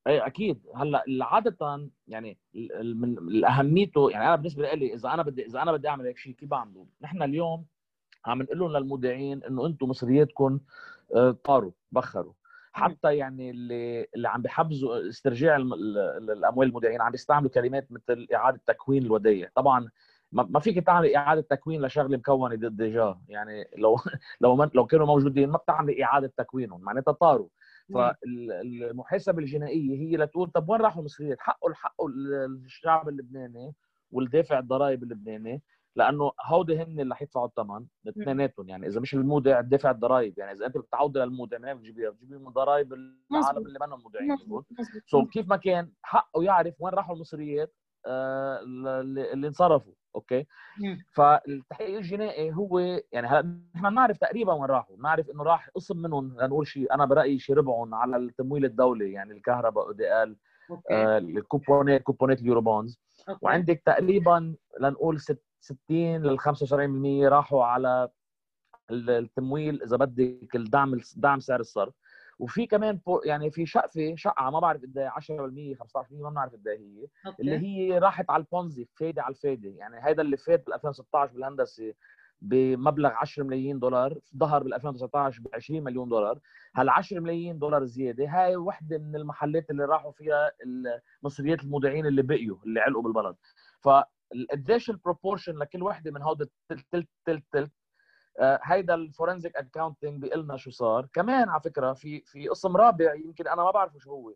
إيه 0.07 0.25
أكيد. 0.25 0.61
هلأ 0.75 1.03
عادة 1.21 1.89
يعني 2.07 2.37
من 2.83 3.45
أهميته 3.45 4.11
يعني 4.11 4.25
أنا 4.25 4.35
بالنسبة 4.35 4.73
لي 4.73 4.93
إذا 4.93 5.13
أنا 5.13 5.23
بدي 5.23 5.45
إذا 5.45 5.61
أنا 5.61 5.71
بدي 5.71 5.87
أعمل 5.87 6.05
هيك 6.05 6.17
شيء 6.17 6.33
كيف 6.33 6.49
بعمله؟ 6.49 6.87
نحن 7.01 7.23
اليوم 7.23 7.65
عم 8.25 8.41
نقول 8.41 8.59
لهم 8.59 8.71
للمودعين 8.71 9.43
إنه 9.43 9.65
أنتم 9.65 9.89
مصرياتكم 9.89 10.59
آه، 11.15 11.31
طاروا 11.31 11.71
بخروا. 11.91 12.33
حتى 12.73 13.17
يعني 13.17 13.49
اللي 13.49 14.07
اللي 14.15 14.29
عم 14.29 14.41
بحبزوا 14.41 15.09
استرجاع 15.09 15.55
الأموال 15.55 16.67
المودعين 16.67 17.01
عم 17.01 17.11
بيستعملوا 17.11 17.49
كلمات 17.51 17.91
مثل 17.91 18.27
إعادة 18.33 18.61
تكوين 18.67 19.03
الودائع. 19.03 19.49
طبعا 19.55 19.89
ما 20.31 20.59
فيك 20.59 20.85
تعمل 20.85 21.15
إعادة 21.15 21.41
تكوين 21.41 21.81
لشغلة 21.85 22.17
مكونة 22.17 22.55
déjà 22.55 23.19
يعني 23.27 23.67
لو 23.77 23.95
لو 24.41 24.55
من 24.55 24.69
لو 24.73 24.85
كانوا 24.85 25.05
موجودين 25.05 25.49
ما 25.49 25.57
بتعمل 25.57 26.01
إعادة 26.01 26.33
تكوينهم 26.37 26.81
معناتها 26.81 27.11
طاروا. 27.11 27.47
فالمحاسبة 27.93 29.39
الجنائية 29.39 29.95
هي 29.99 30.17
لتقول 30.17 30.49
طب 30.49 30.69
وين 30.69 30.81
راحوا 30.81 30.99
المصريات؟ 30.99 31.35
حقه 31.39 31.73
حقه 31.73 32.07
الشعب 32.65 33.09
اللبناني 33.09 33.73
والدافع 34.11 34.59
الضرائب 34.59 35.03
اللبناني 35.03 35.61
لأنه 35.95 36.31
هودي 36.45 36.77
هن 36.77 36.99
اللي 36.99 37.15
حيدفعوا 37.15 37.47
الثمن 37.47 37.85
اثنيناتهم. 38.07 38.69
يعني 38.69 38.87
إذا 38.87 38.99
مش 38.99 39.13
المودع 39.13 39.61
دافع 39.61 39.91
الضرائب 39.91 40.39
يعني 40.39 40.51
إذا 40.51 40.65
أنت 40.65 40.77
بتعود 40.77 41.17
للمودع 41.17 41.57
ما 41.57 41.73
بتجيبيها 41.73 42.09
بتجيبي 42.09 42.37
من 42.37 42.49
ضرائب 42.51 42.93
العالم 42.93 43.67
اللي 43.67 43.79
منهم 43.81 44.01
مودعين 44.01 44.37
so 45.05 45.25
كيف 45.25 45.47
ما 45.49 45.55
كان 45.55 45.91
حقه 46.01 46.43
يعرف 46.43 46.75
وين 46.79 46.93
راحوا 46.93 47.15
المصريات 47.15 47.75
آه 48.07 48.59
اللي 49.33 49.47
انصرفوا. 49.47 49.93
okay؟ 50.15 50.45
فالتحقيق 51.13 51.97
الجنائي 51.97 52.53
هو 52.53 52.79
يعني 53.11 53.27
هلا 53.27 53.59
نحن 53.75 53.89
بنعرف 53.89 54.17
تقريبا 54.17 54.53
وين 54.53 54.65
راحوا. 54.65 54.97
بنعرف 54.97 55.29
إنه 55.29 55.43
راح 55.43 55.69
قسم 55.69 55.97
منهم 55.97 56.37
لنقول 56.41 56.67
شيء 56.67 56.93
أنا 56.93 57.05
برأيي 57.05 57.39
شيء 57.39 57.55
ربعهم 57.55 57.95
على 57.95 58.17
التمويل 58.17 58.65
الدولي. 58.65 59.11
يعني 59.11 59.33
الكهرباء 59.33 59.87
اودي 59.87 60.11
آه 60.13 60.35
الكوبونات 61.17 62.01
كوبونات 62.01 62.39
ال 62.41 62.61
Eurobonds. 62.61 62.99
وعندك 63.41 63.81
تقريبا 63.85 64.55
لنقول 64.79 65.19
60 65.19 65.37
لل 65.89 66.39
75% 66.39 67.29
راحوا 67.29 67.65
على 67.65 68.09
التمويل 68.91 69.83
إذا 69.83 69.97
بدك 69.97 70.55
الدعم 70.55 70.99
دعم 71.15 71.39
سعر 71.39 71.59
الصرف. 71.59 71.93
وفي 72.39 72.65
كمان 72.65 72.99
يعني 73.25 73.51
في 73.51 73.65
شقفة 73.65 74.15
شقفة 74.15 74.49
ما 74.49 74.59
بعرف 74.59 74.81
قد 74.81 74.97
إيه 74.97 75.09
10% 75.09 75.75
15% 75.75 76.21
ما 76.21 76.29
بنعرف 76.29 76.53
قد 76.53 76.67
إيه 76.67 76.79
هي. 76.79 77.07
okay. 77.27 77.41
اللي 77.41 77.57
هي 77.57 77.97
راحت 77.97 78.29
على 78.29 78.41
البونزي 78.43 78.87
فايدة 78.95 79.23
على 79.23 79.31
الفايدة. 79.31 79.69
يعني 79.69 79.97
هذا 79.97 80.21
اللي 80.21 80.37
فات 80.37 80.65
بال 80.65 80.73
2016 80.73 81.33
بالهندسة 81.33 81.93
بمبلغ 82.41 83.09
10 83.09 83.43
ملايين 83.43 83.79
دولار 83.79 84.19
ظهر 84.37 84.63
بال 84.63 84.73
2019 84.73 85.41
ب 85.41 85.47
20 85.53 85.83
مليون 85.83 86.09
دولار. 86.09 86.39
هال 86.75 86.89
10 86.89 87.19
ملايين 87.19 87.59
دولار 87.59 87.85
زيادة. 87.85 88.25
هاي 88.29 88.55
وحدة 88.55 88.97
من 88.97 89.15
المحلات 89.15 89.69
اللي 89.69 89.85
راحوا 89.85 90.11
فيها 90.11 90.51
المصريات 91.23 91.63
المودعين 91.63 92.05
اللي 92.05 92.21
بقيوا 92.21 92.57
اللي 92.65 92.79
علقوا 92.79 93.01
بالبلد. 93.01 93.35
فقديش 94.49 94.89
ال 94.89 94.95
proportion 94.95 95.57
لكل 95.57 95.83
وحدة 95.83 96.11
من 96.11 96.21
هود 96.21 96.41
التلت 96.41 96.85
تلت 96.91 97.09
تلت 97.25 97.43
تلت 97.51 97.71
آه، 98.39 98.59
هيدا 98.63 98.95
ال 98.95 99.02
forensic 99.02 99.55
accounting 99.55 100.21
بيقول 100.21 100.43
لنا 100.43 100.57
شو 100.57 100.71
صار. 100.71 101.07
كمان 101.13 101.49
على 101.49 101.61
فكرة 101.61 101.93
في 101.93 102.21
في 102.25 102.47
قسم 102.47 102.77
رابع 102.77 103.13
يمكن 103.13 103.47
أنا 103.47 103.63
ما 103.63 103.71
بعرفه 103.71 103.99
شو 103.99 104.11
هو. 104.11 104.33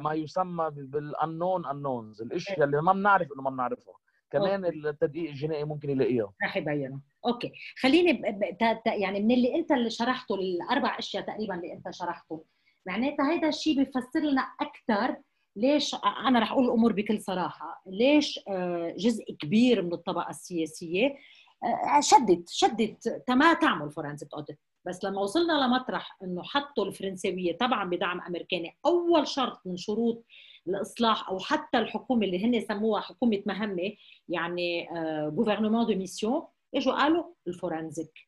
ما 0.00 0.14
يسمى 0.14 0.70
بالانون 0.70 1.66
انونز 1.66 2.22
الأشياء 2.22 2.64
اللي 2.64 2.82
ما 2.82 2.92
بنعرف 2.92 3.28
إنه 3.32 3.42
ما 3.42 3.50
بنعرفها. 3.50 3.94
كمان 4.30 4.64
okay. 4.64 4.78
التدقيق 4.78 5.30
الجنائي 5.30 5.64
ممكن 5.64 5.90
يلاقيها. 5.90 6.32
رح 6.44 6.56
يبينها 6.56 7.00
okay. 7.26 7.52
خليني 7.80 8.12
ب... 8.12 8.20
ب... 8.20 8.56
ت... 8.58 8.86
يعني 8.86 9.20
من 9.20 9.30
اللي 9.34 9.54
أنت 9.54 9.72
اللي 9.72 9.90
شرحته 9.90 10.34
الأربع 10.34 10.98
أشياء 10.98 11.22
تقريبا 11.26 11.54
اللي 11.54 11.72
أنت 11.72 11.90
شرحته 11.90 12.44
معناتها 12.86 13.32
هذا 13.32 13.48
الشيء 13.48 13.76
بيفسر 13.76 14.20
لنا 14.20 14.42
أكثر 14.60 15.16
ليش 15.56 15.94
أنا 16.26 16.40
رح 16.40 16.52
أقول 16.52 16.64
الأمور 16.64 16.92
بكل 16.92 17.20
صراحة. 17.20 17.82
ليش 17.86 18.40
آه، 18.48 18.94
جزء 18.98 19.24
كبير 19.40 19.82
من 19.82 19.92
الطبقة 19.92 20.30
السياسية 20.30 21.16
آه، 21.64 22.00
شدت 22.00 22.48
شدت 22.48 23.24
ما 23.30 23.54
تعمل 23.54 23.90
forensic 23.90 24.34
audit 24.34 24.58
بس 24.86 25.04
لما 25.04 25.20
وصلنا 25.20 25.52
لمطرح 25.52 26.18
إنه 26.22 26.42
حطوا 26.42 26.84
الفرنساويه 26.84 27.56
طبعا 27.56 27.90
بدعم 27.90 28.20
أمريكاني 28.20 28.76
أول 28.86 29.26
شرط 29.28 29.60
من 29.66 29.76
شروط 29.76 30.24
الإصلاح 30.68 31.28
أو 31.28 31.38
حتى 31.38 31.78
الحكومة 31.78 32.26
اللي 32.26 32.44
هن 32.44 32.60
سموها 32.60 33.00
حكومة 33.00 33.42
مهمة 33.46 33.92
يعني 34.28 34.88
gouvernement 35.28 35.86
de 35.86 35.94
mission 35.94 36.42
إجوا 36.74 36.92
قالوا 36.92 37.24
ال 37.48 37.57
forensic 37.57 38.25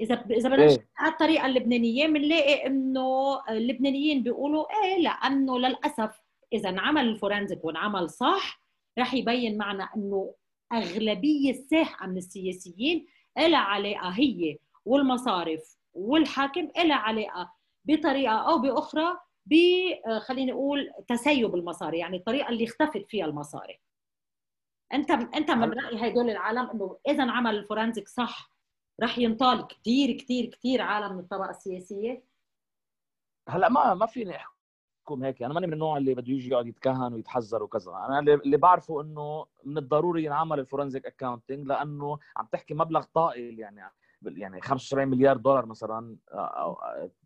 إذا 0.00 0.24
إذا 0.30 0.48
بدنا 0.48 0.70
إيه. 0.70 0.88
على 0.96 1.12
الطريقة 1.12 1.46
اللبنانية 1.46 2.06
بنلاقي 2.06 2.66
إنه 2.66 3.40
اللبنانيين 3.48 4.22
بيقولوا 4.22 4.64
إيه 4.84 5.02
لأنه 5.02 5.58
للأسف 5.58 6.20
إذا 6.52 6.68
انعمل 6.68 7.08
ال 7.08 7.14
forensic 7.14 7.64
وانعمل 7.64 8.10
صح 8.10 8.62
رح 8.98 9.14
يبين 9.14 9.58
معنا 9.58 9.88
إنه 9.96 10.34
أغلبية 10.72 11.52
ساحقه 11.52 12.06
من 12.06 12.16
السياسيين 12.16 13.06
لها 13.38 13.58
علاقة 13.58 14.08
هي 14.08 14.58
والمصارف 14.84 15.76
والحاكم 15.92 16.68
لها 16.76 16.96
علاقة 16.96 17.52
بطريقة 17.84 18.34
أو 18.34 18.58
بأخرى 18.58 19.16
ب 19.46 19.54
خليني 20.18 20.52
أقول 20.52 20.90
تسيب 21.08 21.54
المصاري 21.54 21.98
يعني 21.98 22.16
الطريقة 22.16 22.48
اللي 22.48 22.64
اختفت 22.64 23.06
فيها 23.08 23.26
المصاري 23.26 23.80
أنت 24.92 25.10
أنت 25.10 25.50
من 25.50 25.72
رأي 25.72 26.08
هدول 26.10 26.30
العالم 26.30 26.70
إنه 26.70 26.98
إذا 27.08 27.22
انعمل 27.22 27.56
الفورنزيك 27.56 28.08
صح 28.08 28.49
رح 29.02 29.18
ينطال 29.18 29.66
كثير 29.66 30.16
كثير 30.16 30.46
كثير 30.46 30.82
عالم 30.82 31.12
من 31.12 31.20
الطبقه 31.20 31.50
السياسية. 31.50 32.24
هلأ 33.48 33.68
ما 33.68 33.94
ما 33.94 34.06
فيني 34.06 34.36
أحكم 34.36 35.24
هيك 35.24 35.42
أنا 35.42 35.54
ماني 35.54 35.66
من 35.66 35.72
النوع 35.72 35.96
اللي 35.96 36.14
بده 36.14 36.32
يجي 36.32 36.50
يقعد 36.50 36.66
يتكهن 36.66 37.12
ويتحزر 37.14 37.62
وكذا. 37.62 37.92
أنا 37.92 38.18
اللي 38.18 38.56
بعرفه 38.56 39.00
إنه 39.00 39.46
من 39.64 39.78
الضروري 39.78 40.24
ينعمل 40.24 40.60
ال 40.60 40.65
forensic 40.65 41.06
accounting 41.06 41.66
لأنه 41.66 42.18
عم 42.36 42.46
تحكي 42.52 42.74
مبلغ 42.74 43.02
طائل 43.14 43.58
يعني 43.58 43.82
يعني 44.22 44.60
75 44.60 45.08
مليار 45.08 45.36
دولار 45.36 45.66
مثلا 45.66 46.16
أو 46.32 46.78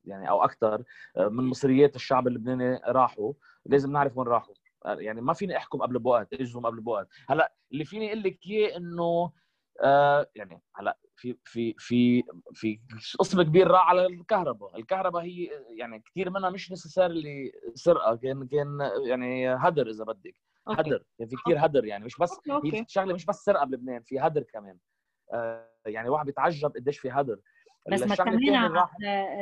يعني 0.05 0.31
أو 0.31 0.45
أكثر 0.45 0.83
من 1.17 1.45
مصريات 1.45 1.97
الشعب 1.97 2.29
اللبناني 2.29 2.81
راحوا. 2.87 3.33
لازم 3.67 3.93
نعرف 3.93 4.19
وين 4.19 4.29
راحوا. 4.29 4.55
يعني 4.85 5.21
ما 5.21 5.33
فيني 5.33 5.57
أحكم 5.57 5.83
قبل 5.83 5.99
بوقت 5.99 6.35
اجهم 6.35 6.67
قبل 6.67 6.81
بوقت. 6.81 7.09
هلأ 7.29 7.55
اللي 7.73 7.85
فيني 7.85 8.09
أقول 8.09 8.23
لك 8.23 8.47
إياه 8.47 8.77
إنه 8.77 9.33
آه 9.81 10.31
يعني 10.35 10.63
هلأ 10.75 10.99
في 11.17 11.37
في 11.45 11.75
في 11.79 12.23
في 12.53 12.81
قسم 13.19 13.43
كبير 13.43 13.69
راح 13.69 13.89
على 13.89 14.07
الكهرباء، 14.07 14.77
الكهرباء 14.79 15.23
هي 15.23 15.51
يعني 15.79 16.01
كثير 16.01 16.31
منها 16.31 16.51
مش 16.51 16.73
نسيسار 16.73 17.11
اللي 17.11 17.53
سرقة 17.75 18.17
كان 18.17 18.47
كان 18.47 18.79
يعني 19.07 19.55
هدر 19.55 19.91
إذا 19.91 20.05
بدك. 20.05 20.35
هدر. 20.69 21.05
يعني 21.19 21.31
في 21.31 21.37
كثير 21.45 21.65
هدر 21.67 21.85
يعني 21.85 22.05
مش 22.05 22.17
بس 22.21 22.41
أوكي. 22.51 22.77
هي 22.81 22.85
شغلة 22.89 23.15
مش 23.15 23.27
بس 23.27 23.37
سرقة 23.37 23.65
بلبنان 23.65 24.03
في 24.03 24.21
هدر 24.21 24.43
كمان. 24.43 24.79
آه 25.33 25.71
يعني 25.87 26.09
واحد 26.09 26.27
بيتعجب 26.27 26.73
قديش 26.77 26.99
في 26.99 27.11
هدر. 27.11 27.39
بس 27.93 28.03
ما 28.03 28.15
تكملنا 28.15 28.89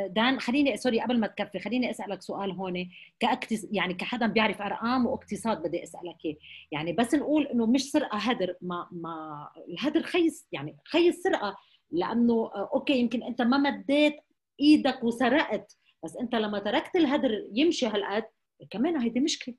دان 0.07 0.41
خليني 0.41 0.77
سوري 0.77 1.01
قبل 1.01 1.21
ما 1.21 1.27
تكفي 1.27 1.59
خليني 1.59 1.91
أسألك 1.91 2.23
سؤال 2.23 2.51
هون 2.51 2.91
كاكتس 3.21 3.67
يعني 3.73 3.95
كحدا 3.95 4.27
بيعرف 4.27 4.63
أرقام 4.63 5.07
واقتصاد 5.07 5.63
بدي 5.63 5.83
أسألك 5.83 6.17
إياه. 6.25 6.37
يعني 6.73 6.93
بس 6.93 7.15
نقول 7.15 7.47
إنه 7.47 7.67
مش 7.67 7.91
سرقة 7.91 8.19
هدر 8.19 8.55
ما 8.61 8.89
ما 8.93 9.49
الهدر 9.69 10.03
خيس 10.03 10.49
يعني 10.53 10.77
خيس 10.85 11.23
سرقة 11.23 11.57
لأنه 11.91 12.51
okay 12.55 12.99
يمكن 12.99 13.23
أنت 13.23 13.43
ما 13.43 13.59
مديت 13.59 14.17
إيدك 14.61 15.05
وسرقت 15.05 15.77
بس 16.05 16.17
أنت 16.17 16.35
لما 16.35 16.59
تركت 16.59 16.97
الهدر 16.97 17.47
يمشي 17.53 17.87
هالقد 17.87 18.25
كمان 18.71 18.97
هيدي 18.97 19.21
مشكلة. 19.21 19.55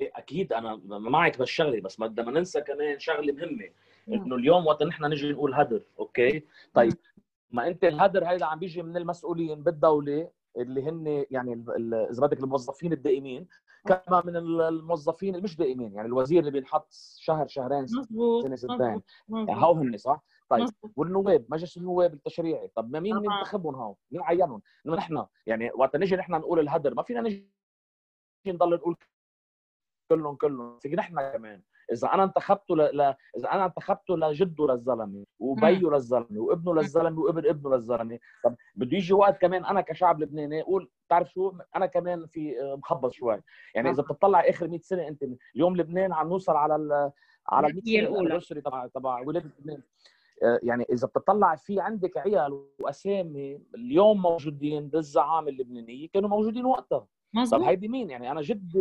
إيه، 0.00 0.12
أكيد 0.14 0.52
أنا 0.52 0.80
معك 0.84 1.38
بالشغله 1.38 1.80
بس 1.80 2.00
ما 2.00 2.06
بدنا 2.06 2.30
ننسى 2.30 2.60
كمان 2.60 2.98
شغلة 2.98 3.32
مهمة. 3.32 3.68
انه 4.08 4.36
اليوم 4.36 4.66
وقت 4.66 4.82
نحن 4.82 5.04
نجي 5.04 5.32
نقول 5.32 5.54
هدر 5.54 5.82
okay؟ 5.98 6.44
طيب 6.74 6.92
ما 7.50 7.66
أنت 7.68 7.84
الهدر 7.84 8.24
هيدا 8.24 8.46
عم 8.46 8.58
بيجي 8.58 8.82
من 8.82 8.96
المسؤولين 8.96 9.62
بالدولة 9.62 10.30
اللي 10.56 10.88
هن 10.88 11.24
يعني 11.30 11.64
إذا 12.10 12.26
بدك 12.26 12.40
الموظفين 12.40 12.92
الدائمين 12.92 13.46
كما 13.86 14.22
من 14.24 14.36
الموظفين 14.36 15.34
المش 15.34 15.56
دائمين 15.56 15.94
يعني 15.94 16.08
الوزير 16.08 16.40
اللي 16.40 16.50
بينحط 16.50 16.88
شهر 17.18 17.46
شهرين 17.46 17.86
سنة 17.86 18.56
سنتين 18.56 19.02
هو 19.50 19.72
هن 19.72 19.96
صح؟ 19.96 20.22
طيب 20.48 20.68
والنواب 20.96 21.46
مجلس 21.48 21.76
النواب 21.76 22.14
التشريعي 22.14 22.68
طب 22.74 22.92
ما 22.92 23.00
مين 23.00 23.16
منتخبهم 23.16 23.74
هون؟ 23.74 23.94
مين 24.10 24.22
عينهم؟ 24.22 24.62
إنه 24.86 24.96
نحن 24.96 25.26
يعني 25.46 25.70
وقت 25.74 25.96
نجي 25.96 26.16
نحن 26.16 26.32
نقول 26.32 26.60
الهدر 26.60 26.94
ما 26.94 27.02
فينا 27.02 27.20
نجي 27.20 27.50
نضل 28.46 28.74
نقول 28.74 28.96
كلهم 30.10 30.36
كلهم. 30.36 30.78
في 30.78 30.88
نحن 30.88 31.32
كمان. 31.32 31.62
إذا 31.92 32.08
أنا 32.14 32.24
انتخبته 32.24 32.76
ل... 32.76 32.80
ل... 32.96 33.00
إذا 33.36 33.52
أنا 33.52 33.64
انتخبته 33.66 34.16
لجده 34.16 34.66
للزلمة 34.66 35.24
وبيه 35.38 35.88
للزلمة 35.90 36.26
وابنه 36.40 36.74
للزلمة 36.74 37.20
وابن 37.20 37.48
ابنه 37.48 37.70
للزلمة. 37.70 38.18
طب 38.44 38.56
بده 38.74 38.96
يجي 38.96 39.14
وقت 39.14 39.40
كمان 39.40 39.64
أنا 39.64 39.80
كشعب 39.80 40.20
لبناني 40.20 40.62
أقول 40.62 40.90
بتعرف 41.06 41.30
شو؟ 41.32 41.52
أنا 41.76 41.86
كمان 41.86 42.26
في 42.26 42.60
آه، 42.60 42.76
مخبص 42.76 43.12
شوي. 43.12 43.40
يعني 43.74 43.90
إذا 43.90 44.02
بتطلع 44.02 44.40
آخر 44.40 44.68
100 44.68 44.80
سنة 44.80 45.08
أنت 45.08 45.24
اليوم 45.56 45.76
لبنان 45.76 46.12
عم 46.12 46.28
نوصل 46.28 46.52
على 46.52 46.76
ال... 46.76 47.10
على 47.48 47.66
ال 47.66 47.74
100 47.74 47.82
سنة 47.82 48.08
الأولى. 48.08 48.40
تبع 48.40 48.86
تبع 48.86 49.20
ولاده 49.26 49.50
لبنان. 49.58 49.82
آه، 50.42 50.60
يعني 50.62 50.86
إذا 50.92 51.06
بتطلع 51.06 51.56
في 51.56 51.80
عندك 51.80 52.16
عيال 52.16 52.64
وأسامي 52.80 53.60
اليوم 53.74 54.22
موجودين 54.22 54.88
بالزعامة 54.88 55.48
اللبنانية 55.48 56.08
كانوا 56.08 56.28
موجودين 56.28 56.64
وقتها. 56.64 57.06
مزبوط. 57.34 57.60
طب 57.60 57.66
هيدي 57.66 57.88
مين؟ 57.88 58.10
يعني 58.10 58.30
أنا 58.30 58.40
جد 58.40 58.72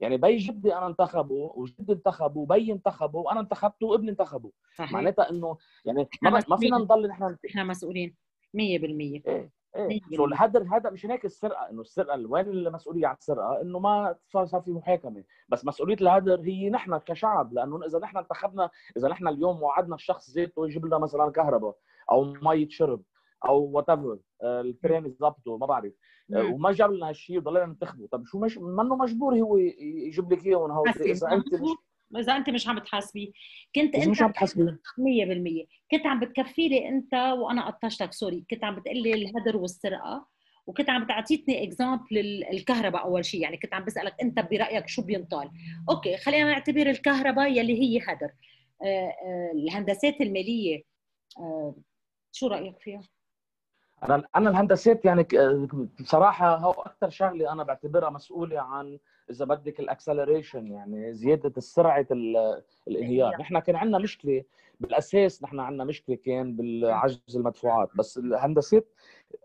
يعني 0.00 0.16
بي 0.16 0.36
جدي 0.36 0.74
أنا 0.74 0.86
انتخبه 0.86 1.52
وجدي 1.54 1.92
انتخبه 1.92 2.40
وبي 2.40 2.72
انتخبه 2.72 3.18
وأنا 3.18 3.40
انتخبته 3.40 3.86
وابني 3.86 4.10
انتخبه 4.10 4.52
معناتها 4.78 5.30
إنه 5.30 5.56
يعني 5.84 6.08
ما, 6.22 6.42
ما 6.48 6.56
فينا 6.56 6.78
نضل 6.78 7.08
نحن 7.08 7.36
إحنا 7.48 7.64
مسؤولين. 7.64 8.16
100% 8.56 8.60
إيه 8.60 9.50
إيه. 9.76 10.00
so 10.16 10.26
هذا 10.26 10.66
هذا 10.72 10.90
مشان 10.90 11.10
هيك 11.10 11.24
السرقة 11.24 11.70
إنه 11.70 11.80
السرقة 11.80 12.26
وين 12.28 12.46
المسؤوليه 12.46 13.06
عن 13.06 13.14
السرقة؟ 13.14 13.60
إنه 13.62 13.78
ما 13.78 14.16
صار 14.32 14.60
في 14.60 14.70
محاكمة. 14.70 15.24
بس 15.48 15.64
مسؤولية 15.64 15.96
الهدر 16.00 16.40
هي 16.40 16.70
نحن 16.70 16.98
كشعب 16.98 17.52
لأنه 17.52 17.86
إذا 17.86 17.98
نحن 17.98 18.16
انتخبنا 18.16 18.70
إذا 18.96 19.08
نحن 19.08 19.28
اليوم 19.28 19.62
وعدنا 19.62 19.94
الشخص 19.94 20.30
زيته 20.30 20.66
يجيب 20.66 20.86
لنا 20.86 20.98
مثلا 20.98 21.30
كهرباء 21.32 21.76
أو 22.10 22.24
مي 22.24 22.70
شرب 22.70 23.02
أو 23.44 23.70
whatever 23.72 24.18
الترين 24.42 25.06
يظبطه 25.06 25.56
ما 25.56 25.66
بعرف. 25.66 25.92
آه، 26.34 26.44
وما 26.44 26.72
جاب 26.72 26.92
لنا 26.92 27.08
هالشيء 27.08 27.38
وضلينا 27.38 27.66
ننتخبه. 27.66 28.08
طب 28.12 28.24
شو 28.26 28.38
مش 28.38 28.58
منه 28.58 28.96
مجبور 28.96 29.34
هو 29.40 29.56
يجيب 29.58 30.32
لك 30.32 30.46
اياهم 30.46 30.70
هو 30.70 30.84
إذا 30.86 31.32
أنت 31.32 31.54
مش 31.54 31.70
إذا 32.16 32.36
أنت 32.36 32.50
مش 32.50 32.68
عم 32.68 32.78
بتحاسبيه 32.78 33.30
كنت 33.74 33.94
انت 33.94 34.08
مش 34.08 34.22
عم 34.22 34.30
بتحاسبيه 34.30 34.80
100% 34.98 35.66
كنت 35.90 36.06
عم 36.06 36.20
بتكفي 36.20 36.68
لي 36.68 36.88
أنت 36.88 37.14
وأنا 37.14 37.70
قطشتك 37.70 38.12
sorry. 38.12 38.44
كنت 38.50 38.64
عم 38.64 38.76
بتقول 38.76 39.02
لي 39.02 39.14
الهدر 39.14 39.56
والسرقة 39.56 40.28
وكنت 40.66 40.90
عم 40.90 41.06
تعطيتني 41.06 41.64
example 41.64 42.44
الكهرباء 42.52 43.04
أول 43.04 43.24
شيء 43.24 43.40
يعني 43.42 43.56
كنت 43.56 43.74
عم 43.74 43.84
بسألك 43.84 44.14
أنت 44.22 44.40
برأيك 44.40 44.88
شو 44.88 45.02
بينطال. 45.02 45.50
okay 45.90 46.16
خلينا 46.16 46.50
نعتبر 46.50 46.86
الكهرباء 46.86 47.52
يلي 47.52 47.80
هي 47.82 48.00
هدر. 48.06 48.30
آه، 48.82 49.08
آه، 49.08 49.52
الهندسات 49.52 50.20
المالية. 50.20 50.82
شو 52.32 52.46
رأيك 52.46 52.78
فيها؟ 52.78 53.02
أنا 54.06 54.28
أنا 54.36 54.50
الهندسات 54.50 55.04
يعني 55.04 55.26
بصراحة 56.00 56.56
هو 56.56 56.70
أكثر 56.70 57.10
شغلة 57.10 57.52
أنا 57.52 57.62
بعتبرها 57.62 58.10
مسؤولة 58.10 58.60
عن 58.60 58.98
إذا 59.30 59.44
بدك 59.44 59.80
ال 59.80 59.87
acceleration 59.87 60.66
يعني 60.66 61.12
زيادة 61.14 61.60
سرعه 61.60 62.06
الانهيار. 62.88 63.30
نحن 63.40 63.58
كان 63.58 63.76
عندنا 63.76 63.98
مشكلة 63.98 64.44
بالأساس 64.80 65.42
نحن 65.42 65.60
عندنا 65.60 65.84
مشكلة 65.84 66.16
كان 66.16 66.56
بالعجز 66.56 67.36
المدفوعات. 67.36 67.88
بس 67.96 68.18
الهندسات 68.18 68.88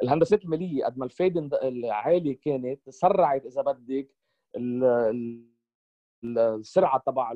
الهندسات 0.03 0.43
المالية 0.45 0.85
قد 0.85 0.97
ما 0.97 1.05
الفايدة 1.05 1.67
العالية 1.67 2.37
كانت 2.45 2.89
سرعت 2.89 3.45
إذا 3.45 3.61
بدك 3.61 4.07
السرعة 6.23 7.03
تبع 7.05 7.33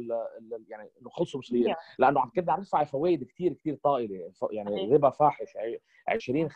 يعني 0.67 0.89
إنه 1.01 1.09
خلصوا 1.09 1.39
بسرعة 1.39 1.77
لأنه 1.99 2.19
عم 2.19 2.31
كنا 2.35 2.53
عم 2.53 2.59
ندفع 2.59 2.83
فوائد 2.83 3.23
كثير 3.23 3.53
كثير 3.53 3.75
طائلة. 3.83 4.31
يعني 4.51 4.93
ربا 4.93 5.09
فاحش 5.09 5.57
20 6.07 6.49
25% 6.49 6.53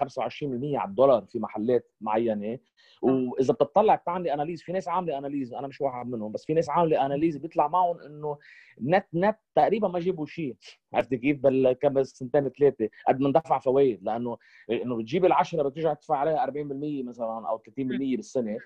على 0.76 0.90
الدولار 0.90 1.26
في 1.26 1.40
محلات 1.40 1.92
معينة. 2.02 2.60
وإذا 3.02 3.54
بتطلع 3.54 3.96
بتعملي 3.96 4.34
أناليز 4.34 4.62
في 4.62 4.72
ناس 4.72 4.88
عاملة 4.88 5.18
أناليز 5.18 5.54
أنا 5.54 5.68
مش 5.68 5.82
واحد 5.82 6.08
منهم 6.10 6.32
بس 6.32 6.46
في 6.46 6.54
ناس 6.54 6.70
عاملة 6.70 7.06
أناليز 7.06 7.38
بيطلع 7.38 7.68
معهم 7.68 8.00
إنه 8.00 8.38
نت 8.82 9.06
نت 9.14 9.38
تقريبا 9.56 9.88
ما 9.88 10.00
جابوا 10.00 10.26
شيء. 10.26 10.56
عرفت 10.94 11.14
كيف؟ 11.14 11.40
بال 11.40 12.08
سنتين 12.08 12.50
ثلاثة. 12.50 12.90
قد 13.08 13.20
ما 13.20 13.30
ندفع 13.30 13.60
فوائد 13.60 14.04
لأنه 14.04 14.38
إنه 14.72 14.98
بتجيب 14.98 15.26
العشرة 15.26 15.70
بترجع 15.70 15.94
تدفع 15.94 16.18
عليها 16.18 16.46
40% 16.46 17.04
مثلا 17.04 17.50
أو 17.50 17.58
30% 17.58 18.16
بالسنة. 18.16 18.58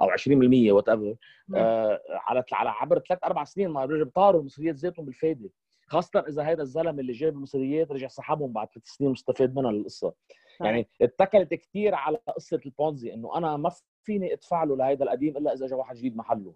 أو 0.00 0.10
20% 0.10 0.72
whatever 0.72 1.14
آه 1.56 2.00
على 2.10 2.44
على 2.52 2.72
عبر 2.74 2.98
ثلاث 2.98 3.24
أربع 3.24 3.44
سنين 3.44 3.68
ما 3.68 3.86
بيطالعوا 3.86 4.40
المصريات 4.40 4.74
ذاتهم 4.74 5.04
بالفائده 5.04 5.50
خاصة 5.86 6.20
إذا 6.28 6.42
هذا 6.42 6.62
الزلمة 6.62 7.00
اللي 7.00 7.12
جاب 7.12 7.32
المصريات 7.32 7.92
رجع 7.92 8.08
سحبهم 8.08 8.52
بعد 8.52 8.68
ثلاث 8.68 8.86
سنين 8.86 9.10
مستفاد 9.10 9.56
منها 9.56 9.70
القصة. 9.70 10.14
يعني 10.60 10.88
اتكلت 11.02 11.54
كثير 11.54 11.94
على 11.94 12.18
قصة 12.36 12.60
البونزي 12.66 13.14
إنه 13.14 13.38
أنا 13.38 13.56
ما 13.56 13.70
فيني 14.02 14.32
أدفع 14.32 14.64
له 14.64 14.76
لهيدا 14.76 15.04
القديم 15.04 15.36
إلا 15.36 15.52
إذا 15.52 15.66
اجى 15.66 15.74
واحد 15.74 15.96
جديد 15.96 16.16
محله. 16.16 16.54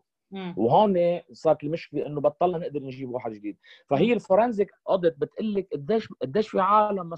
وهون 0.57 1.21
صارت 1.33 1.65
المشكلة 1.65 2.07
إنه 2.07 2.21
بطلنا 2.21 2.59
نقدر 2.59 2.83
نجيب 2.83 3.11
واحد 3.11 3.33
جديد. 3.33 3.57
فهي 3.87 4.13
ال 4.13 4.19
forensic 4.19 4.71
audit 4.89 5.19
بتقول 5.19 5.55
لك 5.55 5.69
قديش 5.73 6.09
قديش 6.23 6.49
في 6.49 6.61
عالم 6.61 7.11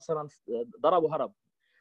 مثلا 0.00 0.28
ضرب 0.80 1.02
وهرب. 1.02 1.32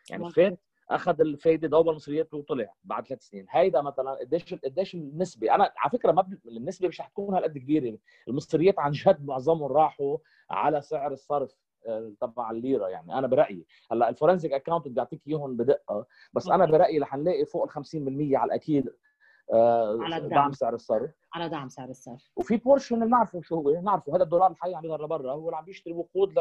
يعني 0.10 0.24
فات 0.32 0.60
أخذ 0.92 1.22
الفايدة 1.22 1.68
دوبل 1.68 1.90
المصريات 1.90 2.34
وطلع 2.34 2.74
بعد 2.84 3.08
ثلاث 3.08 3.22
سنين. 3.22 3.46
هيدا 3.50 3.82
مثلا 3.82 4.12
قديش 4.12 4.54
قديش 4.54 4.96
النسبة. 4.96 5.56
أنا 5.56 5.74
على 5.78 5.92
فكرة 5.92 6.12
ما 6.12 6.30
النسبة 6.48 6.88
مش 6.88 7.02
حتكون 7.02 7.36
هالقد 7.36 7.58
كبيرة. 7.58 7.98
المصريات 8.28 8.80
عن 8.80 8.92
جد 8.92 9.26
معظمهم 9.26 9.72
راحوا 9.72 10.18
على 10.50 10.82
سعر 10.82 11.14
الصرف 11.14 11.56
آه، 11.88 12.14
تبع 12.22 12.52
الليرة 12.52 12.88
يعني. 12.88 13.18
أنا 13.18 13.28
برأيي. 13.28 13.66
هلأ 13.92 14.10
ال 14.10 14.14
forensic 14.14 14.52
account 14.54 14.88
بيعطيك 14.88 15.22
إياهم 15.28 15.58
بدقة 15.58 16.06
بس 16.34 16.50
أنا 16.50 16.66
برأيي 16.66 17.00
رح 17.00 17.16
نلاقي 17.16 17.46
فوق 17.46 17.64
ال 17.64 17.70
50% 17.70 18.38
على 18.38 18.48
الأكيد 18.48 18.90
آه، 19.54 19.98
على 20.02 20.18
الدعم. 20.18 20.30
دعم. 20.30 20.52
سعر 20.52 20.76
الصرف. 20.76 21.12
على 21.34 21.50
دعم 21.50 21.70
سعر 21.70 21.90
الصرف. 21.90 22.32
وفي 22.36 22.58
portion 22.58 23.06
بنعرفه 23.06 23.42
شو 23.42 23.56
هو؟ 23.56 23.62
بنعرفه 23.64 24.16
هذا 24.16 24.24
الدولار 24.24 24.52
الحي 24.52 24.76
عم 24.76 24.86
يظهر 24.86 25.06
لبرا. 25.06 25.32
هو 25.34 25.46
اللي 25.46 25.58
عم 25.58 25.66
بيشتري 25.66 25.94
وقود 25.94 26.40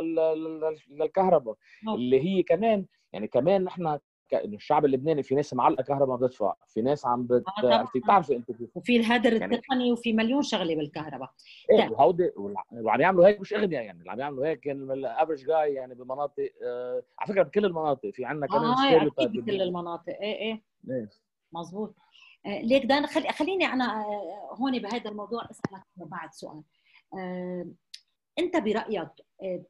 للكهرباء. 0.90 1.54
اللي 1.94 2.20
هي 2.20 2.42
كمان 2.42 2.86
يعني 3.12 3.26
كمان 3.28 3.64
نحن 3.64 3.98
الشعب 4.34 4.84
اللبناني 4.84 5.22
في 5.22 5.34
ناس 5.34 5.54
معلقة 5.54 5.82
كهرباء 5.82 6.08
ما 6.08 6.16
بتدفع 6.16 6.54
في 6.66 6.82
ناس 6.82 7.06
عم 7.06 7.26
بت... 7.26 7.44
آه 7.64 7.88
بتعرفي 7.96 8.36
أنت 8.36 8.50
وفي 8.74 8.96
الهدر 8.96 9.32
يعني... 9.32 9.54
التقني 9.54 9.92
وفي 9.92 10.12
مليون 10.12 10.42
شغلة 10.42 10.74
بالكهرباء. 10.74 11.30
إيه 11.70 11.80
طيب. 11.80 11.90
وهودي 11.92 12.30
وعم 12.72 13.00
يعملوا 13.00 13.26
هيك 13.28 13.40
مش 13.40 13.52
أغنياء 13.52 13.84
يعني 13.84 14.00
اللي 14.00 14.10
عم 14.10 14.20
يعملوا 14.20 14.46
هيك 14.46 14.68
ال 14.68 14.78
average 14.78 15.46
جاي 15.46 15.74
يعني 15.74 15.94
بمناطق 15.94 16.50
آه 16.64 17.02
على 17.18 17.32
فكرة 17.32 17.42
بكل 17.42 17.64
المناطق 17.64 18.10
في 18.10 18.24
عندنا 18.24 18.46
كمان 18.46 18.64
آه 18.64 19.06
أكيد 19.06 19.32
بكل 19.32 19.62
المناطق. 19.62 20.18
إيه 20.20 20.62
إيه. 20.90 21.10
مزبوط 21.52 21.94
آه 22.46 22.60
ليك 22.62 22.86
دان 22.86 23.06
خلي 23.06 23.28
خليني 23.28 23.66
أنا 23.66 23.84
آه 23.84 24.56
هون 24.60 24.78
بهذا 24.78 25.10
الموضوع 25.10 25.42
أسألك 25.50 25.84
بعد 25.96 26.32
سؤال. 26.32 26.62
آه 27.18 27.66
أنت 28.38 28.56
برأيك 28.56 29.08
آه 29.42 29.62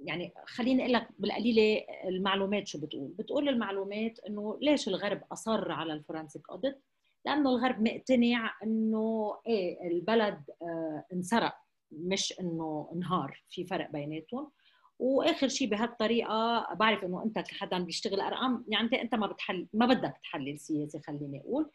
يعني 0.00 0.32
خليني 0.46 0.82
أقول 0.82 0.92
لك 0.92 1.08
بالقليلة 1.18 1.84
المعلومات 2.04 2.66
شو 2.66 2.80
بتقول. 2.80 3.08
بتقول 3.18 3.48
المعلومات 3.48 4.18
إنه 4.28 4.58
ليش 4.62 4.88
الغرب 4.88 5.20
أصر 5.32 5.72
على 5.72 5.92
ال 5.92 5.98
forensic 5.98 6.50
audit 6.50 6.82
لأنه 7.26 7.50
الغرب 7.50 7.82
مقتنع 7.82 8.54
إنه 8.62 9.36
إيه 9.46 9.88
البلد 9.88 10.42
آه 10.62 11.04
انسرق 11.12 11.54
مش 11.92 12.34
إنه 12.40 12.90
انهار 12.94 13.42
في 13.50 13.66
فرق 13.66 13.90
بيناتهم. 13.90 14.50
وآخر 14.98 15.48
شيء 15.48 15.68
بهالطريقة 15.70 16.66
بعرف 16.74 17.04
إنه 17.04 17.22
أنت 17.24 17.38
كحدا 17.38 17.78
بيشتغل 17.78 18.20
أرقام 18.20 18.64
يعني 18.68 19.02
انت 19.02 19.14
ما 19.14 19.26
بتحل 19.26 19.68
ما 19.72 19.86
بدك 19.86 20.14
تحلل 20.22 20.58
سياسي 20.60 21.00
خليني 21.00 21.40
أقول. 21.40 21.70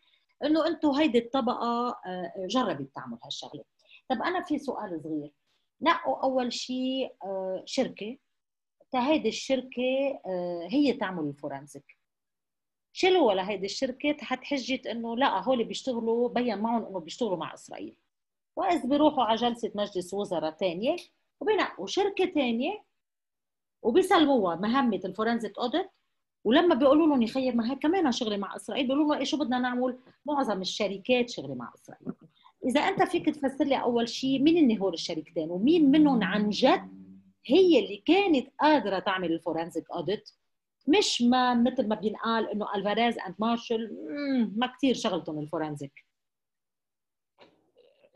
إنه 0.45 0.67
أنتم 0.67 0.89
هيدي 0.89 1.17
الطبقة 1.17 1.89
آه 2.05 2.33
جربت 2.49 2.95
تعمل 2.95 3.17
هالشغلة. 3.23 3.63
طب 4.09 4.21
أنا 4.21 4.41
في 4.41 4.59
سؤال 4.59 5.01
صغير. 5.03 5.31
نقوا 5.83 6.23
أول 6.23 6.53
شيء 6.53 7.11
آه، 7.23 7.63
شركة. 7.65 8.17
هيدي 8.95 9.29
الشركة 9.29 10.19
آه، 10.25 10.67
هي 10.71 10.93
تعمل 10.93 11.23
الفورنزيك. 11.29 11.97
شيلوا 12.93 13.33
لهيدي 13.33 13.65
الشركة؟ 13.65 14.11
تحت 14.11 14.43
حجة 14.43 14.91
إنه 14.91 15.15
لا 15.17 15.43
هول 15.43 15.63
بيشتغلوا 15.63 16.29
بين 16.29 16.57
معهم 16.57 16.85
إنه 16.85 16.99
بيشتغلوا 16.99 17.37
مع 17.37 17.53
إسرائيل. 17.53 17.95
وإذ 18.55 18.87
بيروحوا 18.87 19.23
على 19.23 19.35
جلسة 19.35 19.71
مجلس 19.75 20.13
وزراء 20.13 20.51
ثانية 20.51 20.95
وبينقوا 21.39 21.87
شركة 21.87 22.25
ثانية 22.25 22.83
وبيسلموها 23.81 24.55
مهمة 24.55 25.01
ال 25.05 25.11
forensic 25.11 25.59
audit 25.59 25.89
ولما 26.43 26.75
بيقولوا 26.75 27.07
لهم 27.07 27.21
يا 27.21 27.51
ما 27.51 27.71
هي 27.71 27.75
كمان 27.75 28.11
شغلة 28.11 28.37
مع 28.37 28.55
إسرائيل؟ 28.55 28.87
بيقولوا 28.87 29.05
لهم 29.07 29.17
إيه 29.17 29.23
شو 29.23 29.37
بدنا 29.37 29.59
نعمل؟ 29.59 29.99
معظم 30.25 30.61
الشركات 30.61 31.29
شغلة 31.29 31.55
مع 31.55 31.73
إسرائيل. 31.75 32.07
إذا 32.65 32.81
أنت 32.81 33.03
فيك 33.03 33.29
تفسر 33.29 33.65
لي 33.65 33.75
أول 33.75 34.09
شيء 34.09 34.41
مين 34.41 34.57
اللي 34.57 34.81
هول 34.81 34.93
الشركتين 34.93 35.51
ومين 35.51 35.91
منهم 35.91 36.23
عن 36.23 36.49
جد 36.49 37.03
هي 37.45 37.79
اللي 37.79 38.03
كانت 38.05 38.47
قادرة 38.61 38.99
تعمل 38.99 39.31
ال 39.31 39.38
forensic 39.38 39.91
audit 39.91 40.29
مش 40.87 41.21
ما 41.21 41.53
مثل 41.53 41.87
ما 41.87 41.95
بينقال 41.95 42.49
إنه 42.49 42.75
ألفاريز 42.75 43.19
and 43.19 43.35
مارشال 43.39 43.97
ما 44.55 44.67
كثير 44.67 44.95
شغلتهم 44.95 45.39
ال 45.39 45.46
forensic 45.46 46.05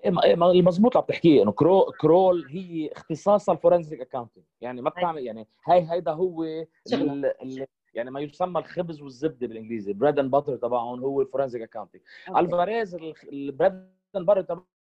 المضبوط 0.05 0.97
عم 0.97 1.03
تحكيه 1.03 1.43
إنه 1.43 1.51
كرو 1.51 1.91
كرول 2.01 2.45
هي 2.49 2.91
اختصاصها 2.91 3.55
ال 3.55 3.60
forensic 3.60 4.01
accounting 4.01 4.43
يعني 4.61 4.81
ما 4.81 4.89
بتعمل 4.89 5.25
يعني 5.25 5.47
هاي 5.65 5.87
هيدا 5.91 6.11
هو 6.11 6.43
يعني 7.93 8.11
ما 8.11 8.19
يسمى 8.19 8.59
الخبز 8.59 9.01
والزبدة 9.01 9.47
بالإنجليزي 9.47 9.93
bread 9.93 10.19
and 10.19 10.31
butter 10.31 10.55
تبعهم 10.55 10.99
هو 10.99 11.21
ال 11.21 11.26
forensic 11.26 11.61
accounting 11.61 12.01
ألفاريز 12.37 12.95
ال 13.23 13.36
bread 13.36 13.96
butter 14.25 14.41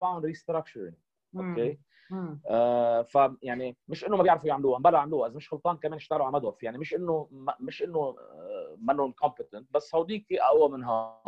تبعهم 0.01 0.25
restructuring 0.25 0.95
okay؟ 1.37 1.79
آه 2.47 3.03
فيعني 3.03 3.77
مش 3.89 4.05
إنه 4.07 4.17
ما 4.17 4.23
بيعرفوا 4.23 4.49
يعملوها 4.49 4.79
بلا 4.79 4.99
عملوها. 4.99 5.29
إذا 5.29 5.37
مش 5.37 5.53
غلطان 5.55 5.77
كمان 5.77 5.95
اشتغلوا 5.95 6.25
على 6.27 6.35
مدوف 6.35 6.63
يعني 6.63 6.79
مش 6.79 6.95
إنه 6.95 7.29
مش 7.61 7.83
إنه 7.83 7.99
آه، 7.99 8.77
منهم 8.81 9.13
competent 9.13 9.69
بس 9.75 9.95
هوديك 9.95 10.27
أقوى 10.33 10.69
منها 10.69 11.23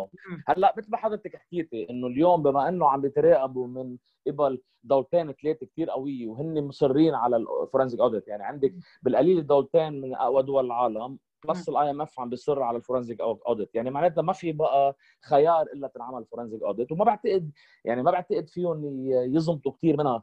هلأ 0.48 0.74
مثل 0.78 0.90
ما 0.90 0.96
حضرتك 0.96 1.36
حكيتي 1.36 1.90
إنه 1.90 2.06
اليوم 2.06 2.42
بما 2.42 2.68
إنه 2.68 2.88
عم 2.88 3.00
بيتراقبوا 3.00 3.66
من 3.66 3.96
قبل 4.26 4.62
دولتين 4.84 5.32
ثلاثة 5.32 5.66
كثير 5.66 5.90
قوية 5.90 6.26
وهن 6.28 6.64
مصرين 6.66 7.14
على 7.14 7.36
ال 7.36 7.44
forensic 7.44 8.00
audit 8.00 8.28
يعني 8.28 8.42
عندك 8.42 8.74
بالقليل 9.02 9.46
دولتين 9.46 10.00
من 10.00 10.14
أقوى 10.14 10.42
دول 10.42 10.66
العالم 10.66 11.18
plus 11.44 11.68
ال 11.68 11.90
IMF 11.90 12.20
عم 12.20 12.30
بيصر 12.30 12.62
على 12.62 12.76
ال 12.76 12.81
forensic 12.81 13.20
audit 13.20 13.74
يعني 13.74 13.90
معناتها 13.90 14.22
ما 14.22 14.32
في 14.32 14.52
بقى 14.52 14.96
خيار 15.24 15.62
إلا 15.62 15.88
تنعمل 15.88 16.24
forensic 16.24 16.62
audit 16.62 16.92
وما 16.92 17.04
بعتقد 17.04 17.50
يعني 17.84 18.02
ما 18.02 18.10
بعتقد 18.10 18.48
فيهم 18.48 19.06
يزمطوا 19.10 19.72
كثير 19.72 19.96
منها. 19.96 20.22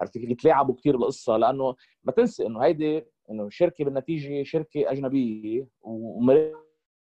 عرفت 0.00 0.18
كيف 0.18 0.30
يتلاعبوا 0.30 0.74
كثير 0.74 0.96
بالقصة؟ 0.96 1.36
لأنه 1.36 1.74
ما 2.02 2.12
تنسي 2.12 2.46
إنه 2.46 2.60
هيدي 2.64 3.04
إنه 3.30 3.48
شركة 3.50 3.84
بالنتيجة 3.84 4.42
شركة 4.42 4.90
أجنبية 4.90 5.68
ومراقبة 5.82 6.54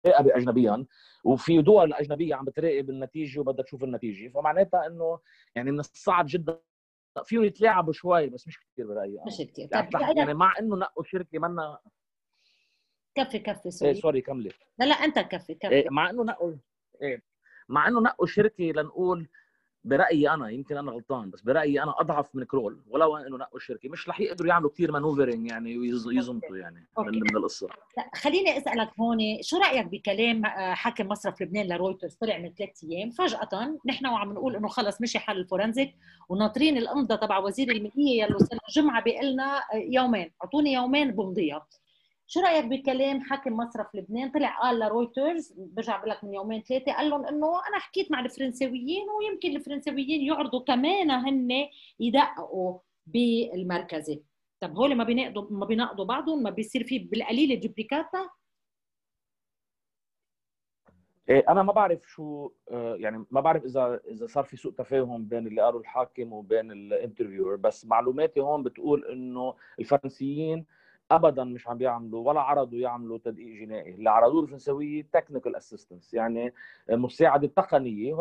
مراقبه 0.05 0.35
اجنبيا 0.37 0.85
وفي 1.23 1.61
دول 1.61 1.93
أجنبية 1.93 2.35
عم 2.35 2.45
بتراقب 2.45 2.89
النتيجة 2.89 3.39
وبدها 3.39 3.63
تشوف 3.65 3.83
النتيجة. 3.83 4.27
فمعناتها 4.29 4.87
إنه 4.87 5.19
يعني 5.55 5.71
من 5.71 5.79
الصعب 5.79 6.25
جدا 6.29 6.59
فيهم 7.23 7.43
يتلاعبوا 7.43 7.93
شوي 7.93 8.29
بس 8.29 8.47
مش 8.47 8.59
كثير 8.59 8.87
برأيي. 8.87 9.19
مش 9.27 9.37
كثير 9.37 9.69
يعني, 9.71 10.19
يعني 10.19 10.33
مع 10.33 10.53
إنه 10.59 10.75
نقوا 10.75 11.03
شركة 11.03 11.39
منا 11.39 11.79
كفي 13.15 13.39
كفي 13.39 13.71
sorry 13.71 13.91
إيه 13.91 14.02
sorry. 14.01 14.21
كملي. 14.21 14.52
لا 14.80 14.86
لا 14.86 14.95
أنت 14.95 15.19
كفي 15.19 15.54
كفي. 15.54 15.73
إيه 15.73 15.89
مع 15.89 16.10
إنه 16.10 16.23
نقوا 16.23 16.54
إيه 17.02 17.21
مع 17.69 17.88
إنه 17.88 18.02
نقوا 18.02 18.28
شركة 18.28 18.63
لنقول 18.63 19.28
برأيي 19.86 20.30
أنا 20.30 20.49
يمكن 20.49 20.78
أنا 20.78 20.91
غلطان 20.91 21.30
بس 21.30 21.41
برأيي 21.41 21.84
أنا 21.84 21.95
أضعف 22.02 22.36
من 22.36 22.43
كرول. 22.43 22.82
ولو 22.89 23.17
إنه 23.17 23.38
نقوا 23.38 23.58
الشركة 23.58 23.89
مش 23.89 24.10
رح 24.10 24.19
يقدروا 24.19 24.49
يعملوا 24.49 24.69
كثير 24.69 24.91
maneuvering 24.91 25.51
يعني 25.52 25.78
ويزمطوا 25.78 26.58
يعني 26.58 26.88
من, 26.97 27.19
من 27.19 27.38
القصة. 27.38 27.67
لا 27.97 28.10
خليني 28.15 28.58
أسألك 28.58 28.89
هون 28.99 29.17
شو 29.41 29.58
رأيك 29.58 29.86
بكلام 29.86 30.45
آه، 30.45 30.73
حاكم 30.73 31.08
مصرف 31.08 31.41
لبنان 31.41 31.67
لرويترز؟ 31.67 32.15
طلع 32.15 32.38
من 32.38 32.54
ثلاث 32.54 32.84
أيام. 32.84 33.10
فجأة 33.10 33.80
نحن 33.86 34.08
وعم 34.08 34.34
نقول 34.34 34.56
إنه 34.56 34.67
خلص 34.67 35.02
مشي 35.02 35.19
حل 35.19 35.38
ال 35.38 35.44
forensic 35.44 35.95
وناطرين 36.30 36.78
الإمضا 36.77 37.15
تبع 37.15 37.38
وزير 37.38 37.71
الماليه 37.71 38.23
يلي 38.23 38.39
صار 38.39 38.60
الجمعه 38.69 39.04
بيقول 39.04 39.32
لنا 39.34 39.58
آه، 39.58 39.63
يومين. 39.76 40.32
أعطوني 40.43 40.73
يومين 40.73 41.12
بمضيها. 41.12 41.67
شو 42.33 42.39
رأيك 42.39 42.65
بكلام 42.65 43.21
حاكم 43.21 43.53
مصرف 43.53 43.95
لبنان؟ 43.95 44.31
طلع 44.31 44.59
قال 44.59 44.79
لرويترز 44.79 45.53
برجع 45.57 45.97
بقول 45.97 46.09
لك 46.09 46.23
من 46.23 46.33
يومين 46.33 46.61
ثلاثة 46.61 46.93
قال 46.93 47.09
لهم 47.09 47.25
إنه 47.25 47.47
أنا 47.47 47.79
حكيت 47.79 48.11
مع 48.11 48.19
الفرنساويين 48.19 49.05
ويمكن 49.09 49.55
الفرنساويين 49.55 50.21
يعرضوا 50.21 50.63
كمان 50.63 51.11
هن 51.11 51.67
يدققوا 51.99 52.79
بالمركزي 53.07 54.23
طب 54.59 54.75
هول 54.77 54.95
ما 54.95 55.03
بينقضوا 55.03 55.47
ما 55.51 55.65
بينقضوا 55.65 56.05
بعضهم؟ 56.05 56.43
ما 56.43 56.49
بيصير 56.49 56.83
في 56.83 56.99
بالقليل 56.99 57.59
duplicata 57.59 58.29
إيه 61.29 61.45
أنا 61.49 61.63
ما 61.63 61.73
بعرف 61.73 62.01
شو 62.07 62.51
آه، 62.71 62.95
يعني 62.95 63.25
ما 63.31 63.41
بعرف 63.41 63.65
اذا 63.65 63.99
إذا 64.07 64.27
صار 64.27 64.43
في 64.43 64.57
سوء 64.57 64.71
تفاهم 64.73 65.25
بين 65.25 65.47
اللي 65.47 65.61
قالوا 65.61 65.79
الحاكم 65.79 66.33
وبين 66.33 66.71
ال 66.71 66.78
interviewer 66.78 67.55
بس 67.55 67.85
معلوماتي 67.85 68.39
هون 68.39 68.63
بتقول 68.63 69.05
إنه 69.05 69.55
الفرنسيين 69.79 70.65
ابدا 71.15 71.43
مش 71.43 71.67
عم 71.67 71.78
بيعملوا 71.78 72.28
ولا 72.30 72.41
عرضوا 72.41 72.78
يعملوا 72.80 73.17
تدقيق 73.17 73.62
جنائي. 73.62 73.95
اللي 73.95 74.10
عرضوه 74.10 74.43
الفرنساويه 74.43 75.08
technical 75.13 75.55
assistance 75.55 76.13
يعني 76.13 76.54
مساعدة 76.89 77.47
تقنية 77.47 78.13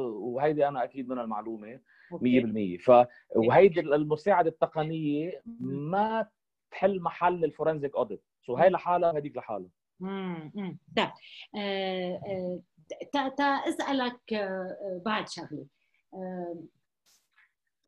وهيدي 0.00 0.68
أنا 0.68 0.84
أكيد 0.84 1.08
من 1.08 1.18
المعلومة 1.18 1.80
100% 2.12 2.78
ف 2.78 3.06
وهيدي 3.36 3.80
المساعدة 3.80 4.48
التقنية 4.50 5.42
ما 5.60 6.26
تحل 6.70 7.00
محل 7.00 7.44
ال 7.44 7.50
forensic 7.50 7.96
audit 7.96 8.22
so 8.46 8.56
هي 8.56 8.68
لحالها 8.68 9.12
وهديك 9.12 9.36
لحالها. 9.36 9.68
امم 10.02 10.78
طيب. 10.96 11.08
آه، 11.56 12.20
آه، 12.26 13.30
تا 13.36 13.42
أسألك 13.44 14.32
آه، 14.32 15.02
بعد 15.04 15.28
شغلة. 15.28 15.66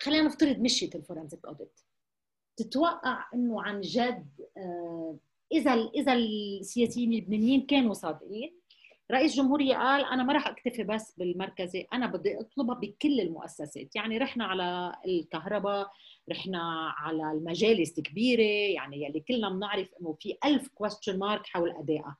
خلينا 0.02 0.26
نفترض 0.26 0.58
مشيت 0.58 0.96
ال 0.96 1.02
forensic 1.02 1.44
audit 1.44 1.80
تتوقع 2.56 3.26
إنه 3.34 3.62
عن 3.62 3.80
جد 3.80 4.28
آه، 4.56 5.16
إذا 5.52 5.72
إذا 5.72 6.12
السياسيين 6.12 7.12
اللبنانيين 7.12 7.66
كانوا 7.66 7.92
صادقين 7.92 8.62
رئيس 9.12 9.36
جمهورية 9.36 9.76
قال 9.76 10.04
أنا 10.04 10.22
ما 10.22 10.32
راح 10.32 10.48
أكتفي 10.48 10.82
بس 10.82 11.14
بالمركزي 11.18 11.86
أنا 11.92 12.06
بدي 12.06 12.40
أطلبها 12.40 12.74
بكل 12.74 13.20
المؤسسات. 13.20 13.96
يعني 13.96 14.18
رحنا 14.18 14.44
على 14.44 14.92
الكهرباء 15.06 15.90
رحنا 16.30 16.92
على 16.96 17.32
المجالس 17.32 17.98
الكبيرة 17.98 18.72
يعني 18.74 19.04
يلي 19.04 19.20
كلنا 19.20 19.48
بنعرف 19.48 19.88
إنه 20.00 20.16
في 20.20 20.36
ألف 20.44 20.68
question 20.68 21.18
mark 21.18 21.46
حول 21.46 21.70
أدائها. 21.70 22.16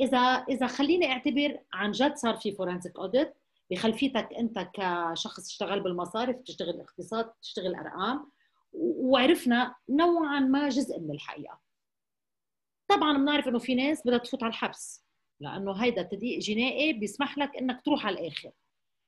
إذا 0.00 0.18
إذا 0.18 0.66
خليني 0.66 1.06
أعتبر 1.12 1.58
عن 1.72 1.92
جد 1.92 2.16
صار 2.16 2.36
في 2.36 2.52
forensic 2.52 2.96
audit 2.96 3.34
بخلفيتك 3.70 4.28
أنت 4.38 4.68
كشخص 4.74 5.48
اشتغل 5.48 5.80
بالمصارف 5.80 6.36
تشتغل 6.36 6.80
اقتصاد 6.80 7.30
تشتغل 7.42 7.74
أرقام. 7.74 8.30
وعرفنا 8.72 9.74
نوعا 9.88 10.40
ما 10.40 10.68
جزء 10.68 11.00
من 11.00 11.10
الحقيقة 11.10 11.60
طبعا 12.88 13.18
بنعرف 13.18 13.48
إنه 13.48 13.58
في 13.58 13.74
ناس 13.74 14.02
بدها 14.06 14.18
تفوت 14.18 14.42
على 14.42 14.50
الحبس 14.50 15.04
لأنه 15.40 15.72
هيدا 15.72 16.02
تضييق 16.02 16.38
جنائي 16.38 16.92
بيسمح 16.92 17.38
لك 17.38 17.56
إنك 17.56 17.82
تروح 17.84 18.06
على 18.06 18.20
الآخر. 18.20 18.50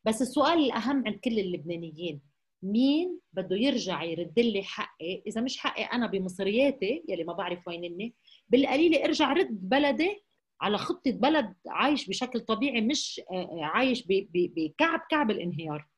بس 0.07 0.23
السؤال 0.23 0.59
الأهم 0.59 1.07
عند 1.07 1.17
كل 1.17 1.39
اللبنانيين 1.39 2.21
مين 2.63 3.21
بده 3.33 3.57
يرجع 3.57 4.03
يرد 4.03 4.39
لي 4.39 4.63
حقي؟ 4.63 5.23
إذا 5.27 5.41
مش 5.41 5.59
حقي 5.59 5.85
أنا 5.85 6.07
بمصرياتي 6.07 7.05
يلي 7.09 7.25
ما 7.25 7.33
بعرف 7.33 7.69
وين 7.69 7.85
إني 7.85 8.15
بالقليله 8.49 9.05
أرجع 9.05 9.33
رد 9.33 9.69
بلدي 9.69 10.25
على 10.61 10.79
خطة 10.79 11.11
بلد 11.11 11.55
عايش 11.67 12.07
بشكل 12.09 12.41
طبيعي 12.41 12.81
مش 12.81 13.21
آه، 13.31 13.35
آه، 13.35 13.65
عايش 13.65 14.05
بكعب 14.35 15.01
كعب 15.11 15.31
الانهيار. 15.31 15.89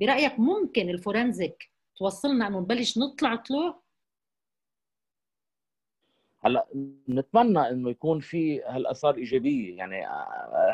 برأيك 0.00 0.38
ممكن 0.38 0.90
الفورنزيك 0.90 1.73
توصلنا 1.96 2.46
انه 2.46 2.60
نبلش 2.60 2.98
نطلع 2.98 3.36
طلوع 3.36 3.83
هلأ 6.46 6.66
نتمنى 7.08 7.70
إنه 7.70 7.90
يكون 7.90 8.20
في 8.20 8.62
هالآثار 8.62 9.14
إيجابية. 9.16 9.76
يعني 9.76 10.06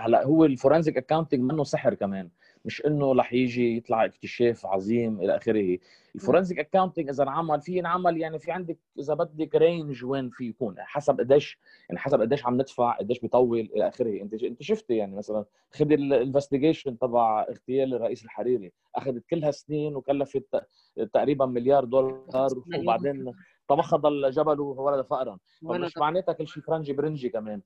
هلأ 0.01 0.27
هو 0.27 0.45
الـ 0.45 0.51
forensic 0.51 0.97
accounting 0.97 1.41
منه 1.41 1.65
سحر 1.65 1.95
كمان 1.95 2.29
مش 2.65 2.87
إنه 2.87 3.13
رح 3.13 3.33
يجي 3.33 3.77
يطلع 3.77 4.05
اكتشاف 4.05 4.67
عظيم 4.67 5.21
إلى 5.21 5.37
آخره. 5.37 5.79
الـ 6.15 6.20
forensic 6.20 6.59
accounting 6.59 7.09
إذا 7.09 7.23
انعمل 7.23 7.61
في 7.61 7.77
ينعمل 7.77 8.19
يعني 8.19 8.39
في 8.39 8.51
عندك 8.51 8.79
إذا 8.99 9.15
بدك 9.15 9.55
range 9.55 10.05
وين 10.05 10.31
في 10.31 10.45
يكون 10.45 10.75
حسب 10.79 11.21
قديش 11.21 11.59
يعني 11.89 12.01
حسب 12.01 12.21
قديش 12.21 12.47
عم 12.47 12.55
ندفع 12.55 12.97
قديش 12.99 13.21
بيطول 13.21 13.71
إلى 13.77 13.89
آخره. 13.89 14.23
أنت 14.23 14.43
أنت 14.43 14.63
شفتي 14.63 14.97
يعني 14.97 15.17
مثلا 15.17 15.45
خذ 15.71 15.93
الـ 15.93 16.00
investigation 16.00 16.99
تبع 16.99 17.47
اغتيال 17.49 17.95
الرئيس 17.95 18.25
الحريري 18.25 18.73
أخذت 18.97 19.27
كلها 19.31 19.51
سنين 19.51 19.97
وكلفت 19.97 20.67
تقريبا 21.13 21.47
مليار 21.47 21.85
دولار 21.85 22.51
وبعدين 22.79 23.33
تمخض 23.71 23.95
الجبل 23.95 24.61
وولد 24.61 25.07
فأرا 25.07 25.39
مش 25.63 25.97
معناتها 25.99 26.33
كل 26.33 26.49
شيء 26.49 26.63
فرنجي 26.63 26.93
برنجي 26.93 27.29
كمان. 27.29 27.63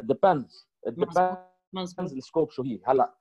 depends 0.00 0.68
depends 0.86 2.16
الـ 2.16 2.22
scope 2.22 2.50
شو 2.50 2.62
هي. 2.62 2.80
هلا 2.84 3.14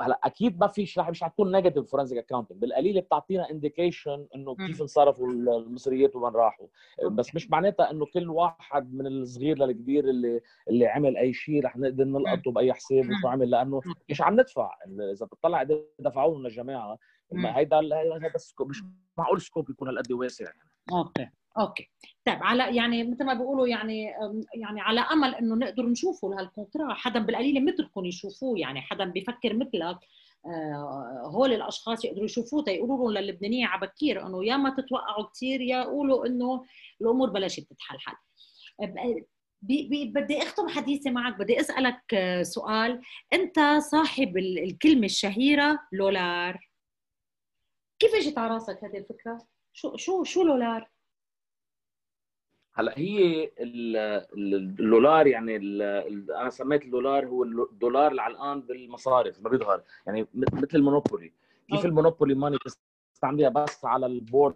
هلا 0.00 0.20
أكيد 0.24 0.60
ما 0.60 0.66
فيش 0.66 0.98
رح 0.98 1.10
مش 1.10 1.24
حتكون 1.24 1.52
negative 1.52 1.90
forensic 1.90 2.18
accounting 2.18 2.58
بالقليل 2.58 3.00
بتعطينا 3.00 3.50
indication 3.50 4.26
إنه 4.34 4.54
كيف 4.54 4.82
انصرفوا 4.82 5.26
المصريات 5.28 6.16
وين 6.16 6.32
راحوا. 6.32 6.66
بس 7.10 7.34
مش 7.34 7.50
معناتها 7.50 7.90
إنه 7.90 8.06
كل 8.06 8.30
واحد 8.30 8.94
من 8.94 9.06
الصغير 9.06 9.58
للكبير 9.58 10.08
اللي 10.08 10.40
اللي 10.68 10.86
عمل 10.86 11.16
أي 11.16 11.32
شيء 11.32 11.64
رح 11.64 11.76
نقدر 11.76 12.04
نلقطه 12.04 12.52
بأي 12.52 12.72
حساب 12.72 13.10
وشو 13.10 13.28
عمل. 13.28 13.50
لأنه 13.50 13.80
مش 14.10 14.22
عم 14.22 14.40
ندفع. 14.40 14.70
إذا 15.12 15.26
بتطلع 15.26 15.66
دفعوا 15.98 16.38
لنا 16.38 16.48
الجماعه 16.48 16.98
هيدا 17.36 17.80
هذا 18.16 18.38
مش 18.60 18.82
معقول 19.18 19.40
scope 19.40 19.70
يكون 19.70 19.88
هالقد 19.88 20.12
واسع 20.12 20.44
يعني. 20.44 20.70
okay 20.92 21.28
okay. 21.58 21.90
طيب 22.26 22.38
على 22.42 22.76
يعني 22.76 23.04
مثل 23.04 23.24
ما 23.24 23.34
بيقولوا 23.34 23.66
يعني 23.66 24.04
يعني 24.54 24.80
على 24.80 25.00
أمل 25.00 25.34
إنه 25.34 25.54
نقدر 25.54 25.82
نشوفه 25.82 26.30
لهال 26.30 26.47
contract 26.47 26.94
حدا 26.94 27.20
بالقليلة 27.20 27.60
مثلكم 27.60 28.04
يشوفوه 28.04 28.58
يعني 28.58 28.80
حدا 28.80 29.04
بيفكر 29.04 29.54
مثلك 29.54 29.98
آه، 30.46 31.30
هول 31.34 31.52
الأشخاص 31.52 32.04
يقدروا 32.04 32.24
يشوفوه 32.24 32.64
يقولوا 32.68 32.96
لهم 32.96 33.10
للبنانية 33.24 33.66
على 33.66 33.86
بكير 33.86 34.26
إنه 34.26 34.44
يا 34.44 34.56
ما 34.56 34.70
تتوقعوا 34.70 35.26
كثير 35.34 35.60
يا 35.60 35.80
يقولوا 35.80 36.26
إنه 36.26 36.64
الأمور 37.00 37.30
بلشت 37.30 37.70
تتحلحل. 37.70 38.16
بدي 39.62 40.42
أختم 40.42 40.68
حديثي 40.68 41.10
معك 41.10 41.38
بدي 41.38 41.60
أسألك 41.60 42.14
آه، 42.14 42.42
سؤال. 42.42 43.00
أنت 43.32 43.60
صاحب 43.90 44.36
الكلمة 44.38 45.04
الشهيرة 45.04 45.78
لولار. 45.92 46.71
كيف 48.02 48.14
اجت 48.14 48.38
على 48.38 48.54
راسك 48.54 48.84
هذه 48.84 48.98
الفكرة؟ 48.98 49.46
شو 49.72 49.96
شو 49.96 50.24
شو 50.24 50.42
لولار؟ 50.42 50.90
هلا 52.74 52.98
هي 52.98 53.50
اللولار 53.58 55.26
يعني 55.26 55.56
أنا 56.36 56.50
سميت 56.50 56.82
اللولار 56.84 57.26
هو 57.26 57.42
الدولار 57.42 58.10
اللي 58.10 58.22
علقان 58.22 58.60
بالمصارف 58.60 59.40
ما 59.40 59.50
بيظهر. 59.50 59.82
يعني 60.06 60.26
مثل 60.34 60.68
المونوبولي. 60.74 61.32
كيف 61.70 61.84
الـ 61.84 61.90
Monopoly 61.90 62.34
money 62.34 62.58
تستعمليها 63.14 63.48
بس 63.48 63.84
على 63.84 64.06
الـ 64.06 64.13
board. 64.13 64.54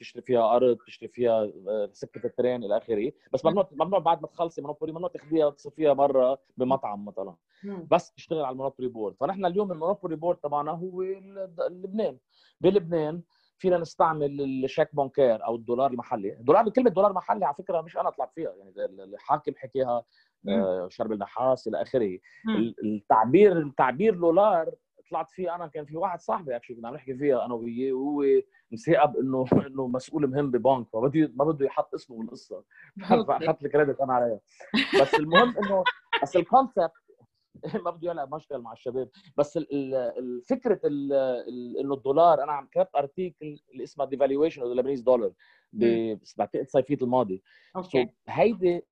تشتري 0.00 0.22
فيها 0.22 0.56
أرض 0.56 0.76
تشتري 0.86 1.08
فيها 1.08 1.50
آه، 1.68 1.88
سكة 1.92 2.26
الـ 2.26 2.32
train 2.32 2.64
إلى 2.64 2.76
آخره. 2.76 3.12
بس 3.32 3.44
ممنوع 3.44 3.68
ممنوع 3.72 3.98
بعد 3.98 4.22
ما 4.22 4.28
تخلصي 4.28 4.60
مونوبولي 4.60 4.92
ممنوع 4.92 5.08
تاخذيها 5.08 5.50
تصرفيها 5.50 5.92
برا 5.92 6.38
بمطعم 6.56 7.04
مثلا. 7.04 7.34
بس 7.90 8.12
تشتغل 8.14 8.44
على 8.44 8.52
الـ 8.52 8.56
Monopoly 8.56 8.88
board. 8.88 9.16
فنحن 9.20 9.46
اليوم 9.46 9.72
الـ 9.72 9.77
Monopoly 9.77 10.16
board 10.16 10.36
تبعنا 10.38 10.70
هو 10.70 11.02
لبنان. 11.70 12.18
بلبنان 12.60 13.22
فينا 13.58 13.78
نستعمل 13.78 14.64
الـ 14.64 14.68
chèque 14.68 14.94
bancaire 14.94 15.44
أو 15.46 15.56
الدولار 15.56 15.90
المحلي. 15.90 16.36
دولار 16.40 16.68
كلمه 16.68 16.90
دولار 16.90 17.12
محلي 17.12 17.44
على 17.44 17.54
فكرة 17.54 17.80
مش 17.80 17.96
أنا 17.96 18.10
طلعت 18.10 18.32
فيها. 18.34 18.52
يعني 18.76 19.02
الحاكم 19.04 19.52
حكيها 19.56 20.04
آه، 20.48 20.88
شربل 20.90 21.12
نحاس 21.12 21.68
إلى 21.68 21.82
آخره. 21.82 22.18
التعبير 22.84 23.58
التعبير 23.58 24.14
دولار 24.14 24.74
طلعت 25.10 25.30
فيه 25.30 25.54
أنا 25.54 25.66
كان 25.66 25.84
في 25.84 25.96
واحد 25.96 26.20
صاحبي 26.20 26.56
actually 26.56 26.76
كنا 26.76 26.88
عم 26.88 26.94
نحكي 26.94 27.14
فيها 27.14 27.44
أنا 27.46 27.54
وياه 27.54 27.92
وهو 27.92 28.24
مثاقب 28.72 29.16
إنه 29.16 29.44
إنه 29.66 29.86
مسؤول 29.88 30.26
مهم 30.26 30.50
ببنك 30.50 30.94
ما 30.94 31.00
بده 31.00 31.32
ما 31.34 31.44
بده 31.44 31.66
يحط 31.66 31.94
اسمه 31.94 32.18
بالقصة 32.18 32.64
فاخذت 33.08 33.64
الـ 33.64 33.69
credit 33.69 34.00
أنا 34.00 34.12
عليها. 34.14 34.40
بس 35.02 35.14
المهم 35.14 35.54
إنه 35.58 35.84
بس 36.22 36.36
الـ 36.36 36.43
concept 36.43 36.92
ما 37.84 37.90
بده 37.90 38.10
يلعب 38.10 38.34
مشكل 38.34 38.58
مع 38.58 38.72
الشباب. 38.72 39.08
بس 39.36 39.58
الفكرة 40.18 40.80
إنه 41.80 41.94
الدولار 41.94 42.42
أنا 42.42 42.52
عم 42.52 42.66
كتبت 42.66 42.94
article 42.96 43.60
اللي 43.72 43.84
اسمها 43.84 44.06
devaluation 44.06 44.62
of 44.62 44.72
the 44.76 45.02
dollar 45.02 45.32
بعتقد 46.36 46.68
صيفية 46.68 46.98
الماضي. 47.02 47.42
okay. 47.76 48.08
هيدي 48.28 48.82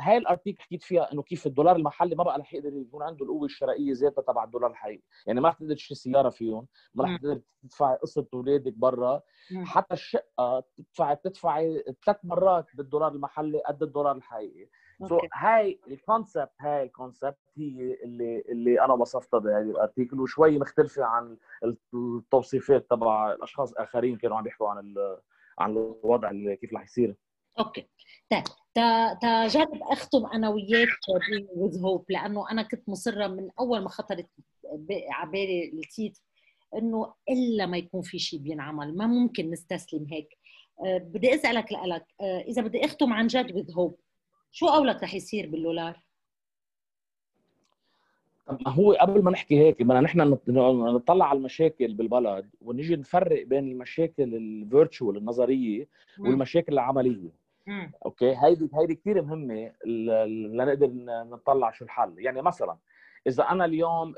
هاي 0.00 0.16
الـ 0.16 0.22
article 0.22 0.62
حكيت 0.62 0.82
فيها 0.82 1.12
إنه 1.12 1.22
كيف 1.22 1.46
الدولار 1.46 1.76
المحلي 1.76 2.14
ما 2.14 2.24
بقى 2.24 2.38
رح 2.38 2.54
يقدر 2.54 2.72
يكون 2.72 3.02
عنده 3.02 3.24
القوة 3.24 3.44
الشرائية 3.44 3.92
ذاتها 3.94 4.22
تبع 4.22 4.44
الدولار 4.44 4.70
الحقيقي، 4.70 5.02
يعني 5.26 5.40
ما 5.40 5.48
رح 5.48 5.54
تقدر 5.54 5.74
تشتري 5.74 5.96
سيارة 5.96 6.28
فيهم، 6.28 6.66
ما 6.94 7.04
رح 7.04 7.16
تقدر 7.16 7.40
تدفعي 7.62 7.96
قصة 7.96 8.26
أولادك 8.34 8.72
برا، 8.72 9.22
حتى 9.64 9.94
الشقة 9.94 10.64
تدفعي 10.76 11.14
بتدفعي 11.14 11.84
ثلاث 12.06 12.16
مرات 12.24 12.66
بالدولار 12.74 13.12
المحلي 13.12 13.62
قد 13.66 13.82
الدولار 13.82 14.16
الحقيقي. 14.16 14.68
so, 15.08 15.28
هاي 15.34 15.80
الـ 15.88 15.96
concept 15.96 16.50
هاي 16.60 16.82
الـ 16.82 16.89
concept 16.89 17.38
هي 17.56 17.94
اللي 18.04 18.44
اللي 18.48 18.80
أنا 18.84 18.92
وصفتها 18.92 19.38
بهذه 19.38 19.70
الـ 19.70 19.76
article 19.76 20.20
وشوي 20.20 20.58
مختلفة 20.58 21.04
عن 21.04 21.36
التوصيفات 21.94 22.90
تبع 22.90 23.32
الأشخاص 23.32 23.72
الآخرين 23.72 24.16
كانوا 24.16 24.36
عم 24.36 24.46
يحكوا 24.46 24.68
عن 24.68 24.94
عن 25.58 25.70
الوضع 25.70 26.30
اللي 26.30 26.56
كيف 26.56 26.74
رح 26.74 26.82
يصير. 26.82 27.16
okay. 27.58 27.88
طيب. 28.30 28.42
بجرب 29.22 29.82
أختم 29.82 30.26
أنا 30.26 30.48
وياك 30.48 30.88
with 31.56 31.82
hope 31.82 32.04
لأنه 32.08 32.50
أنا 32.50 32.62
كنت 32.62 32.88
مصرة 32.88 33.26
من 33.26 33.48
أول 33.60 33.80
ما 33.80 33.88
خطرت 33.88 34.26
على 35.10 35.30
بالي 35.30 35.72
التيت 35.74 36.18
إنه 36.74 37.14
إلا 37.30 37.66
ما 37.66 37.78
يكون 37.78 38.02
في 38.02 38.18
شيء 38.18 38.38
بينعمل 38.40 38.96
ما 38.96 39.06
ممكن 39.06 39.50
نستسلم 39.50 40.06
هيك. 40.10 40.38
أه 40.84 40.98
بدي 40.98 41.34
أسألك 41.34 41.72
لك 41.72 42.06
أه 42.20 42.40
إذا 42.40 42.62
بدي 42.62 42.84
أختم 42.84 43.12
عن 43.12 43.26
جد 43.26 43.56
with 43.56 43.72
hope 43.74 43.96
شو 44.50 44.66
قولك 44.66 45.02
رح 45.02 45.14
يصير 45.14 45.50
بالدولار؟ 45.50 46.02
ما 48.48 48.70
هو 48.70 48.92
قبل 48.92 49.22
ما 49.22 49.30
نحكي 49.30 49.58
هيك 49.58 49.82
بدنا 49.82 50.00
نحن 50.00 50.38
نطلع 50.94 51.28
على 51.28 51.36
المشاكل 51.36 51.94
بالبلد 51.94 52.50
ونيجي 52.60 52.96
نفرق 52.96 53.46
بين 53.46 53.70
المشاكل 53.70 54.34
الـ 54.34 54.44
virtual 54.44 55.16
النظرية 55.16 55.88
والمشاكل 56.18 56.72
العملية. 56.72 57.47
مم. 57.68 57.92
okay؟ 58.06 58.36
هيدي 58.36 58.70
هيدي 58.74 58.94
كثير 58.94 59.22
مهمة 59.22 59.72
لنقدر 59.86 60.90
نطلع 61.06 61.70
شو 61.70 61.84
الحل. 61.84 62.14
يعني 62.18 62.42
مثلا 62.42 62.78
إذا 63.26 63.44
أنا 63.44 63.64
اليوم 63.64 64.14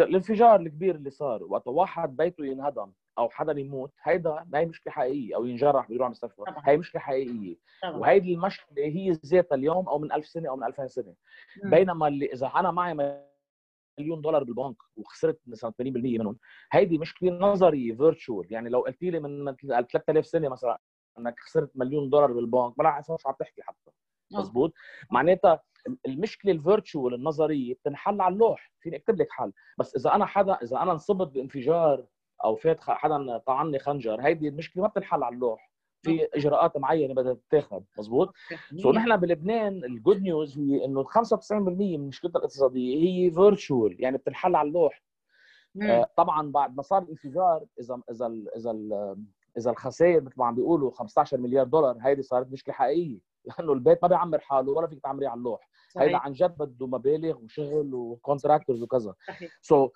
الانفجار 0.00 0.60
الكبير 0.60 0.94
اللي 0.94 1.10
صار 1.10 1.44
وقت 1.44 1.68
واحد 1.68 2.16
بيته 2.16 2.44
ينهدم 2.46 2.92
أو 3.18 3.28
حدا 3.30 3.60
يموت 3.60 3.92
هيدا 4.02 4.46
هي 4.54 4.66
مشكلة 4.66 4.92
حقيقية. 4.92 5.36
أو 5.36 5.44
ينجرح 5.44 5.88
بيروح 5.88 6.04
على 6.04 6.06
المستشفى. 6.06 6.42
هي 6.64 6.76
مشكلة 6.76 7.00
حقيقية. 7.00 7.56
وهيدي 7.84 8.34
المشكلة 8.34 8.84
هي 8.84 9.10
ذاتها 9.10 9.54
اليوم 9.54 9.88
أو 9.88 9.98
من 9.98 10.12
1000 10.12 10.26
سنة 10.26 10.48
أو 10.48 10.56
من 10.56 10.64
2000 10.64 10.86
سنة. 10.86 11.14
مم. 11.64 11.70
بينما 11.70 12.08
اللي 12.08 12.26
إذا 12.26 12.46
أنا 12.56 12.70
معي 12.70 12.94
مليون 13.98 14.20
دولار 14.20 14.44
بالبنك 14.44 14.76
وخسرت 14.96 15.40
مثلا 15.46 15.70
80% 15.70 16.18
منهم 16.18 16.38
هيدي 16.72 16.98
مشكلة 16.98 17.30
نظرية 17.30 17.94
فيرتشوال 17.94 18.52
يعني 18.52 18.68
لو 18.68 18.80
قلت 18.80 19.02
لي 19.02 19.20
من 19.20 19.56
3000 19.56 20.26
سنة 20.26 20.48
مثلا 20.48 20.78
انك 21.18 21.40
خسرت 21.40 21.70
مليون 21.74 22.10
دولار 22.10 22.32
بالبنك. 22.32 22.78
ما 22.78 22.84
راح 22.84 23.06
شو 23.06 23.16
عم 23.26 23.34
تحكي 23.40 23.62
حتى. 23.62 23.90
آه. 24.34 24.38
مزبوط 24.38 24.72
معناتها 25.10 25.62
المشكلة 26.06 26.52
الـ 26.52 26.60
virtual 26.60 27.14
النظرية 27.14 27.74
بتنحل 27.74 28.20
على 28.20 28.32
اللوح. 28.32 28.72
فيني 28.80 28.96
أكتب 28.96 29.20
لك 29.20 29.28
حل. 29.30 29.52
بس 29.78 29.96
إذا 29.96 30.14
أنا 30.14 30.26
حدا 30.26 30.52
إذا 30.52 30.76
أنا 30.82 30.92
انصبت 30.92 31.28
بانفجار 31.28 32.06
أو 32.44 32.56
فات 32.56 32.80
حدا 32.80 33.38
طعني 33.38 33.78
خنجر 33.78 34.20
هيدي 34.20 34.48
المشكلة 34.48 34.82
ما 34.82 34.88
بتنحل 34.88 35.22
على 35.22 35.34
اللوح. 35.34 35.68
في 36.02 36.24
آه. 36.24 36.28
إجراءات 36.34 36.76
معينة 36.76 37.14
بدها 37.14 37.34
تتاخذ 37.34 37.80
مزبوط 37.98 38.34
so 38.76 38.92
نحن 38.92 39.16
بلبنان 39.16 39.84
الـ 39.84 39.92
good 39.92 40.22
news 40.22 40.58
هي 40.58 40.84
إنه 40.84 41.04
95% 41.04 41.52
من 41.52 42.08
مشكلتنا 42.08 42.38
الاقتصادية 42.38 42.96
هي 42.96 43.30
virtual 43.30 43.96
يعني 43.98 44.18
بتنحل 44.18 44.54
على 44.56 44.68
اللوح. 44.68 45.02
آه 45.82 46.10
طبعا 46.16 46.50
بعد 46.50 46.76
ما 46.76 46.82
صار 46.82 47.02
الانفجار 47.02 47.66
إذا 47.80 48.00
إذا 48.10 48.26
إذا 48.56 49.16
إذا 49.58 49.70
الخسائر 49.70 50.20
مثل 50.20 50.34
ما 50.36 50.46
عم 50.46 50.54
بيقولوا 50.54 50.90
15 50.90 51.38
مليار 51.38 51.66
دولار 51.66 51.98
هيدي 52.02 52.22
صارت 52.22 52.52
مشكلة 52.52 52.74
حقيقية. 52.74 53.18
لأنه 53.58 53.72
البيت 53.72 53.98
ما 54.02 54.08
بيعمر 54.08 54.38
حاله 54.38 54.72
ولا 54.72 54.86
فيك 54.86 55.00
تعمريه 55.00 55.28
على 55.28 55.38
اللوح. 55.38 55.68
هيدا 55.98 56.16
عن 56.16 56.32
جد 56.32 56.56
بده 56.58 56.86
مبالغ 56.86 57.38
وشغل 57.38 57.94
و 57.94 58.01
contractors 58.01 58.82
وكذا. 58.82 59.14
so, 59.60 59.90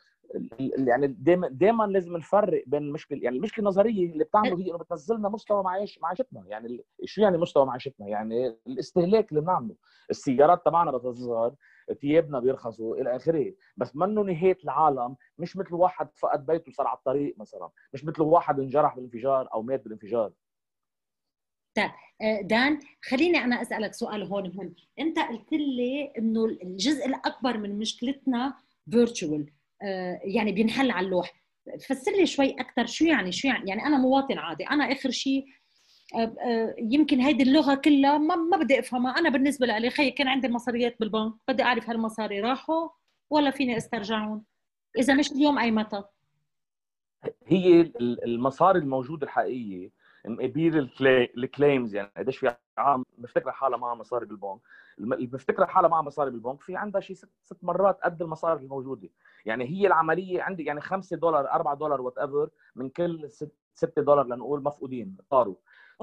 يعني 0.79 1.07
دائما 1.07 1.49
دائما 1.49 1.85
لازم 1.85 2.17
نفرق 2.17 2.65
بين 2.67 2.83
المشكلة 2.83 3.19
يعني 3.23 3.37
المشكلة 3.37 3.63
النظرية 3.63 4.13
اللي 4.13 4.25
بتعمله 4.25 4.59
هي 4.59 4.71
إنه 4.71 4.79
بتنزلنا 4.79 5.29
مستوى 5.29 5.63
معيش 5.63 5.99
معيشتنا. 6.03 6.45
يعني 6.47 6.85
شو 7.05 7.23
يعني 7.23 7.39
مستوى 7.39 7.67
معيشتنا؟ 7.67 8.09
يعني 8.09 8.59
الاستهلاك 8.67 9.31
اللي 9.31 9.41
بنعمله. 9.41 9.75
السيارات 10.11 10.65
تبعنا 10.67 10.91
بتصغر 10.91 11.55
ثيابنا 12.01 12.41
بيرخصوا 12.41 12.97
إلى 12.97 13.17
آخره. 13.17 13.55
بس 13.77 13.97
منه 13.97 14.23
نهاية 14.23 14.59
العالم 14.65 15.17
مش 15.39 15.57
مثل 15.57 15.75
واحد 15.75 16.09
فقد 16.17 16.47
بيته 16.47 16.71
وصار 16.71 16.87
على 16.87 16.97
الطريق 16.97 17.35
مثلا. 17.39 17.71
مش 17.95 18.05
مثل 18.05 18.23
واحد 18.23 18.61
انجرح 18.61 18.95
بالانفجار 18.95 19.49
أو 19.55 19.63
مات 19.63 19.85
بالانفجار. 19.85 20.33
طيب 21.77 21.91
آه، 22.23 22.41
دان 22.41 22.81
خليني 23.03 23.39
أنا 23.39 23.63
أسألك 23.63 23.95
سؤال 23.95 24.23
هون 24.23 24.57
مهم 24.57 24.75
أنت 24.99 25.19
قلت 25.19 25.53
لي 25.53 26.13
إنه 26.19 26.45
الجزء 26.45 27.07
الأكبر 27.07 27.59
من 27.59 27.79
مشكلتنا 27.79 28.55
virtual 28.91 29.51
آه، 29.83 30.21
يعني 30.25 30.53
بينحل 30.53 30.91
على 30.91 31.07
اللوح. 31.07 31.43
فسر 31.89 32.13
لي 32.13 32.27
شوي 32.27 32.51
أكثر 32.61 32.87
شو 32.87 33.05
يعني 33.05 33.33
شو 33.33 33.49
يعني؟ 33.49 33.69
يعني 33.71 33.87
أنا 33.87 33.99
مواطن 33.99 34.39
عادي. 34.39 34.65
أنا 34.65 34.93
آخر 34.93 35.11
شيء 35.11 35.47
يمكن 36.79 37.21
هيدي 37.21 37.43
اللغة 37.43 37.75
كلها 37.75 38.19
ما, 38.19 38.37
ما 38.37 38.57
بدي 38.57 38.79
أفهمها. 38.79 39.19
أنا 39.19 39.29
بالنسبة 39.29 39.67
لي 39.67 39.91
خي 39.91 40.11
كان 40.11 40.29
عندي 40.29 40.47
المصاريات 40.47 41.01
بالبنك. 41.01 41.33
بدي 41.49 41.63
أعرف 41.63 41.91
هالمصاري 41.91 42.41
راحوا 42.41 42.89
ولا 43.31 43.51
فيني 43.51 43.77
أسترجعهم. 43.77 44.45
إذا 44.99 45.15
مش 45.15 45.33
اليوم 45.33 45.59
أي 45.59 45.71
متى. 45.71 46.03
هي 47.47 47.93
المصاري 47.99 48.79
الموجودة 48.79 49.25
الحقيقية 49.27 49.91
مقابيل 50.27 50.91
الـ 51.37 51.45
claims 51.45 51.95
يعني 51.95 52.11
قديش 52.17 52.39
في 52.39 52.55
عالم 52.79 53.05
مفتكره 53.19 53.51
حالها 53.51 53.79
معها 53.79 53.95
مصاري 53.95 54.27
بالبنك. 54.27 54.61
مفتكره 54.99 55.65
حالها 55.65 55.89
معها 55.91 56.03
مصاري 56.03 56.31
بالبنك 56.31 56.61
في 56.61 56.77
عندها 56.77 57.01
شيء 57.01 57.17
ست, 57.17 57.29
ست 57.45 57.65
مرات 57.65 57.99
قد 58.05 58.23
المصاري 58.23 58.63
الموجودة. 58.63 59.09
يعني 59.47 59.65
هي 59.65 59.87
العملية 59.87 60.43
عندي 60.43 60.65
يعني 60.65 60.81
5 60.81 61.17
دولار 61.17 61.51
4 61.51 61.75
دولار 61.75 62.01
whatever 62.01 62.49
من 62.77 62.89
كل 62.89 63.29
6 63.75 64.03
دولار 64.03 64.27
لنقول 64.27 64.63
مفقودين 64.63 65.17
طاروا. 65.31 65.55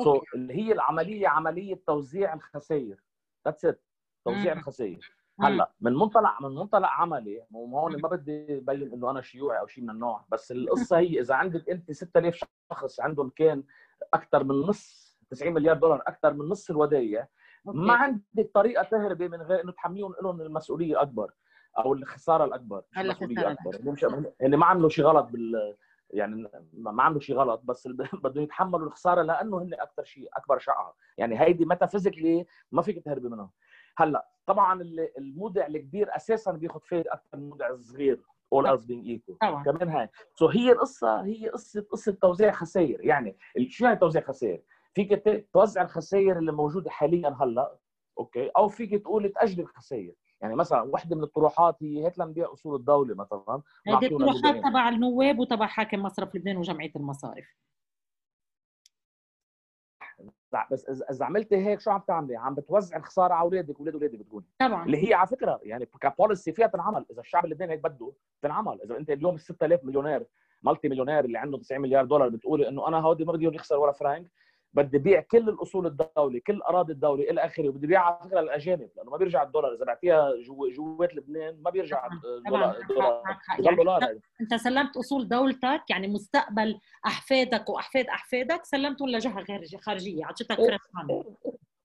so, 0.03 0.21
اللي 0.35 0.53
هي 0.53 0.71
العملية 0.71 1.27
عملية 1.27 1.81
توزيع 1.87 2.33
الخسائر. 2.33 3.03
that's 3.45 3.65
it 3.65 3.81
توزيع 4.25 4.53
الخسائر. 4.53 5.19
هلا 5.41 5.71
من 5.81 5.93
منطلق 5.93 6.41
من 6.41 6.55
منطلق 6.55 6.87
عملي 6.87 7.43
وهون 7.51 8.01
ما 8.01 8.09
بدي 8.09 8.57
ابين 8.57 8.93
إنه 8.93 9.11
أنا 9.11 9.21
شيوعي 9.21 9.59
أو 9.59 9.67
شيء 9.67 9.83
من 9.83 9.89
النوع 9.89 10.25
بس 10.31 10.51
القصة 10.51 10.97
هي 10.97 11.19
إذا 11.19 11.35
عندك 11.35 11.69
أنت 11.69 11.91
6000 11.91 12.43
شخص 12.73 12.99
عندهم 12.99 13.29
كان 13.29 13.63
أكثر 14.13 14.43
من 14.43 14.55
نص 14.55 15.09
90 15.29 15.53
مليار 15.53 15.75
دولار 15.77 16.03
أكثر 16.07 16.33
من 16.33 16.45
نص 16.49 16.69
الودايع 16.69 17.27
ما 17.65 17.93
عندك 17.93 18.51
طريقة 18.53 18.83
تهربي 18.83 19.27
من 19.27 19.41
غير 19.41 19.63
إنه 19.63 19.71
تحمليهم 19.71 20.13
لهم 20.21 20.41
المسؤولية 20.41 20.91
الاكبر 20.93 21.31
أو 21.77 21.93
الخسارة 21.93 22.45
الأكبر 22.45 22.83
المسؤولية 22.97 23.37
الأكبر. 23.41 24.31
اللي 24.41 24.57
ما 24.57 24.65
عملوا 24.65 24.89
شيء 24.89 25.05
غلط 25.05 25.25
بال 25.25 25.75
يعني 26.09 26.49
ما 26.73 27.03
عملوا 27.03 27.21
شيء 27.21 27.35
غلط 27.35 27.61
بس 27.63 27.87
بدهم 28.23 28.43
يتحملوا 28.43 28.87
الخسارة 28.87 29.21
لأنه 29.21 29.61
هن 29.61 29.73
أكثر 29.73 30.03
شيء 30.03 30.29
أكبر 30.33 30.59
شقعه 30.59 30.95
يعني 31.17 31.41
هيدي 31.41 31.65
ميتافيزيكلي 31.65 32.45
ما 32.71 32.81
فيك 32.81 33.05
تهربي 33.05 33.29
منها. 33.29 33.51
هلأ 33.97 34.29
طبعا 34.45 34.81
المودع 35.17 35.67
الكبير 35.67 36.15
أساسا 36.15 36.51
بياخذ 36.51 36.79
فايده 36.79 37.13
أكثر 37.13 37.37
من 37.37 37.43
المودع 37.43 37.69
الصغير 37.69 38.21
all 38.55 38.65
else 38.65 38.81
being 38.81 39.05
equal. 39.05 39.37
طبعا. 39.41 39.63
كمان 39.63 39.89
هاي. 39.89 40.09
so 40.35 40.51
so 40.51 40.55
هي 40.55 40.71
القصة 40.71 41.21
هي 41.21 41.49
قصة 41.49 41.81
قصة 41.81 42.11
توزيع 42.11 42.51
خسائر. 42.51 43.05
يعني 43.05 43.37
شو 43.67 43.85
يعني 43.85 43.97
توزيع 43.97 44.21
خسائر؟ 44.21 44.61
فيك 44.93 45.23
توزع 45.53 45.81
الخسائر 45.81 46.37
اللي 46.39 46.51
موجودة 46.51 46.89
حاليا 46.89 47.37
هلأ 47.41 47.77
أوكي؟ 48.19 48.49
أو 48.57 48.69
فيك 48.69 49.03
تقول 49.03 49.29
تأجل 49.29 49.59
الخسائر. 49.61 50.13
يعني 50.41 50.55
مثلا 50.55 50.81
وحده 50.81 51.15
من 51.15 51.23
الطروحات 51.23 51.83
هي 51.83 52.05
هات 52.05 52.17
لنبيع 52.17 52.53
أصول 52.53 52.75
الدولة 52.75 53.15
مثلا 53.15 53.61
هذه 53.87 54.05
الطروحات 54.05 54.55
تبع 54.55 54.89
النواب 54.89 55.39
وتبع 55.39 55.67
حاكم 55.67 56.03
مصرف 56.03 56.35
لبنان 56.35 56.57
وجمعية 56.57 56.91
المصارف. 56.95 57.55
بس 60.71 60.85
اذا 61.11 61.25
عملتي 61.25 61.55
هيك 61.55 61.79
شو 61.79 61.91
عم 61.91 62.01
تعملي؟ 62.07 62.35
عم 62.35 62.55
بتوزع 62.55 62.97
الخساره 62.97 63.33
على 63.33 63.43
أولادك 63.43 63.79
واولاد 63.79 63.93
أولادك 63.93 64.19
بتقولي. 64.19 64.45
طبعا. 64.59 64.85
اللي 64.85 65.09
هي 65.09 65.13
على 65.13 65.27
فكرة 65.27 65.59
يعني 65.63 65.85
ك 65.85 65.95
policy 65.95 66.51
فيها 66.51 66.67
تنعمل. 66.67 67.05
إذا 67.11 67.21
الشعب 67.21 67.45
اللبناني 67.45 67.73
هيك 67.73 67.83
بده 67.83 68.13
تنعمل. 68.41 68.81
إذا 68.81 68.97
أنت 68.97 69.09
اليوم 69.09 69.35
ال 69.35 69.39
6000 69.39 69.83
مليونير 69.83 70.25
multi-millionaire 70.61 71.25
اللي 71.25 71.37
عنده 71.37 71.57
90 71.57 71.81
مليار 71.81 72.05
دولار 72.05 72.29
بتقولي 72.29 72.67
إنه 72.67 72.87
أنا 72.87 72.99
هودي 72.99 73.25
ما 73.25 73.33
بدي 73.33 73.45
يخسر 73.45 73.79
ولا 73.79 73.91
فرانك 73.91 74.31
بدي 74.73 74.97
بيع 74.97 75.21
كل 75.21 75.49
الأصول 75.49 75.85
الدولي 75.85 76.39
كل 76.39 76.61
اراضي 76.61 76.93
الدولة 76.93 77.23
إلى 77.23 77.45
آخره 77.45 77.69
وبدي 77.69 77.87
بيعها 77.87 78.03
على 78.03 78.29
فكرة 78.29 78.41
للأجانب 78.41 78.89
لأنه 78.97 79.11
ما 79.11 79.17
بيرجع 79.17 79.43
الدولار 79.43 79.73
إذا 79.73 79.85
بعتيها 79.85 80.31
جو 80.41 80.69
جوات 80.69 81.15
لبنان 81.15 81.61
ما 81.61 81.69
بيرجع 81.69 82.09
الدولار 82.47 82.75
يعني 83.59 83.75
دولار 83.75 84.19
انت 84.41 84.53
سلمت 84.55 84.97
أصول 84.97 85.27
دولتك 85.27 85.81
يعني 85.89 86.07
مستقبل 86.07 86.79
أحفادك 87.05 87.69
وأحفاد 87.69 88.05
أحفادك 88.05 88.65
سلمتهم 88.65 89.09
لجهة 89.09 89.45
خارجية 89.77 90.25
اعطيتك 90.25 90.59
إيه. 90.59 90.77
إيه. 91.09 91.23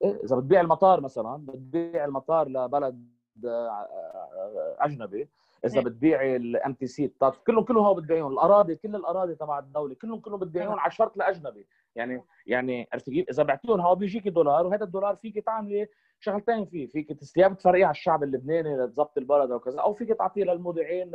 إيه. 0.05 0.21
إذا 0.25 0.37
بتبيع 0.37 0.61
المطار 0.61 1.01
مثلا 1.01 1.37
بتبيع 1.37 2.05
المطار 2.05 2.49
لبلد 2.49 3.15
آه، 3.45 3.49
آه، 3.49 4.77
أجنبي 4.81 5.29
إذا 5.65 5.79
إيه. 5.79 5.85
بتبيعي 5.85 6.37
ال 6.37 6.75
MTC 6.75 7.13
كلهم 7.47 7.65
كلهم 7.65 7.85
هو 7.85 7.95
بتبيعون 7.95 8.33
الأراضي 8.33 8.77
كل 8.77 8.97
الأراضي 8.97 9.35
تبع 9.35 9.59
الدولة 9.59 9.95
كلهم 9.95 10.21
كلهم 10.21 10.39
بتبيعون 10.41 10.79
على 10.79 10.91
شرط 10.91 11.17
لأجنبي. 11.17 11.67
يعني 11.97 12.25
يعني 12.47 12.89
عرفتي 12.93 13.11
كيف؟ 13.11 13.29
إذا 13.29 13.43
بعتيهم 13.43 13.81
هو 13.81 13.95
بيجيكي 13.95 14.31
دولار 14.31 14.67
وهذا 14.67 14.85
الدولار 14.85 15.17
فيك 15.17 15.45
تعملي 15.45 15.89
شغلتين 16.21 16.65
فيه. 16.65 16.87
فيك 16.87 17.13
تسليها 17.13 17.49
بتفرقيه 17.49 17.85
على 17.85 17.91
الشعب 17.91 18.23
اللبناني 18.23 18.77
لتظبط 18.77 19.19
البلد 19.19 19.51
أو 19.51 19.61
كذا 19.61 19.81
أو 19.81 19.95
فيك 19.95 20.09
تعطيه 20.09 20.45
للمودعين 20.45 21.11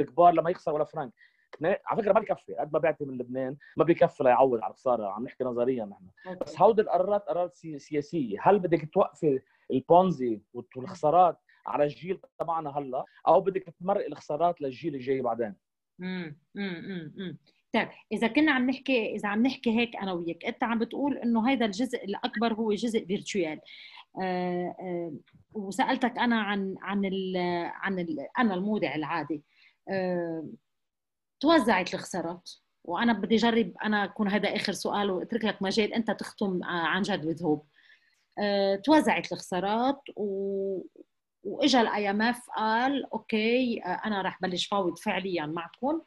الكبار 0.00 0.32
لما 0.32 0.50
يخسر 0.50 0.74
ولا 0.74 0.84
فرنك. 0.84 1.12
على 1.62 2.02
فكرة 2.02 2.12
ما 2.12 2.20
بكفي 2.20 2.54
قد 2.54 2.72
ما 2.72 2.78
بعتي 2.78 3.04
من 3.04 3.18
لبنان 3.18 3.56
ما 3.76 3.84
بكفي 3.84 4.24
ليعوض 4.24 4.60
على 4.62 4.70
الخساره 4.70 5.06
عم 5.06 5.24
نحكي 5.24 5.44
نظريا 5.44 5.84
نحن. 5.84 6.36
بس 6.40 6.60
هودي 6.60 6.82
القرارات 6.82 7.22
قرارات 7.28 7.54
سياسية. 7.76 8.38
هل 8.42 8.58
بدك 8.58 8.88
توقفي 8.94 9.40
البونزي 9.70 10.42
والخسارات 10.76 11.38
على 11.66 11.84
الجيل 11.84 12.20
تبعنا 12.38 12.78
هلا 12.78 13.04
أو 13.28 13.40
بدك 13.40 13.74
تمرق 13.80 14.06
الخسارات 14.06 14.60
للجيل 14.60 14.94
الجاي 14.94 15.20
بعدين. 15.20 15.54
طيب 17.74 17.88
إذا 18.12 18.26
كنا 18.26 18.52
عم 18.52 18.70
نحكي 18.70 19.14
إذا 19.16 19.28
عم 19.28 19.42
نحكي 19.46 19.78
هيك 19.78 19.96
أنا 19.96 20.12
وياك 20.12 20.44
أنت 20.44 20.64
عم 20.64 20.78
بتقول 20.78 21.16
إنه 21.18 21.48
هذا 21.48 21.66
الجزء 21.66 22.04
الأكبر 22.04 22.54
هو 22.54 22.72
جزء 22.72 23.06
فيرتشوال 23.06 23.60
آه 24.22 24.76
آه 24.80 25.12
وسألتك 25.52 26.18
أنا 26.18 26.40
عن 26.42 26.74
عن 26.80 27.04
ال 27.04 27.36
عن 27.66 27.98
ال 27.98 28.26
أنا 28.38 28.54
المودع 28.54 28.94
العادي. 28.94 29.42
آه 29.88 30.48
توزعت 31.40 31.94
الخسارات 31.94 32.50
وأنا 32.84 33.12
بدي 33.12 33.34
اجرب 33.34 33.72
أنا 33.84 34.04
أكون 34.04 34.28
هذا 34.28 34.56
آخر 34.56 34.72
سؤال 34.72 35.10
وأترك 35.10 35.44
لك 35.44 35.62
مجال 35.62 35.94
أنت 35.94 36.10
تختم 36.10 36.64
عن 36.64 37.02
جد 37.02 37.26
وذهوب 37.26 37.66
آه 38.38 38.76
توزعت 38.76 39.32
الخسارات 39.32 40.00
و 40.16 40.78
وإجا 41.44 41.80
ال 41.80 42.10
IMF 42.10 42.50
قال 42.56 43.12
أوكي 43.12 43.78
أنا 43.78 44.22
رح 44.22 44.38
بلش 44.42 44.66
فاوض 44.66 44.98
فعليا 44.98 45.46
معكم. 45.46 46.00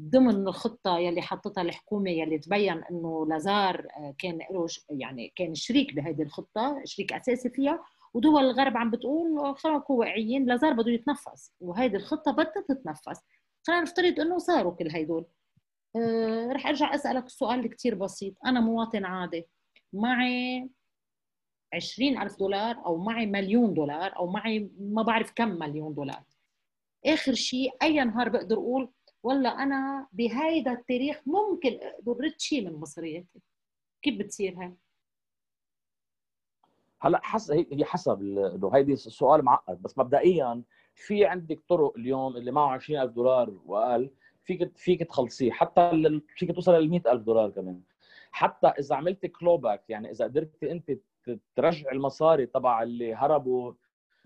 ضمن 0.00 0.48
الخطة 0.48 0.98
يلي 0.98 1.22
حطتها 1.22 1.62
الحكومة 1.62 2.10
يلي 2.10 2.38
تبين 2.38 2.84
إنه 2.90 3.26
لازار 3.26 3.86
آه، 3.96 4.14
كان 4.18 4.38
له 4.50 4.66
يعني 4.90 5.32
كان 5.36 5.54
شريك 5.54 5.94
بهذه 5.94 6.22
الخطة 6.22 6.80
شريك 6.84 7.12
أساسي 7.12 7.50
فيها 7.50 7.84
ودول 8.14 8.44
الغرب 8.44 8.76
عم 8.76 8.90
بتقول 8.90 9.56
خلينا 9.56 9.78
نكون 9.78 9.98
واقعيين 9.98 10.44
لازار 10.46 10.72
بده 10.72 10.90
يتنفس 10.90 11.52
وهيدي 11.60 11.96
الخطة 11.96 12.32
بدها 12.32 12.64
تتنفس. 12.68 13.20
خلينا 13.66 13.82
نفترض 13.82 14.20
إنه 14.20 14.38
صاروا 14.38 14.72
كل 14.72 14.90
هدول 14.96 15.26
أه 15.96 16.52
رح 16.52 16.66
أرجع 16.66 16.94
أسألك 16.94 17.26
السؤال 17.26 17.70
كثير 17.70 17.94
بسيط. 17.94 18.34
أنا 18.46 18.60
مواطن 18.60 19.04
عادي 19.04 19.48
معي 19.92 20.70
20000 21.74 22.38
دولار 22.38 22.86
أو 22.86 22.96
معي 22.96 23.26
مليون 23.26 23.74
دولار 23.74 24.16
أو 24.16 24.26
معي 24.26 24.70
ما 24.80 25.02
بعرف 25.02 25.32
كم 25.36 25.48
مليون 25.48 25.94
دولار. 25.94 26.22
آخر 27.06 27.34
شيء 27.34 27.70
أي 27.82 28.04
نهار 28.04 28.28
بقدر 28.28 28.56
أقول 28.56 28.90
والله 29.22 29.62
أنا 29.62 30.08
بهيدا 30.12 30.72
التاريخ 30.72 31.20
ممكن 31.26 31.78
أقدر 31.82 32.24
رد 32.24 32.34
شيء 32.40 32.64
من 32.64 32.72
مصرياتي. 32.72 33.40
كيف 34.02 34.18
بتصير 34.18 34.54
هاي؟ 34.58 34.74
هلأ 37.00 37.20
حس 37.22 37.50
هي 37.50 37.84
حسب 37.84 38.22
إنه 38.22 38.70
هيدي 38.74 38.92
السؤال 38.92 39.44
معقد 39.44 39.82
بس 39.82 39.98
مبدئيا 39.98 40.62
في 40.94 41.24
عندك 41.24 41.60
طرق 41.68 41.92
اليوم 41.96 42.36
اللي 42.36 42.50
معه 42.50 42.68
20000 42.68 43.10
دولار 43.10 43.60
وأقل 43.66 44.10
فيك 44.44 44.76
فيك 44.76 45.00
تخلصيه 45.00 45.52
حتى 45.52 46.20
فيك 46.36 46.54
توصل 46.54 46.72
ل 46.72 46.88
100000 46.90 47.22
دولار 47.22 47.50
كمان. 47.50 47.82
حتى 48.32 48.66
إذا 48.66 48.96
عملت 48.96 49.26
كلوباك 49.26 49.90
يعني 49.90 50.10
إذا 50.10 50.24
قدرتي 50.24 50.70
انت 50.72 50.92
ترجع 51.56 51.92
المصاري 51.92 52.46
تبع 52.46 52.82
اللي 52.82 53.14
هربوا 53.14 53.72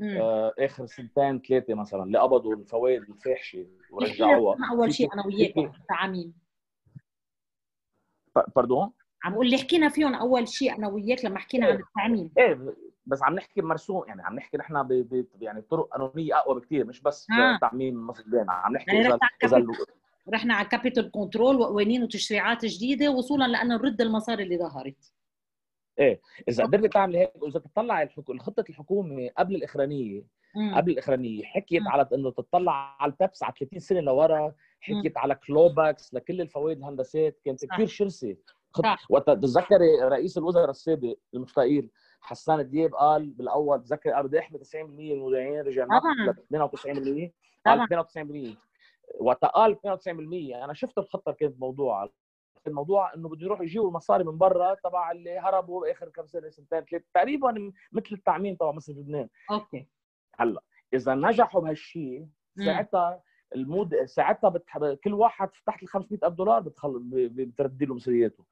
آه 0.02 0.54
آخر 0.58 0.86
سنتين 0.86 1.40
ثلاثة 1.40 1.74
مثلا 1.74 2.02
اللي 2.02 2.18
قبضوا 2.18 2.54
الفوائد 2.54 3.02
الفاحشة 3.02 3.66
ورجعوها. 3.90 4.56
أول 4.72 4.94
شيء 4.94 5.14
أنا 5.14 5.26
وياك 5.26 5.72
تعميم 5.88 6.34
باردون 8.56 8.92
عم 9.24 9.34
قول 9.34 9.50
لي 9.50 9.58
حكينا 9.58 9.88
فيهم 9.88 10.14
أول 10.14 10.48
شيء 10.48 10.76
أنا 10.78 10.88
وياك 10.88 11.24
لما 11.24 11.38
حكينا 11.38 11.66
إيه. 11.66 11.72
عن 11.72 11.80
التعميم. 11.80 12.30
إيه 12.38 12.74
بس 13.06 13.22
عم 13.22 13.34
نحكي 13.34 13.60
مرسوم 13.62 14.04
يعني 14.08 14.22
عم 14.22 14.34
نحكي 14.34 14.56
نحن 14.56 14.82
ب... 14.82 14.92
ب... 14.92 15.26
يعني 15.40 15.62
طرق 15.62 15.88
قانونية 15.88 16.38
أقوى 16.38 16.60
بكثير 16.60 16.86
مش 16.86 17.02
بس 17.02 17.26
آه. 17.30 17.58
تعميم 17.60 18.06
مصدرين 18.06 18.50
عم 18.50 18.72
نحكي 18.72 18.96
يعني 18.96 19.08
إذا 19.08 19.18
إذا 19.44 19.66
رحنا 20.34 20.54
على 20.54 20.68
capital 20.68 21.10
control 21.10 21.56
وقوانين 21.56 22.02
وتشريعات 22.02 22.64
جديدة 22.64 23.10
وصولا 23.10 23.44
لأنه 23.44 23.76
نرد 23.76 24.00
المصاري 24.00 24.42
اللي 24.42 24.58
ظهرت. 24.58 25.12
إيه 25.98 26.20
إذا 26.48 26.64
قدرت 26.64 26.92
تعمل 26.92 27.16
هيك 27.16 27.42
وإذا 27.42 27.60
تطلع 27.60 28.02
الخطة 28.30 28.64
الحكومة 28.70 29.30
قبل 29.38 29.54
الإخرانية 29.54 30.22
مم. 30.56 30.74
قبل 30.74 30.92
الإخرانية 30.92 31.44
حكيت 31.44 31.82
مم. 31.82 31.88
على 31.88 32.08
إنه 32.14 32.30
تطلع 32.30 32.96
على 33.00 33.12
ال 33.12 33.18
PEPs 33.18 33.42
على 33.42 33.54
30 33.58 33.78
سنة 33.78 34.00
لورا 34.00 34.54
حكيت 34.80 35.16
مم. 35.16 35.22
على 35.22 35.34
clawbacks 35.34 36.14
لكل 36.14 36.40
الفوائد 36.40 36.78
الهندسات 36.78 37.40
كانت 37.44 37.64
كثير 37.64 37.86
شرسه 37.86 38.36
وقت 39.10 39.26
تتذكري 39.26 40.00
رئيس 40.02 40.38
الوزراء 40.38 40.70
السابق 40.70 41.14
المستقيل 41.34 41.90
حسان 42.20 42.70
دياب 42.70 42.94
قال 42.94 43.30
بالأول 43.30 43.82
تذكري 43.82 44.12
قال 44.12 44.28
بدي 44.28 44.38
أحمي 44.38 44.58
90% 44.58 44.76
من 44.76 45.10
المودعين 45.12 45.60
رجع 45.60 45.84
ل 45.84 45.88
92% 46.56 47.30
قال 47.66 48.06
92% 48.54 48.56
وقت 49.20 49.44
قال 49.44 49.76
92% 49.76 50.08
أنا 50.64 50.72
شفت 50.72 50.98
الخطة 50.98 51.32
كانت 51.32 51.60
موضوع 52.66 52.88
الموضوع 52.88 53.14
إنه 53.14 53.28
بده 53.28 53.46
يروح 53.46 53.60
يجيبوا 53.60 53.88
المصاري 53.88 54.24
من 54.24 54.38
برا 54.38 54.74
تبع 54.74 55.10
اللي 55.10 55.38
هربوا 55.38 55.92
آخر 55.92 56.08
كم 56.08 56.26
سنة 56.26 56.50
سنتين 56.50 56.80
ثلاثة 56.84 57.04
تقريبا 57.14 57.72
مثل 57.92 58.08
التعميم 58.12 58.54
تبع 58.56 58.72
مصرف 58.72 58.92
لبنان. 58.92 59.28
أوكي. 59.50 59.88
هلأ 60.38 60.62
إذا 60.94 61.14
نجحوا 61.14 61.60
بهالشيء 61.60 62.26
ساعتها 62.64 63.22
المود 63.54 64.04
ساعتها 64.04 64.50
بتح... 64.50 64.78
كل 65.04 65.14
واحد 65.14 65.50
تحت 65.66 65.82
ال 65.82 65.88
500000 65.88 66.32
دولار 66.34 66.60
بتخل... 66.60 67.02
بتردي 67.32 67.84
له 67.86 67.94
مصرياته 67.94 68.44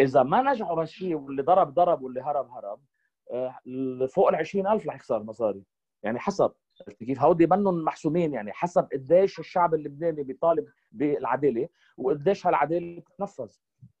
إذا 0.00 0.22
ما 0.22 0.42
نجحوا 0.42 0.76
بهالشيء 0.76 1.14
واللي 1.14 1.42
ضرب 1.42 1.74
ضرب 1.74 2.02
واللي 2.02 2.20
هرب 2.22 2.50
هرب 2.50 2.80
آه، 3.32 3.58
فوق 4.06 4.28
ال 4.28 4.34
20000 4.34 4.86
رح 4.86 4.94
يخسر 4.94 5.22
مصاري 5.22 5.62
يعني 6.02 6.18
حسب. 6.18 6.52
كيف 6.90 7.20
هودي 7.20 7.46
منهم 7.46 7.84
محسومين 7.84 8.34
يعني 8.34 8.52
حسب 8.52 8.88
قديش 8.92 9.38
الشعب 9.38 9.74
اللبناني 9.74 10.22
بيطالب 10.22 10.66
بالعدالة 10.92 11.68
وقديش 11.96 12.46
هالعدالة 12.46 13.00
بتتنفذ. 13.00 13.50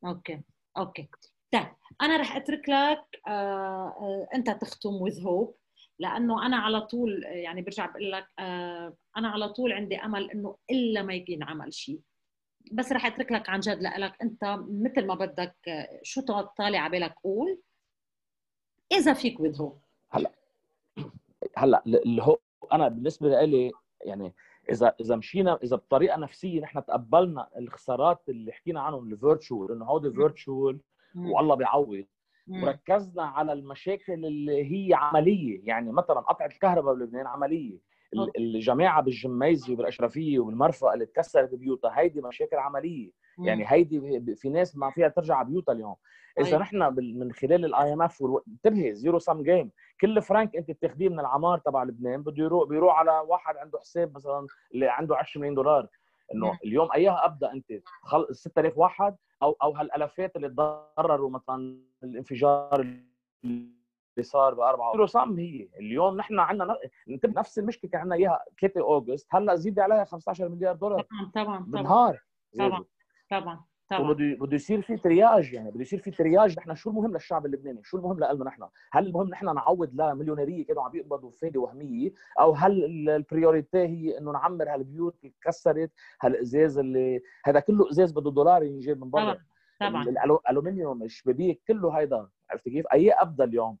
أوكي 0.04 0.40
أوكي. 0.76 1.08
طيب 1.52 1.66
أنا 2.02 2.16
رح 2.16 2.36
أترك 2.36 2.68
لك 2.68 3.04
آه 3.26 3.30
آه 3.30 4.28
أنت 4.34 4.50
تختم 4.50 4.90
with 4.94 5.22
hope 5.22 5.56
لأنه 5.98 6.46
أنا 6.46 6.56
على 6.56 6.80
طول 6.80 7.22
يعني 7.24 7.62
برجع 7.62 7.86
بقول 7.86 8.12
لك 8.12 8.26
آه 8.38 8.96
أنا 9.16 9.28
على 9.28 9.48
طول 9.48 9.72
عندي 9.72 9.96
أمل 9.96 10.30
إنه 10.30 10.56
إلا 10.70 11.02
ما 11.02 11.14
ينعمل 11.14 11.74
شيء. 11.74 12.00
بس 12.72 12.92
رح 12.92 13.06
أترك 13.06 13.32
لك 13.32 13.48
عن 13.48 13.60
جد 13.60 13.82
لك 13.82 14.22
أنت 14.22 14.44
مثل 14.68 15.06
ما 15.06 15.14
بدك 15.14 15.56
آه، 15.68 16.00
شو 16.02 16.20
طالع 16.56 16.78
على 16.78 16.90
بالك 16.90 17.14
قول. 17.24 17.60
إذا 18.92 19.12
فيك 19.12 19.40
with 19.40 19.60
hope 19.60 19.78
هلأ 20.10 20.32
هلأ 21.56 21.82
اللي 21.86 22.22
هو 22.22 22.38
أنا 22.72 22.88
بالنسبة 22.88 23.42
لي 23.44 23.72
يعني 24.04 24.34
إذا 24.70 24.94
إذا 25.00 25.16
مشينا 25.16 25.58
إذا 25.62 25.76
بطريقة 25.76 26.16
نفسية 26.16 26.60
نحن 26.60 26.84
تقبلنا 26.84 27.48
الخسارات 27.58 28.22
اللي 28.28 28.52
حكينا 28.52 28.80
عنهم 28.80 29.12
ال 29.12 29.20
virtual 29.20 29.72
إنه 29.72 29.84
هودي 29.84 30.10
virtual 30.10 30.80
والله 31.16 31.54
بيعوض. 31.54 32.04
وركزنا 32.64 33.22
على 33.22 33.52
المشاكل 33.52 34.12
اللي 34.26 34.72
هي 34.72 34.94
عملية 34.94 35.60
يعني 35.64 35.92
مثلا 35.92 36.20
قطع 36.20 36.44
الكهرباء 36.44 36.94
بلبنان 36.94 37.26
عملية. 37.26 37.78
الجماعة 38.38 39.02
بالجميزي 39.02 39.72
وبالاشرفيه 39.72 40.38
وبالمرفأ 40.38 40.94
اللي 40.94 41.06
تكسرت 41.06 41.54
بيوتها 41.54 41.98
هيدي 41.98 42.20
مشاكل 42.20 42.56
عملية. 42.56 43.10
يعني 43.38 43.64
هيدي 43.66 44.36
في 44.36 44.48
ناس 44.48 44.76
ما 44.76 44.90
فيها 44.90 45.08
ترجع 45.08 45.42
بيوتها 45.42 45.72
اليوم. 45.72 45.94
إذا 46.40 46.50
طيب. 46.50 46.60
نحن 46.60 46.94
من 46.96 47.32
خلال 47.32 47.64
ال 47.64 47.92
IMF 47.92 48.22
انتبهي 48.48 48.94
zero-sum 48.94 49.42
game 49.42 49.70
كل 50.00 50.22
فرانك 50.22 50.56
انت 50.56 50.70
بتاخذيه 50.70 51.08
من 51.08 51.20
العمار 51.20 51.58
تبع 51.58 51.84
لبنان 51.84 52.22
بده 52.22 52.44
يروح 52.44 52.68
بيروح 52.68 52.98
على 52.98 53.10
واحد 53.28 53.56
عنده 53.56 53.78
حساب 53.78 54.14
مثلا 54.14 54.46
اللي 54.74 54.88
عنده 54.88 55.16
10 55.16 55.40
مليون 55.40 55.54
دولار. 55.54 55.88
إنه 56.34 56.58
اليوم 56.64 56.88
اياها 56.94 57.24
أبدأ 57.24 57.52
أنت 57.52 57.72
6000 58.30 58.78
واحد 58.78 59.16
أو 59.42 59.56
أو 59.62 59.70
هالالافات 59.70 60.36
اللي 60.36 60.48
تضرروا 60.48 61.30
مثلا 61.30 61.78
الانفجار 62.02 62.80
اللي 63.44 63.72
صار 64.20 64.54
ب 64.54 64.60
4 64.60 64.92
zero-sum 64.92 65.38
هي. 65.38 65.68
اليوم 65.78 66.16
نحن 66.16 66.38
عندنا 66.38 66.76
نفس 67.24 67.58
المشكلة 67.58 67.90
كان 67.90 68.00
عندنا 68.00 68.16
إياها 68.16 68.44
3 68.60 68.80
اوغست 68.80 69.26
هلأ 69.30 69.54
زيد 69.54 69.78
عليها 69.78 70.04
15 70.04 70.48
مليار 70.48 70.74
دولار. 70.74 71.02
طبعا 71.02 71.30
طبعا 71.44 71.58
بالنهار. 71.58 72.20
طبعا. 72.58 72.84
طبعا 73.40 73.64
طبعا. 73.90 74.12
بده 74.12 74.54
يصير 74.54 74.82
في 74.82 74.96
triage 74.96 75.52
يعني 75.52 75.70
بده 75.70 75.80
يصير 75.80 75.98
في 75.98 76.10
triage. 76.10 76.58
نحن 76.58 76.74
شو 76.74 76.90
المهم 76.90 77.12
للشعب 77.12 77.46
اللبناني؟ 77.46 77.80
شو 77.84 77.96
المهم 77.96 78.16
لنا 78.16 78.44
نحن؟ 78.44 78.62
هل 78.92 79.06
المهم 79.06 79.28
نحن 79.28 79.54
نعوض 79.54 80.00
لمليونيريه 80.00 80.66
كانوا 80.66 80.82
عم 80.82 80.90
بيقبضوا 80.90 81.30
فايدة 81.30 81.60
وهمية؟ 81.60 82.12
أو 82.40 82.52
هل 82.52 82.84
ال 83.10 83.18
priority 83.18 83.78
هي 83.78 84.18
إنه 84.18 84.32
نعمر 84.32 84.74
هالبيوت 84.74 85.16
اللي 85.22 85.34
تكسرت 85.40 85.90
هالإزاز 86.22 86.78
اللي 86.78 87.22
هذا 87.44 87.60
كله 87.60 87.90
إزاز 87.90 88.12
بده 88.12 88.30
دولار 88.30 88.62
ينجاب 88.62 89.00
من 89.04 89.10
برا. 89.10 89.22
طبعا 89.80 90.04
طبعا. 90.04 90.08
الألومنيوم 90.08 91.02
الشبابيك 91.02 91.62
كله 91.68 91.98
هيدا. 91.98 92.28
عرفت 92.50 92.68
كيف؟ 92.68 92.86
أي 92.92 93.10
ابدا 93.12 93.44
اليوم 93.44 93.78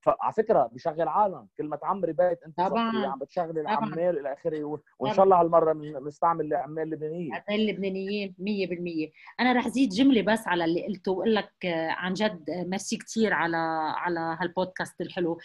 فعلى 0.00 0.32
فكرة 0.32 0.70
بشغل 0.72 1.08
عالم 1.08 1.46
كل 1.58 1.64
ما 1.64 1.76
تعمري 1.76 2.12
بيت 2.12 2.42
أنت 2.42 2.56
طبعا 2.56 3.06
عم 3.06 3.18
بتشغلي 3.18 3.60
العمال 3.60 4.18
إلى 4.18 4.32
آخره 4.32 4.80
وإن 4.98 5.14
شاء 5.14 5.24
الله 5.24 5.40
هالمرة 5.40 5.72
بنستعمل 5.72 6.46
العمال 6.46 6.82
اللبنانيين. 6.82 7.34
عمال 7.34 7.66
لبنانيين 7.66 8.34
100% 8.38 9.12
أنا 9.40 9.52
رح 9.52 9.68
زيد 9.68 9.88
جملة 9.88 10.22
بس 10.22 10.48
على 10.48 10.64
اللي 10.64 10.86
قلته 10.86 11.12
وأقول 11.12 11.34
لك 11.34 11.52
آه، 11.66 11.90
عن 11.90 12.12
جد 12.14 12.50
آه، 12.50 12.64
ميرسي 12.64 12.96
كثير 12.96 13.32
على 13.34 13.56
على 13.96 14.36
هالبودكاست 14.40 15.00
الحلو. 15.00 15.38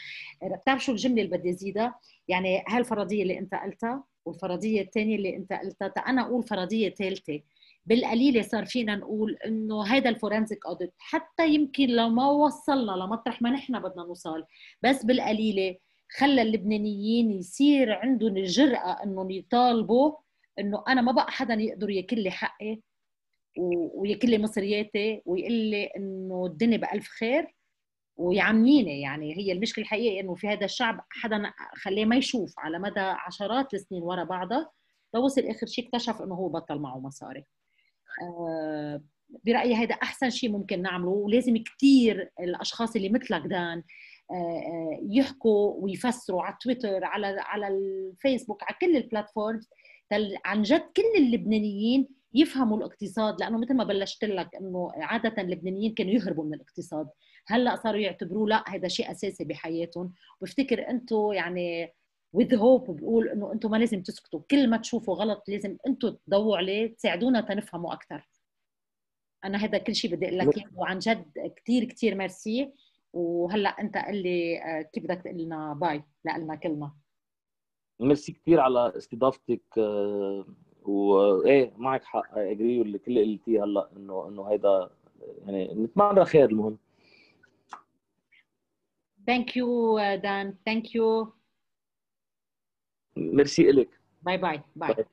بتعرف 0.43 0.83
شو 0.83 0.91
الجملة 0.91 1.21
اللي 1.21 1.37
بدي 1.37 1.49
أزيدها؟ 1.49 1.95
يعني 2.27 2.63
هالفرضية 2.67 3.23
اللي 3.23 3.39
أنت 3.39 3.55
قلتها 3.55 4.03
والفرضية 4.25 4.81
الثانية 4.81 5.15
اللي 5.15 5.35
أنت 5.35 5.53
قلتها 5.53 5.87
أنا 5.87 6.21
أقول 6.21 6.43
فرضية 6.43 6.89
ثالثه 6.89 7.39
بالقليله 7.85 8.41
صار 8.41 8.65
فينا 8.65 8.95
نقول 8.95 9.37
إنه 9.45 9.83
هذا 9.85 10.09
الفورنزيك 10.09 10.65
أوديت. 10.65 10.93
حتى 10.97 11.49
يمكن 11.49 11.87
لو 11.89 12.09
ما 12.09 12.29
وصلنا 12.29 12.91
لمطرح 12.91 13.41
ما 13.41 13.49
نحن 13.49 13.79
بدنا 13.79 14.03
نوصل 14.03 14.43
بس 14.83 15.05
بالقليلة 15.05 15.77
خلى 16.17 16.41
اللبنانيين 16.41 17.31
يصير 17.31 17.91
عندهم 17.93 18.37
الجرأة 18.37 19.03
إنهم 19.03 19.31
يطالبوا 19.31 20.13
إنه 20.59 20.83
أنا 20.87 21.01
ما 21.01 21.11
بقى 21.11 21.31
حدا 21.31 21.53
يقدر 21.53 21.89
ياكل 21.89 22.19
لي 22.23 22.31
حقي 22.31 22.81
وياكل 23.95 24.29
لي 24.29 24.37
مصرياتي 24.37 25.21
ويقول 25.25 25.51
لي 25.53 25.83
إنه 25.85 26.45
الدنيا 26.45 26.77
بألف 26.77 27.07
خير 27.07 27.55
ويعميني 28.17 29.01
يعني 29.01 29.37
هي 29.37 29.51
المشكلة 29.51 29.83
الحقيقيه 29.83 30.21
إنه 30.21 30.35
في 30.35 30.47
هذا 30.47 30.65
الشعب 30.65 31.05
حدا 31.09 31.53
خليه 31.75 32.05
ما 32.05 32.15
يشوف 32.15 32.53
على 32.59 32.79
مدى 32.79 32.99
عشرات 32.99 33.73
السنين 33.73 34.03
ورا 34.03 34.23
بعضها. 34.23 34.71
لوصل 35.13 35.41
آخر 35.41 35.67
شيء 35.67 35.85
اكتشف 35.87 36.21
إنه 36.21 36.35
هو 36.35 36.49
بطل 36.49 36.79
معه 36.79 36.99
مصاري. 36.99 37.45
برأيي 39.45 39.75
هذا 39.75 39.95
أحسن 39.95 40.29
شيء 40.29 40.51
ممكن 40.51 40.81
نعمله 40.81 41.09
ولازم 41.09 41.57
كثير 41.57 42.31
الأشخاص 42.39 42.95
اللي 42.95 43.09
مثلك 43.09 43.41
دان 43.41 43.83
آه، 44.31 44.33
آه، 44.33 44.99
يحكوا 45.09 45.73
ويفسروا 45.83 46.43
على 46.43 46.57
تويتر 46.61 47.03
على 47.03 47.35
على 47.39 47.67
الفيسبوك 47.67 48.63
على 48.63 48.77
كل 48.81 48.97
البلاتفورمز 48.97 49.69
عن 50.45 50.61
جد 50.61 50.81
كل 50.95 51.23
اللبنانيين 51.23 52.07
يفهموا 52.33 52.77
الاقتصاد 52.77 53.39
لأنه 53.39 53.57
مثل 53.57 53.73
ما 53.73 53.83
بلشت 53.83 54.25
لك 54.25 54.55
إنه 54.55 54.91
عادة 54.95 55.41
اللبنانيين 55.41 55.93
كانوا 55.93 56.11
يهربوا 56.11 56.45
من 56.45 56.53
الاقتصاد. 56.53 57.09
هلأ 57.47 57.75
صاروا 57.75 57.99
يعتبروه 57.99 58.49
لأ 58.49 58.63
هذا 58.67 58.87
شيء 58.87 59.11
أساسي 59.11 59.43
بحياتهم. 59.43 60.13
بفتكر 60.41 60.89
أنتم 60.89 61.33
يعني 61.33 61.93
with 62.37 62.51
hope 62.51 62.91
بقول 62.91 63.29
إنه 63.29 63.53
أنتم 63.53 63.71
ما 63.71 63.77
لازم 63.77 64.03
تسكتوا. 64.03 64.41
كل 64.51 64.69
ما 64.69 64.77
تشوفوا 64.77 65.15
غلط 65.15 65.43
لازم 65.47 65.77
أنتم 65.87 66.15
تضووا 66.27 66.57
عليه 66.57 66.95
تساعدونا 66.95 67.41
تنفهموا 67.41 67.93
أكثر. 67.93 68.29
أنا 69.45 69.57
هذا 69.57 69.77
كل 69.77 69.95
شيء 69.95 70.15
بدي 70.15 70.25
أقول 70.27 70.37
لك 70.37 70.57
إياه 70.57 70.69
وعن 70.75 70.99
جد 70.99 71.53
كثير 71.55 71.83
كثير 71.83 72.15
ميرسي. 72.15 72.71
وهلأ 73.13 73.69
أنت 73.69 73.97
قل 73.97 74.23
لي 74.23 74.61
آه، 74.63 74.81
كيف 74.81 75.03
بدك 75.03 75.21
تقول 75.21 75.37
لنا 75.37 75.73
bye 75.73 76.03
لنا 76.25 76.55
كلمة؟ 76.55 76.93
ميرسي 77.99 78.31
كثير 78.31 78.59
على 78.59 78.93
استضافتك 78.97 79.77
آه، 79.77 80.45
وايه 80.81 81.73
معك 81.77 82.03
حق 82.03 82.37
اجري 82.37 82.79
واللي 82.79 82.99
كل 82.99 83.17
اللي 83.17 83.33
قلتيه 83.33 83.63
هلأ 83.63 83.89
إنه 83.97 84.27
إنه 84.27 84.51
هيدا 84.51 84.89
يعني 85.45 85.73
نتمنى 85.73 86.25
خير 86.25 86.49
المهم. 86.49 86.77
thank 89.27 89.57
you 89.57 89.99
Dan. 89.99 90.55
thank 90.65 90.95
you 90.95 91.33
merci 93.17 93.71
لك 93.71 93.89
bye 94.21 94.37
bye. 94.37 94.61
bye. 94.75 95.05